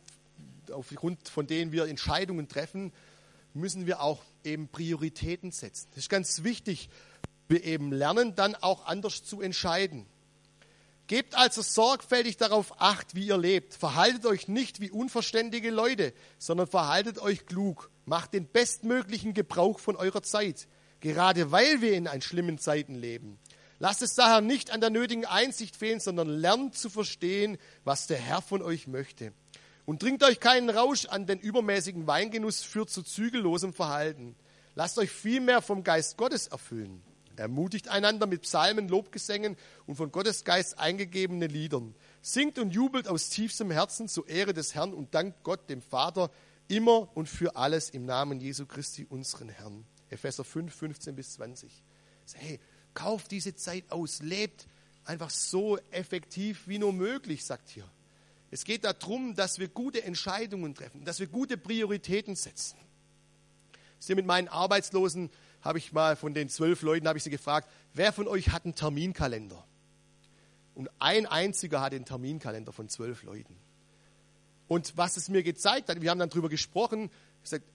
aufgrund 0.72 1.28
von 1.28 1.48
denen 1.48 1.74
wir 1.74 1.86
Entscheidungen 1.88 2.48
treffen, 2.48 2.94
müssen 3.54 3.88
wir 3.88 4.02
auch 4.02 4.24
eben 4.44 4.68
Prioritäten 4.68 5.52
setzen. 5.52 5.88
Das 5.92 6.00
ist 6.04 6.10
ganz 6.10 6.44
wichtig. 6.44 6.90
Wir 7.48 7.64
eben 7.64 7.92
lernen 7.92 8.36
dann 8.36 8.56
auch 8.56 8.86
anders 8.86 9.24
zu 9.24 9.42
entscheiden. 9.42 10.06
Gebt 11.08 11.34
also 11.34 11.64
sorgfältig 11.64 12.38
darauf 12.38 12.80
acht, 12.80 13.16
wie 13.16 13.26
ihr 13.26 13.38
lebt. 13.38 13.74
Verhaltet 13.74 14.28
euch 14.28 14.48
nicht 14.48 14.80
wie 14.80 14.92
unverständige 14.92 15.72
Leute, 15.72 16.14
sondern 16.38 16.68
verhaltet 16.68 17.18
euch 17.18 17.48
klug. 17.48 17.90
Macht 18.06 18.34
den 18.34 18.46
bestmöglichen 18.46 19.34
Gebrauch 19.34 19.80
von 19.80 19.96
eurer 19.96 20.22
Zeit, 20.22 20.68
gerade 21.00 21.52
weil 21.52 21.82
wir 21.82 21.94
in 21.94 22.08
einen 22.08 22.22
schlimmen 22.22 22.60
Zeiten 22.60 22.94
leben. 22.94 23.40
Lasst 23.80 24.04
es 24.04 24.14
daher 24.14 24.42
nicht 24.42 24.72
an 24.72 24.82
der 24.82 24.92
nötigen 24.92 25.26
Einsicht 25.26 25.76
fehlen, 25.76 26.00
sondern 26.00 26.28
lernt 26.28 26.76
zu 26.76 26.92
verstehen, 26.92 27.58
was 27.86 28.06
der 28.06 28.18
Herr 28.18 28.44
von 28.44 28.62
euch 28.62 28.86
möchte. 28.86 29.34
Und 29.90 30.04
trinkt 30.04 30.22
euch 30.22 30.40
keinen 30.40 30.70
Rausch 30.70 31.08
an, 31.08 31.26
denn 31.26 31.40
übermäßigen 31.40 32.06
Weingenuss 32.06 32.62
führt 32.62 32.92
zu 32.92 33.02
zügellosem 33.02 33.74
Verhalten. 33.74 34.36
Lasst 34.76 35.00
euch 35.00 35.10
vielmehr 35.10 35.64
vom 35.64 35.84
Geist 35.84 36.16
Gottes 36.16 36.46
erfüllen. 36.46 37.02
Ermutigt 37.38 37.88
einander 37.88 38.28
mit 38.28 38.44
Psalmen, 38.44 38.88
Lobgesängen 38.88 39.58
und 39.88 39.96
von 39.96 40.12
Gottes 40.12 40.44
Geist 40.44 40.78
eingegebenen 40.78 41.50
Liedern. 41.50 41.96
Singt 42.22 42.60
und 42.60 42.70
jubelt 42.70 43.08
aus 43.08 43.32
tiefstem 43.32 43.72
Herzen 43.72 44.08
zur 44.08 44.28
Ehre 44.28 44.54
des 44.54 44.76
Herrn 44.76 44.94
und 44.94 45.16
dankt 45.16 45.42
Gott, 45.42 45.68
dem 45.72 45.82
Vater, 45.82 46.30
immer 46.68 47.10
und 47.18 47.28
für 47.28 47.56
alles 47.56 47.90
im 47.90 48.06
Namen 48.06 48.40
Jesu 48.40 48.68
Christi, 48.68 49.08
unseren 49.10 49.50
Herrn. 49.50 49.88
Epheser 50.12 50.44
5, 50.44 50.72
15 50.72 51.16
bis 51.16 51.34
20. 51.34 51.84
Hey, 52.36 52.60
kauft 52.94 53.32
diese 53.32 53.56
Zeit 53.56 53.92
aus, 53.92 54.22
lebt 54.22 54.68
einfach 55.04 55.32
so 55.32 55.80
effektiv 55.90 56.68
wie 56.68 56.78
nur 56.78 56.94
möglich, 56.94 57.44
sagt 57.44 57.70
hier. 57.70 57.90
Es 58.52 58.64
geht 58.66 58.84
darum, 58.84 59.36
dass 59.36 59.60
wir 59.60 59.68
gute 59.68 60.04
Entscheidungen 60.04 60.74
treffen, 60.74 61.06
dass 61.06 61.20
wir 61.20 61.28
gute 61.28 61.58
Prioritäten 61.58 62.36
setzen. 62.36 62.78
Hier 64.00 64.16
mit 64.16 64.26
meinen 64.26 64.48
Arbeitslosen 64.48 65.30
habe 65.62 65.78
ich 65.78 65.92
mal 65.92 66.16
von 66.16 66.34
den 66.34 66.50
zwölf 66.50 66.82
Leuten 66.82 67.08
habe 67.08 67.18
ich 67.18 67.24
sie 67.24 67.30
gefragt, 67.30 67.70
wer 67.94 68.14
von 68.14 68.28
euch 68.28 68.50
hat 68.50 68.64
einen 68.64 68.76
Terminkalender? 68.76 69.66
Und 70.74 70.90
ein 71.00 71.26
einziger 71.26 71.82
hat 71.82 71.94
den 71.94 72.06
Terminkalender 72.06 72.72
von 72.72 72.88
zwölf 72.88 73.24
Leuten. 73.24 73.56
Und 74.68 74.96
was 74.96 75.18
es 75.18 75.28
mir 75.28 75.44
gezeigt 75.44 75.90
hat, 75.90 76.02
wir 76.02 76.10
haben 76.10 76.20
dann 76.20 76.30
darüber 76.30 76.48
gesprochen, 76.48 77.12
gesagt, 77.44 77.66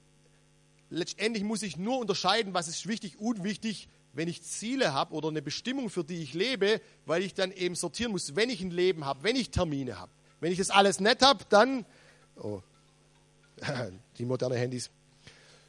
letztendlich 0.89 1.45
muss 1.45 1.63
ich 1.63 1.77
nur 1.77 1.99
unterscheiden, 1.99 2.55
was 2.55 2.69
ist 2.69 2.87
wichtig, 2.87 3.19
unwichtig, 3.19 3.89
wenn 4.15 4.29
ich 4.29 4.43
Ziele 4.43 4.95
habe 4.95 5.13
oder 5.15 5.29
eine 5.29 5.43
Bestimmung, 5.43 5.91
für 5.91 6.05
die 6.05 6.23
ich 6.23 6.35
lebe, 6.35 6.81
weil 7.05 7.23
ich 7.23 7.35
dann 7.35 7.53
eben 7.53 7.75
sortieren 7.75 8.13
muss, 8.13 8.37
wenn 8.37 8.49
ich 8.49 8.63
ein 8.63 8.71
Leben 8.71 9.05
habe, 9.05 9.23
wenn 9.25 9.37
ich 9.37 9.51
Termine 9.51 9.99
habe. 9.99 10.13
Wenn 10.45 10.53
ich 10.53 10.59
das 10.59 10.69
alles 10.69 11.01
nett 11.01 11.23
habe, 11.23 11.43
dann, 11.49 11.87
oh, 12.37 12.61
die 14.19 14.27
moderne 14.27 14.57
Handys. 14.57 14.91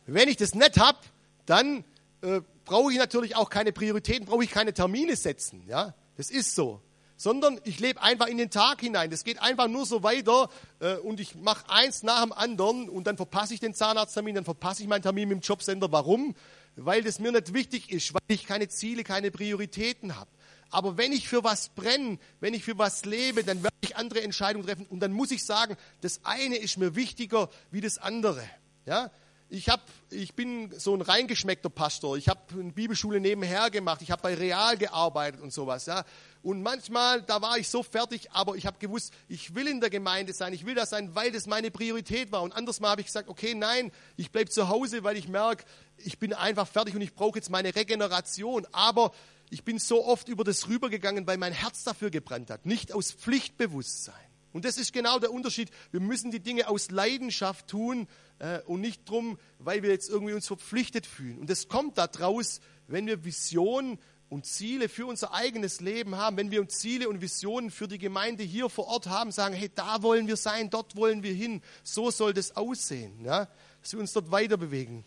Wenn 0.05 0.27
ich 0.27 0.35
das 0.35 0.53
nett 0.53 0.77
habe, 0.77 0.97
dann 1.45 1.85
äh, 2.21 2.41
brauche 2.65 2.91
ich 2.91 2.97
natürlich 2.97 3.37
auch 3.37 3.49
keine 3.49 3.71
Prioritäten, 3.71 4.25
brauche 4.25 4.43
ich 4.43 4.51
keine 4.51 4.73
Termine 4.73 5.15
setzen. 5.15 5.63
Ja, 5.65 5.93
das 6.17 6.29
ist 6.29 6.55
so. 6.55 6.81
Sondern 7.15 7.61
ich 7.63 7.79
lebe 7.79 8.01
einfach 8.01 8.27
in 8.27 8.37
den 8.37 8.49
Tag 8.49 8.81
hinein. 8.81 9.09
Das 9.11 9.23
geht 9.23 9.41
einfach 9.41 9.69
nur 9.69 9.85
so 9.85 10.03
weiter 10.03 10.49
äh, 10.81 10.95
und 10.95 11.21
ich 11.21 11.35
mache 11.35 11.69
eins 11.69 12.03
nach 12.03 12.21
dem 12.21 12.33
anderen 12.33 12.89
und 12.89 13.07
dann 13.07 13.15
verpasse 13.15 13.53
ich 13.53 13.61
den 13.61 13.73
Zahnarzttermin, 13.73 14.35
dann 14.35 14.43
verpasse 14.43 14.83
ich 14.83 14.89
meinen 14.89 15.03
Termin 15.03 15.29
mit 15.29 15.37
dem 15.37 15.41
Jobcenter. 15.41 15.89
Warum? 15.93 16.35
Weil 16.75 17.01
das 17.01 17.19
mir 17.19 17.31
nicht 17.31 17.53
wichtig 17.53 17.93
ist, 17.93 18.13
weil 18.13 18.19
ich 18.27 18.45
keine 18.45 18.67
Ziele, 18.67 19.05
keine 19.05 19.31
Prioritäten 19.31 20.17
habe. 20.17 20.29
Aber 20.69 20.97
wenn 20.97 21.11
ich 21.11 21.27
für 21.27 21.43
was 21.43 21.69
brenne, 21.69 22.17
wenn 22.39 22.53
ich 22.53 22.63
für 22.63 22.77
was 22.77 23.05
lebe, 23.05 23.43
dann 23.43 23.63
werde 23.63 23.75
ich 23.81 23.95
andere 23.95 24.21
Entscheidungen 24.21 24.65
treffen 24.65 24.85
und 24.87 24.99
dann 24.99 25.11
muss 25.11 25.31
ich 25.31 25.45
sagen, 25.45 25.77
das 26.01 26.19
eine 26.23 26.57
ist 26.57 26.77
mir 26.77 26.95
wichtiger 26.95 27.49
wie 27.71 27.81
das 27.81 27.97
andere. 27.97 28.43
Ja? 28.85 29.11
ich, 29.49 29.69
hab, 29.69 29.81
ich 30.09 30.33
bin 30.33 30.71
so 30.77 30.95
ein 30.95 31.01
reingeschmeckter 31.01 31.69
Pastor. 31.69 32.17
Ich 32.17 32.27
habe 32.27 32.39
eine 32.53 32.71
Bibelschule 32.71 33.19
nebenher 33.19 33.69
gemacht. 33.69 34.01
Ich 34.01 34.11
habe 34.11 34.21
bei 34.21 34.33
Real 34.33 34.75
gearbeitet 34.77 35.41
und 35.41 35.53
sowas. 35.53 35.85
Ja. 35.85 36.03
Und 36.41 36.63
manchmal, 36.63 37.21
da 37.21 37.41
war 37.41 37.57
ich 37.57 37.69
so 37.69 37.83
fertig, 37.83 38.31
aber 38.31 38.55
ich 38.55 38.65
habe 38.65 38.77
gewusst, 38.79 39.13
ich 39.27 39.53
will 39.53 39.67
in 39.67 39.81
der 39.81 39.89
Gemeinde 39.89 40.33
sein. 40.33 40.53
Ich 40.53 40.65
will 40.65 40.75
das 40.75 40.89
sein, 40.89 41.13
weil 41.13 41.31
das 41.31 41.45
meine 41.45 41.69
Priorität 41.69 42.31
war. 42.31 42.41
Und 42.41 42.53
anderes 42.53 42.79
Mal 42.79 42.89
habe 42.91 43.01
ich 43.01 43.07
gesagt, 43.07 43.29
okay, 43.29 43.53
nein, 43.53 43.91
ich 44.17 44.31
bleibe 44.31 44.49
zu 44.49 44.67
Hause, 44.67 45.03
weil 45.03 45.15
ich 45.15 45.27
merke, 45.27 45.63
ich 45.97 46.17
bin 46.17 46.33
einfach 46.33 46.67
fertig 46.67 46.95
und 46.95 47.01
ich 47.01 47.13
brauche 47.13 47.37
jetzt 47.37 47.49
meine 47.49 47.75
Regeneration. 47.75 48.65
Aber 48.71 49.11
ich 49.49 49.63
bin 49.63 49.79
so 49.79 50.05
oft 50.05 50.27
über 50.27 50.43
das 50.43 50.67
rübergegangen, 50.67 51.27
weil 51.27 51.37
mein 51.37 51.53
Herz 51.53 51.83
dafür 51.83 52.09
gebrannt 52.09 52.49
hat. 52.49 52.65
Nicht 52.65 52.93
aus 52.93 53.11
Pflichtbewusstsein. 53.11 54.15
Und 54.53 54.63
das 54.63 54.77
ist 54.77 54.93
genau 54.93 55.19
der 55.19 55.31
Unterschied. 55.31 55.69
Wir 55.91 55.99
müssen 55.99 56.31
die 56.31 56.39
Dinge 56.39 56.69
aus 56.69 56.89
Leidenschaft 56.89 57.67
tun 57.67 58.07
äh, 58.39 58.61
und 58.61 58.79
nicht 58.79 59.07
drum, 59.09 59.37
weil 59.59 59.83
wir 59.83 59.89
jetzt 59.89 60.09
irgendwie 60.09 60.33
uns 60.33 60.47
verpflichtet 60.47 61.05
fühlen. 61.05 61.39
Und 61.39 61.49
das 61.49 61.67
kommt 61.67 61.97
daraus, 61.97 62.61
wenn 62.87 63.05
wir 63.05 63.25
Visionen 63.25 63.99
und 64.29 64.45
Ziele 64.45 64.89
für 64.89 65.05
unser 65.05 65.33
eigenes 65.33 65.81
Leben 65.81 66.15
haben, 66.15 66.37
wenn 66.37 66.51
wir 66.51 66.67
Ziele 66.67 67.09
und 67.09 67.21
Visionen 67.21 67.69
für 67.69 67.87
die 67.87 67.97
Gemeinde 67.97 68.43
hier 68.43 68.69
vor 68.69 68.87
Ort 68.87 69.07
haben, 69.07 69.31
sagen, 69.31 69.55
hey, 69.55 69.69
da 69.73 70.01
wollen 70.01 70.27
wir 70.27 70.37
sein, 70.37 70.69
dort 70.69 70.95
wollen 70.95 71.21
wir 71.21 71.33
hin, 71.33 71.61
so 71.83 72.09
soll 72.09 72.33
das 72.33 72.55
aussehen, 72.55 73.23
ja? 73.23 73.47
dass 73.81 73.93
wir 73.93 73.99
uns 73.99 74.13
dort 74.13 74.31
weiter 74.31 74.57
bewegen. 74.57 75.05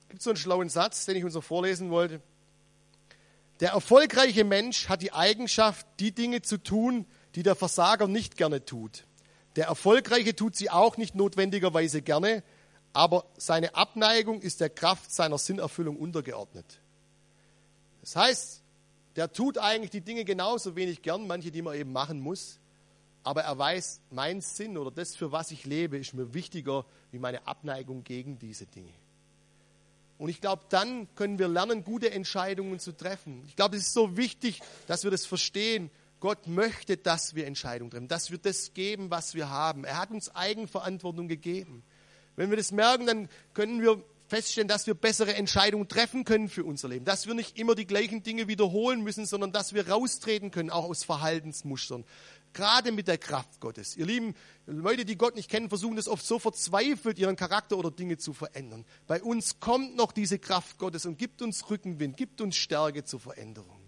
gibt 0.11 0.21
so 0.21 0.29
einen 0.29 0.37
schlauen 0.37 0.67
Satz, 0.67 1.05
den 1.05 1.15
ich 1.15 1.23
uns 1.23 1.35
noch 1.35 1.43
vorlesen 1.43 1.89
wollte. 1.89 2.21
Der 3.61 3.71
erfolgreiche 3.71 4.43
Mensch 4.43 4.89
hat 4.89 5.01
die 5.01 5.13
Eigenschaft, 5.13 5.87
die 6.01 6.11
Dinge 6.11 6.41
zu 6.41 6.57
tun, 6.57 7.05
die 7.35 7.43
der 7.43 7.55
Versager 7.55 8.07
nicht 8.07 8.35
gerne 8.35 8.65
tut. 8.65 9.05
Der 9.55 9.67
Erfolgreiche 9.67 10.35
tut 10.35 10.57
sie 10.57 10.69
auch 10.69 10.97
nicht 10.97 11.15
notwendigerweise 11.15 12.01
gerne, 12.01 12.43
aber 12.91 13.25
seine 13.37 13.75
Abneigung 13.75 14.41
ist 14.41 14.59
der 14.59 14.69
Kraft 14.69 15.11
seiner 15.11 15.37
Sinnerfüllung 15.37 15.95
untergeordnet. 15.95 16.81
Das 18.01 18.17
heißt, 18.17 18.63
der 19.15 19.31
tut 19.31 19.59
eigentlich 19.59 19.91
die 19.91 20.01
Dinge 20.01 20.25
genauso 20.25 20.75
wenig 20.75 21.01
gern, 21.01 21.25
manche, 21.25 21.51
die 21.51 21.61
man 21.61 21.75
eben 21.75 21.93
machen 21.93 22.19
muss, 22.19 22.59
aber 23.23 23.43
er 23.43 23.57
weiß, 23.57 24.01
mein 24.09 24.41
Sinn 24.41 24.77
oder 24.77 24.91
das, 24.91 25.15
für 25.15 25.31
was 25.31 25.51
ich 25.51 25.65
lebe, 25.65 25.97
ist 25.97 26.13
mir 26.13 26.33
wichtiger 26.33 26.85
wie 27.11 27.19
meine 27.19 27.47
Abneigung 27.47 28.03
gegen 28.03 28.39
diese 28.39 28.65
Dinge. 28.65 28.91
Und 30.21 30.29
ich 30.29 30.39
glaube, 30.39 30.65
dann 30.69 31.07
können 31.15 31.39
wir 31.39 31.47
lernen, 31.47 31.83
gute 31.83 32.11
Entscheidungen 32.11 32.77
zu 32.77 32.91
treffen. 32.91 33.43
Ich 33.47 33.55
glaube, 33.55 33.75
es 33.75 33.87
ist 33.87 33.93
so 33.93 34.17
wichtig, 34.17 34.61
dass 34.85 35.03
wir 35.03 35.09
das 35.09 35.25
verstehen. 35.25 35.89
Gott 36.19 36.45
möchte, 36.45 36.95
dass 36.95 37.33
wir 37.33 37.47
Entscheidungen 37.47 37.89
treffen, 37.89 38.07
dass 38.07 38.29
wir 38.29 38.37
das 38.37 38.75
geben, 38.75 39.09
was 39.09 39.33
wir 39.33 39.49
haben. 39.49 39.83
Er 39.83 39.97
hat 39.97 40.11
uns 40.11 40.29
Eigenverantwortung 40.35 41.27
gegeben. 41.27 41.81
Wenn 42.35 42.51
wir 42.51 42.57
das 42.57 42.71
merken, 42.71 43.07
dann 43.07 43.29
können 43.55 43.81
wir 43.81 43.99
feststellen, 44.27 44.67
dass 44.67 44.85
wir 44.85 44.93
bessere 44.93 45.33
Entscheidungen 45.33 45.87
treffen 45.87 46.23
können 46.23 46.49
für 46.49 46.65
unser 46.65 46.89
Leben. 46.89 47.03
Dass 47.03 47.25
wir 47.25 47.33
nicht 47.33 47.57
immer 47.57 47.73
die 47.73 47.87
gleichen 47.87 48.21
Dinge 48.21 48.47
wiederholen 48.47 49.01
müssen, 49.01 49.25
sondern 49.25 49.51
dass 49.51 49.73
wir 49.73 49.89
raustreten 49.89 50.51
können, 50.51 50.69
auch 50.69 50.85
aus 50.85 51.03
Verhaltensmustern. 51.03 52.05
Gerade 52.53 52.91
mit 52.91 53.07
der 53.07 53.17
Kraft 53.17 53.59
Gottes. 53.59 53.95
Ihr 53.95 54.05
Lieben, 54.05 54.35
Leute, 54.65 55.05
die 55.05 55.17
Gott 55.17 55.35
nicht 55.35 55.49
kennen, 55.49 55.69
versuchen 55.69 55.95
das 55.95 56.07
oft 56.07 56.25
so 56.25 56.37
verzweifelt, 56.37 57.17
ihren 57.17 57.35
Charakter 57.35 57.77
oder 57.77 57.91
Dinge 57.91 58.17
zu 58.17 58.33
verändern. 58.33 58.85
Bei 59.07 59.21
uns 59.21 59.59
kommt 59.59 59.95
noch 59.95 60.11
diese 60.11 60.37
Kraft 60.37 60.77
Gottes 60.77 61.05
und 61.05 61.17
gibt 61.17 61.41
uns 61.41 61.69
Rückenwind, 61.69 62.17
gibt 62.17 62.41
uns 62.41 62.57
Stärke 62.57 63.03
zur 63.05 63.21
Veränderung. 63.21 63.79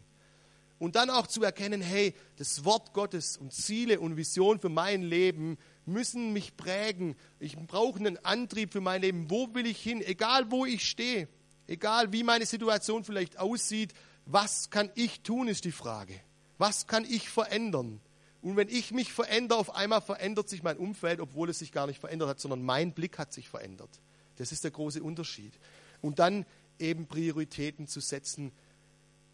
Und 0.80 0.96
dann 0.96 1.10
auch 1.10 1.28
zu 1.28 1.44
erkennen, 1.44 1.82
hey, 1.82 2.14
das 2.38 2.66
Wort 2.66 2.94
Gottes 2.94 3.38
und 3.38 3.54
Ziele 3.54 4.00
und 4.00 4.18
Vision 4.18 4.60
für 4.60 4.70
mein 4.70 5.02
Leben 5.02 5.58
müssen 5.86 6.34
mich 6.34 6.58
prägen. 6.58 7.16
Ich 7.40 7.58
brauche 7.58 8.00
einen 8.00 8.18
Antrieb 8.26 8.74
für 8.74 8.82
mein 8.82 9.02
Leben. 9.02 9.30
Wo 9.30 9.54
will 9.54 9.66
ich 9.66 9.82
hin? 9.82 10.02
Egal 10.02 10.52
wo 10.52 10.66
ich 10.66 10.86
stehe, 10.86 11.28
egal 11.68 12.12
wie 12.12 12.24
meine 12.24 12.46
Situation 12.46 13.04
vielleicht 13.04 13.40
aussieht, 13.40 13.94
was 14.26 14.70
kann 14.70 14.90
ich 14.96 15.22
tun, 15.22 15.48
ist 15.48 15.66
die 15.66 15.72
Frage. 15.72 16.20
Was 16.58 16.88
kann 16.88 17.06
ich 17.06 17.30
verändern? 17.30 18.02
Und 18.44 18.58
wenn 18.58 18.68
ich 18.68 18.92
mich 18.92 19.14
verändere, 19.14 19.58
auf 19.58 19.74
einmal 19.74 20.02
verändert 20.02 20.50
sich 20.50 20.64
mein 20.64 20.78
Umfeld, 20.78 21.22
obwohl 21.22 21.50
es 21.50 21.60
sich 21.60 21.72
gar 21.72 21.88
nicht 21.88 22.00
verändert 22.00 22.28
hat, 22.28 22.40
sondern 22.42 22.62
mein 22.62 22.92
Blick 22.92 23.18
hat 23.18 23.32
sich 23.32 23.48
verändert. 23.48 23.90
Das 24.36 24.52
ist 24.52 24.66
der 24.66 24.72
große 24.72 25.02
Unterschied. 25.02 25.54
Und 26.02 26.20
dann 26.20 26.46
eben 26.78 27.08
Prioritäten 27.08 27.88
zu 27.88 28.02
setzen 28.02 28.52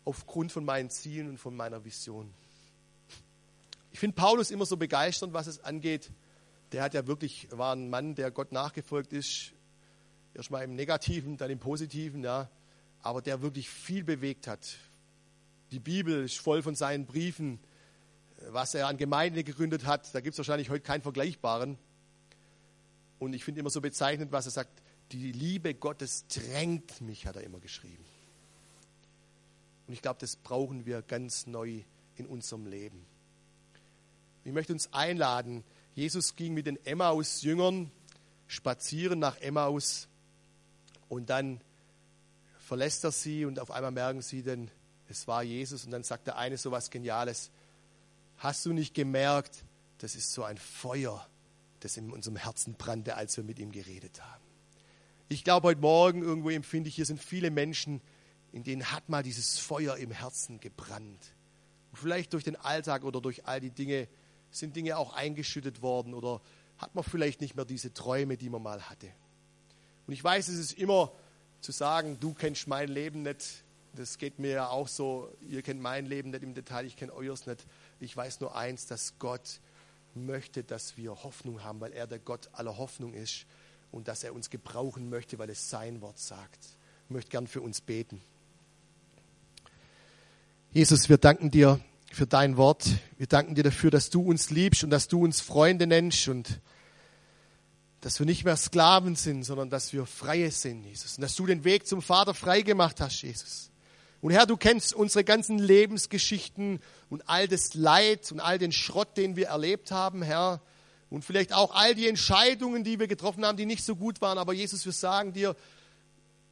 aufgrund 0.05 0.51
von 0.51 0.63
meinen 0.63 0.91
Zielen 0.91 1.27
und 1.27 1.39
von 1.39 1.55
meiner 1.55 1.83
Vision. 1.83 2.31
Ich 3.91 3.97
finde 3.97 4.15
Paulus 4.15 4.51
immer 4.51 4.67
so 4.67 4.77
begeisternd, 4.77 5.33
was 5.33 5.47
es 5.47 5.63
angeht. 5.63 6.11
Der 6.71 6.83
hat 6.83 6.93
ja 6.93 7.07
wirklich, 7.07 7.47
war 7.49 7.75
ein 7.75 7.89
Mann, 7.89 8.13
der 8.13 8.29
Gott 8.29 8.51
nachgefolgt 8.51 9.11
ist. 9.11 9.53
Erstmal 10.35 10.63
im 10.63 10.75
Negativen, 10.75 11.35
dann 11.35 11.49
im 11.49 11.57
Positiven, 11.57 12.23
ja. 12.23 12.47
Aber 13.01 13.23
der 13.23 13.41
wirklich 13.41 13.71
viel 13.71 14.03
bewegt 14.03 14.45
hat. 14.45 14.77
Die 15.71 15.79
Bibel 15.79 16.25
ist 16.25 16.37
voll 16.37 16.61
von 16.61 16.75
seinen 16.75 17.07
Briefen 17.07 17.59
was 18.47 18.73
er 18.73 18.87
an 18.87 18.97
Gemeinden 18.97 19.43
gegründet 19.43 19.85
hat, 19.85 20.13
da 20.13 20.21
gibt 20.21 20.33
es 20.33 20.37
wahrscheinlich 20.37 20.69
heute 20.69 20.83
keinen 20.83 21.01
vergleichbaren. 21.01 21.77
Und 23.19 23.33
ich 23.33 23.43
finde 23.43 23.59
immer 23.59 23.69
so 23.69 23.81
bezeichnend, 23.81 24.31
was 24.31 24.45
er 24.45 24.51
sagt, 24.51 24.81
die 25.11 25.31
Liebe 25.31 25.73
Gottes 25.73 26.25
drängt 26.27 27.01
mich, 27.01 27.25
hat 27.25 27.35
er 27.35 27.43
immer 27.43 27.59
geschrieben. 27.59 28.05
Und 29.87 29.93
ich 29.93 30.01
glaube, 30.01 30.19
das 30.19 30.35
brauchen 30.35 30.85
wir 30.85 31.01
ganz 31.01 31.47
neu 31.47 31.81
in 32.15 32.25
unserem 32.27 32.65
Leben. 32.65 33.05
Ich 34.43 34.53
möchte 34.53 34.71
uns 34.71 34.93
einladen, 34.93 35.63
Jesus 35.95 36.35
ging 36.35 36.53
mit 36.53 36.67
den 36.67 36.83
Emmaus-Jüngern 36.85 37.91
spazieren 38.47 39.19
nach 39.19 39.37
Emmaus 39.37 40.07
und 41.07 41.29
dann 41.29 41.61
verlässt 42.59 43.03
er 43.03 43.11
sie 43.11 43.45
und 43.45 43.59
auf 43.59 43.71
einmal 43.71 43.91
merken 43.91 44.21
sie 44.21 44.43
denn, 44.43 44.71
es 45.07 45.27
war 45.27 45.43
Jesus 45.43 45.85
und 45.85 45.91
dann 45.91 46.03
sagt 46.03 46.27
der 46.27 46.37
eine 46.37 46.57
so 46.57 46.71
was 46.71 46.89
Geniales, 46.89 47.51
Hast 48.39 48.65
du 48.65 48.71
nicht 48.71 48.93
gemerkt, 48.93 49.65
das 49.97 50.15
ist 50.15 50.31
so 50.31 50.43
ein 50.43 50.57
Feuer, 50.57 51.27
das 51.81 51.97
in 51.97 52.09
unserem 52.09 52.37
Herzen 52.37 52.73
brannte, 52.73 53.15
als 53.15 53.35
wir 53.35 53.43
mit 53.43 53.59
ihm 53.59 53.71
geredet 53.71 54.21
haben. 54.23 54.43
Ich 55.27 55.43
glaube, 55.43 55.67
heute 55.67 55.81
Morgen 55.81 56.21
irgendwo 56.21 56.49
empfinde 56.49 56.87
ich, 56.87 56.95
hier 56.95 57.05
sind 57.05 57.21
viele 57.21 57.51
Menschen, 57.51 58.01
in 58.53 58.63
denen 58.63 58.91
hat 58.91 59.09
mal 59.09 59.23
dieses 59.23 59.59
Feuer 59.59 59.97
im 59.97 60.11
Herzen 60.11 60.61
gebrannt. 60.61 61.35
Und 61.91 61.97
vielleicht 61.97 62.31
durch 62.31 62.45
den 62.45 62.55
Alltag 62.55 63.03
oder 63.03 63.19
durch 63.19 63.45
all 63.45 63.59
die 63.59 63.71
Dinge 63.71 64.07
sind 64.51 64.75
Dinge 64.75 64.97
auch 64.97 65.13
eingeschüttet 65.13 65.81
worden 65.81 66.13
oder 66.13 66.41
hat 66.77 66.95
man 66.95 67.03
vielleicht 67.03 67.41
nicht 67.41 67.55
mehr 67.55 67.65
diese 67.65 67.93
Träume, 67.93 68.37
die 68.37 68.49
man 68.49 68.63
mal 68.63 68.89
hatte. 68.89 69.11
Und 70.07 70.13
ich 70.13 70.23
weiß, 70.23 70.47
es 70.47 70.57
ist 70.57 70.73
immer 70.73 71.11
zu 71.59 71.73
sagen, 71.73 72.17
du 72.21 72.33
kennst 72.33 72.67
mein 72.67 72.87
Leben 72.87 73.21
nicht. 73.21 73.65
Das 73.93 74.17
geht 74.17 74.39
mir 74.39 74.51
ja 74.51 74.69
auch 74.69 74.87
so, 74.87 75.29
ihr 75.41 75.61
kennt 75.61 75.81
mein 75.81 76.05
Leben 76.05 76.29
nicht 76.29 76.43
im 76.43 76.53
Detail, 76.53 76.85
ich 76.85 76.95
kenne 76.95 77.13
euers 77.13 77.45
nicht. 77.45 77.65
Ich 77.99 78.15
weiß 78.15 78.39
nur 78.39 78.55
eins, 78.55 78.87
dass 78.87 79.19
Gott 79.19 79.59
möchte, 80.15 80.63
dass 80.63 80.97
wir 80.97 81.11
Hoffnung 81.23 81.63
haben, 81.63 81.79
weil 81.81 81.93
er 81.93 82.07
der 82.07 82.19
Gott 82.19 82.49
aller 82.53 82.77
Hoffnung 82.77 83.13
ist 83.13 83.45
und 83.91 84.07
dass 84.07 84.23
er 84.23 84.33
uns 84.33 84.49
gebrauchen 84.49 85.09
möchte, 85.09 85.37
weil 85.39 85.49
es 85.49 85.69
sein 85.69 86.01
Wort 86.01 86.19
sagt. 86.19 86.59
Ich 87.05 87.11
möchte 87.11 87.31
gern 87.31 87.47
für 87.47 87.61
uns 87.61 87.81
beten. 87.81 88.21
Jesus, 90.71 91.09
wir 91.09 91.17
danken 91.17 91.51
dir 91.51 91.79
für 92.11 92.27
dein 92.27 92.57
Wort. 92.57 92.85
Wir 93.17 93.27
danken 93.27 93.55
dir 93.55 93.63
dafür, 93.63 93.91
dass 93.91 94.09
du 94.09 94.21
uns 94.21 94.49
liebst 94.49 94.83
und 94.83 94.91
dass 94.91 95.07
du 95.07 95.23
uns 95.23 95.41
Freunde 95.41 95.87
nennst 95.87 96.27
und 96.27 96.59
dass 98.01 98.19
wir 98.19 98.25
nicht 98.25 98.45
mehr 98.45 98.55
Sklaven 98.55 99.15
sind, 99.15 99.43
sondern 99.43 99.69
dass 99.69 99.91
wir 99.91 100.05
Freie 100.05 100.51
sind, 100.51 100.85
Jesus. 100.85 101.17
Und 101.17 101.21
dass 101.21 101.35
du 101.35 101.45
den 101.45 101.63
Weg 101.63 101.85
zum 101.85 102.01
Vater 102.01 102.33
frei 102.33 102.61
gemacht 102.61 103.01
hast, 103.01 103.21
Jesus. 103.21 103.71
Und 104.21 104.31
Herr, 104.31 104.45
du 104.45 104.57
kennst 104.57 104.93
unsere 104.93 105.23
ganzen 105.23 105.59
Lebensgeschichten 105.59 106.79
und 107.09 107.29
all 107.29 107.47
das 107.47 107.73
Leid 107.73 108.31
und 108.31 108.39
all 108.39 108.57
den 108.57 108.71
Schrott, 108.71 109.15
den 109.15 109.35
wir 109.35 109.47
erlebt 109.47 109.91
haben, 109.91 110.21
Herr. 110.21 110.61
Und 111.09 111.23
vielleicht 111.23 111.53
auch 111.53 111.73
all 111.73 111.95
die 111.95 112.07
Entscheidungen, 112.07 112.83
die 112.83 112.99
wir 112.99 113.07
getroffen 113.07 113.45
haben, 113.45 113.57
die 113.57 113.65
nicht 113.65 113.83
so 113.83 113.95
gut 113.95 114.21
waren. 114.21 114.37
Aber 114.37 114.53
Jesus, 114.53 114.85
wir 114.85 114.91
sagen 114.91 115.33
dir 115.33 115.55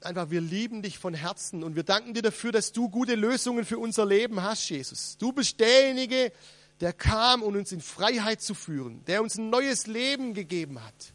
einfach, 0.01 0.29
wir 0.29 0.41
lieben 0.41 0.81
dich 0.81 0.97
von 0.97 1.13
Herzen 1.13 1.63
und 1.63 1.75
wir 1.75 1.83
danken 1.83 2.13
dir 2.13 2.21
dafür, 2.21 2.51
dass 2.51 2.71
du 2.71 2.89
gute 2.89 3.15
Lösungen 3.15 3.65
für 3.65 3.77
unser 3.77 4.05
Leben 4.05 4.41
hast, 4.41 4.69
Jesus. 4.69 5.17
Du 5.17 5.31
bist 5.31 5.59
derjenige, 5.59 6.31
der 6.79 6.93
kam, 6.93 7.41
um 7.41 7.55
uns 7.55 7.71
in 7.71 7.81
Freiheit 7.81 8.41
zu 8.41 8.53
führen, 8.53 9.03
der 9.05 9.21
uns 9.21 9.37
ein 9.37 9.49
neues 9.49 9.87
Leben 9.87 10.33
gegeben 10.33 10.83
hat. 10.83 11.13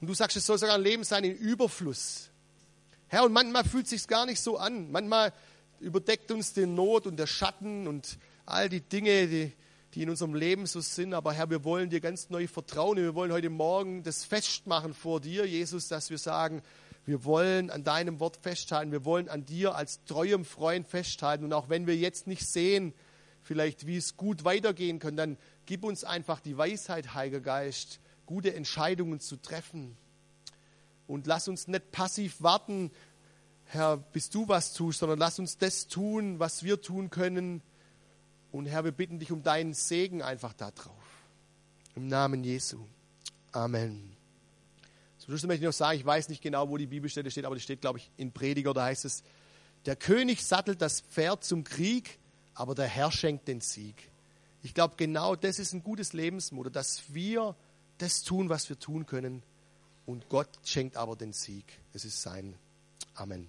Und 0.00 0.08
du 0.08 0.14
sagst, 0.14 0.36
es 0.36 0.46
soll 0.46 0.58
sogar 0.58 0.74
ein 0.76 0.82
Leben 0.82 1.04
sein 1.04 1.24
in 1.24 1.34
Überfluss. 1.34 2.31
Herr, 3.12 3.26
und 3.26 3.34
manchmal 3.34 3.64
fühlt 3.64 3.84
es 3.84 3.90
sich 3.90 4.08
gar 4.08 4.24
nicht 4.24 4.40
so 4.40 4.56
an. 4.56 4.90
Manchmal 4.90 5.34
überdeckt 5.80 6.30
uns 6.30 6.54
die 6.54 6.64
Not 6.64 7.06
und 7.06 7.18
der 7.18 7.26
Schatten 7.26 7.86
und 7.86 8.18
all 8.46 8.70
die 8.70 8.80
Dinge, 8.80 9.28
die, 9.28 9.52
die 9.92 10.04
in 10.04 10.08
unserem 10.08 10.34
Leben 10.34 10.64
so 10.64 10.80
sind. 10.80 11.12
Aber 11.12 11.34
Herr, 11.34 11.50
wir 11.50 11.62
wollen 11.62 11.90
dir 11.90 12.00
ganz 12.00 12.30
neu 12.30 12.46
vertrauen. 12.46 12.96
Wir 12.96 13.14
wollen 13.14 13.30
heute 13.30 13.50
Morgen 13.50 14.02
das 14.02 14.24
festmachen 14.24 14.94
vor 14.94 15.20
dir, 15.20 15.44
Jesus, 15.44 15.88
dass 15.88 16.08
wir 16.08 16.16
sagen, 16.16 16.62
wir 17.04 17.22
wollen 17.26 17.68
an 17.68 17.84
deinem 17.84 18.18
Wort 18.18 18.38
festhalten. 18.38 18.92
Wir 18.92 19.04
wollen 19.04 19.28
an 19.28 19.44
dir 19.44 19.74
als 19.74 20.02
treuem 20.06 20.46
Freund 20.46 20.88
festhalten. 20.88 21.44
Und 21.44 21.52
auch 21.52 21.68
wenn 21.68 21.86
wir 21.86 21.98
jetzt 21.98 22.26
nicht 22.26 22.46
sehen, 22.46 22.94
vielleicht 23.42 23.86
wie 23.86 23.98
es 23.98 24.16
gut 24.16 24.44
weitergehen 24.44 25.00
kann, 25.00 25.18
dann 25.18 25.36
gib 25.66 25.84
uns 25.84 26.02
einfach 26.02 26.40
die 26.40 26.56
Weisheit, 26.56 27.12
Heiliger 27.12 27.40
Geist, 27.40 28.00
gute 28.24 28.54
Entscheidungen 28.54 29.20
zu 29.20 29.36
treffen. 29.36 29.98
Und 31.12 31.26
lass 31.26 31.46
uns 31.46 31.68
nicht 31.68 31.92
passiv 31.92 32.40
warten, 32.40 32.90
Herr, 33.66 33.98
bis 33.98 34.30
du 34.30 34.48
was 34.48 34.72
tust, 34.72 35.00
sondern 35.00 35.18
lass 35.18 35.38
uns 35.38 35.58
das 35.58 35.86
tun, 35.86 36.38
was 36.38 36.62
wir 36.62 36.80
tun 36.80 37.10
können. 37.10 37.60
Und 38.50 38.64
Herr, 38.64 38.82
wir 38.84 38.92
bitten 38.92 39.18
dich 39.18 39.30
um 39.30 39.42
deinen 39.42 39.74
Segen 39.74 40.22
einfach 40.22 40.54
darauf. 40.54 41.04
Im 41.96 42.06
Namen 42.06 42.42
Jesu. 42.44 42.86
Amen. 43.52 44.16
Zum 45.18 45.26
Schluss 45.26 45.42
möchte 45.42 45.64
ich 45.64 45.66
noch 45.66 45.74
sagen, 45.74 45.98
ich 45.98 46.06
weiß 46.06 46.30
nicht 46.30 46.40
genau, 46.40 46.70
wo 46.70 46.78
die 46.78 46.86
Bibelstelle 46.86 47.30
steht, 47.30 47.44
aber 47.44 47.56
die 47.56 47.60
steht, 47.60 47.82
glaube 47.82 47.98
ich, 47.98 48.10
in 48.16 48.32
Prediger, 48.32 48.72
da 48.72 48.84
heißt 48.84 49.04
es, 49.04 49.22
der 49.84 49.96
König 49.96 50.42
sattelt 50.42 50.80
das 50.80 51.02
Pferd 51.02 51.44
zum 51.44 51.62
Krieg, 51.62 52.20
aber 52.54 52.74
der 52.74 52.86
Herr 52.86 53.12
schenkt 53.12 53.48
den 53.48 53.60
Sieg. 53.60 54.10
Ich 54.62 54.72
glaube, 54.72 54.94
genau 54.96 55.36
das 55.36 55.58
ist 55.58 55.74
ein 55.74 55.82
gutes 55.82 56.14
Lebensmodell, 56.14 56.72
dass 56.72 57.12
wir 57.12 57.54
das 57.98 58.22
tun, 58.22 58.48
was 58.48 58.70
wir 58.70 58.78
tun 58.78 59.04
können 59.04 59.42
und 60.06 60.28
Gott 60.28 60.48
schenkt 60.64 60.96
aber 60.96 61.16
den 61.16 61.32
Sieg. 61.32 61.64
Es 61.92 62.04
ist 62.04 62.22
sein. 62.22 62.54
Amen. 63.14 63.48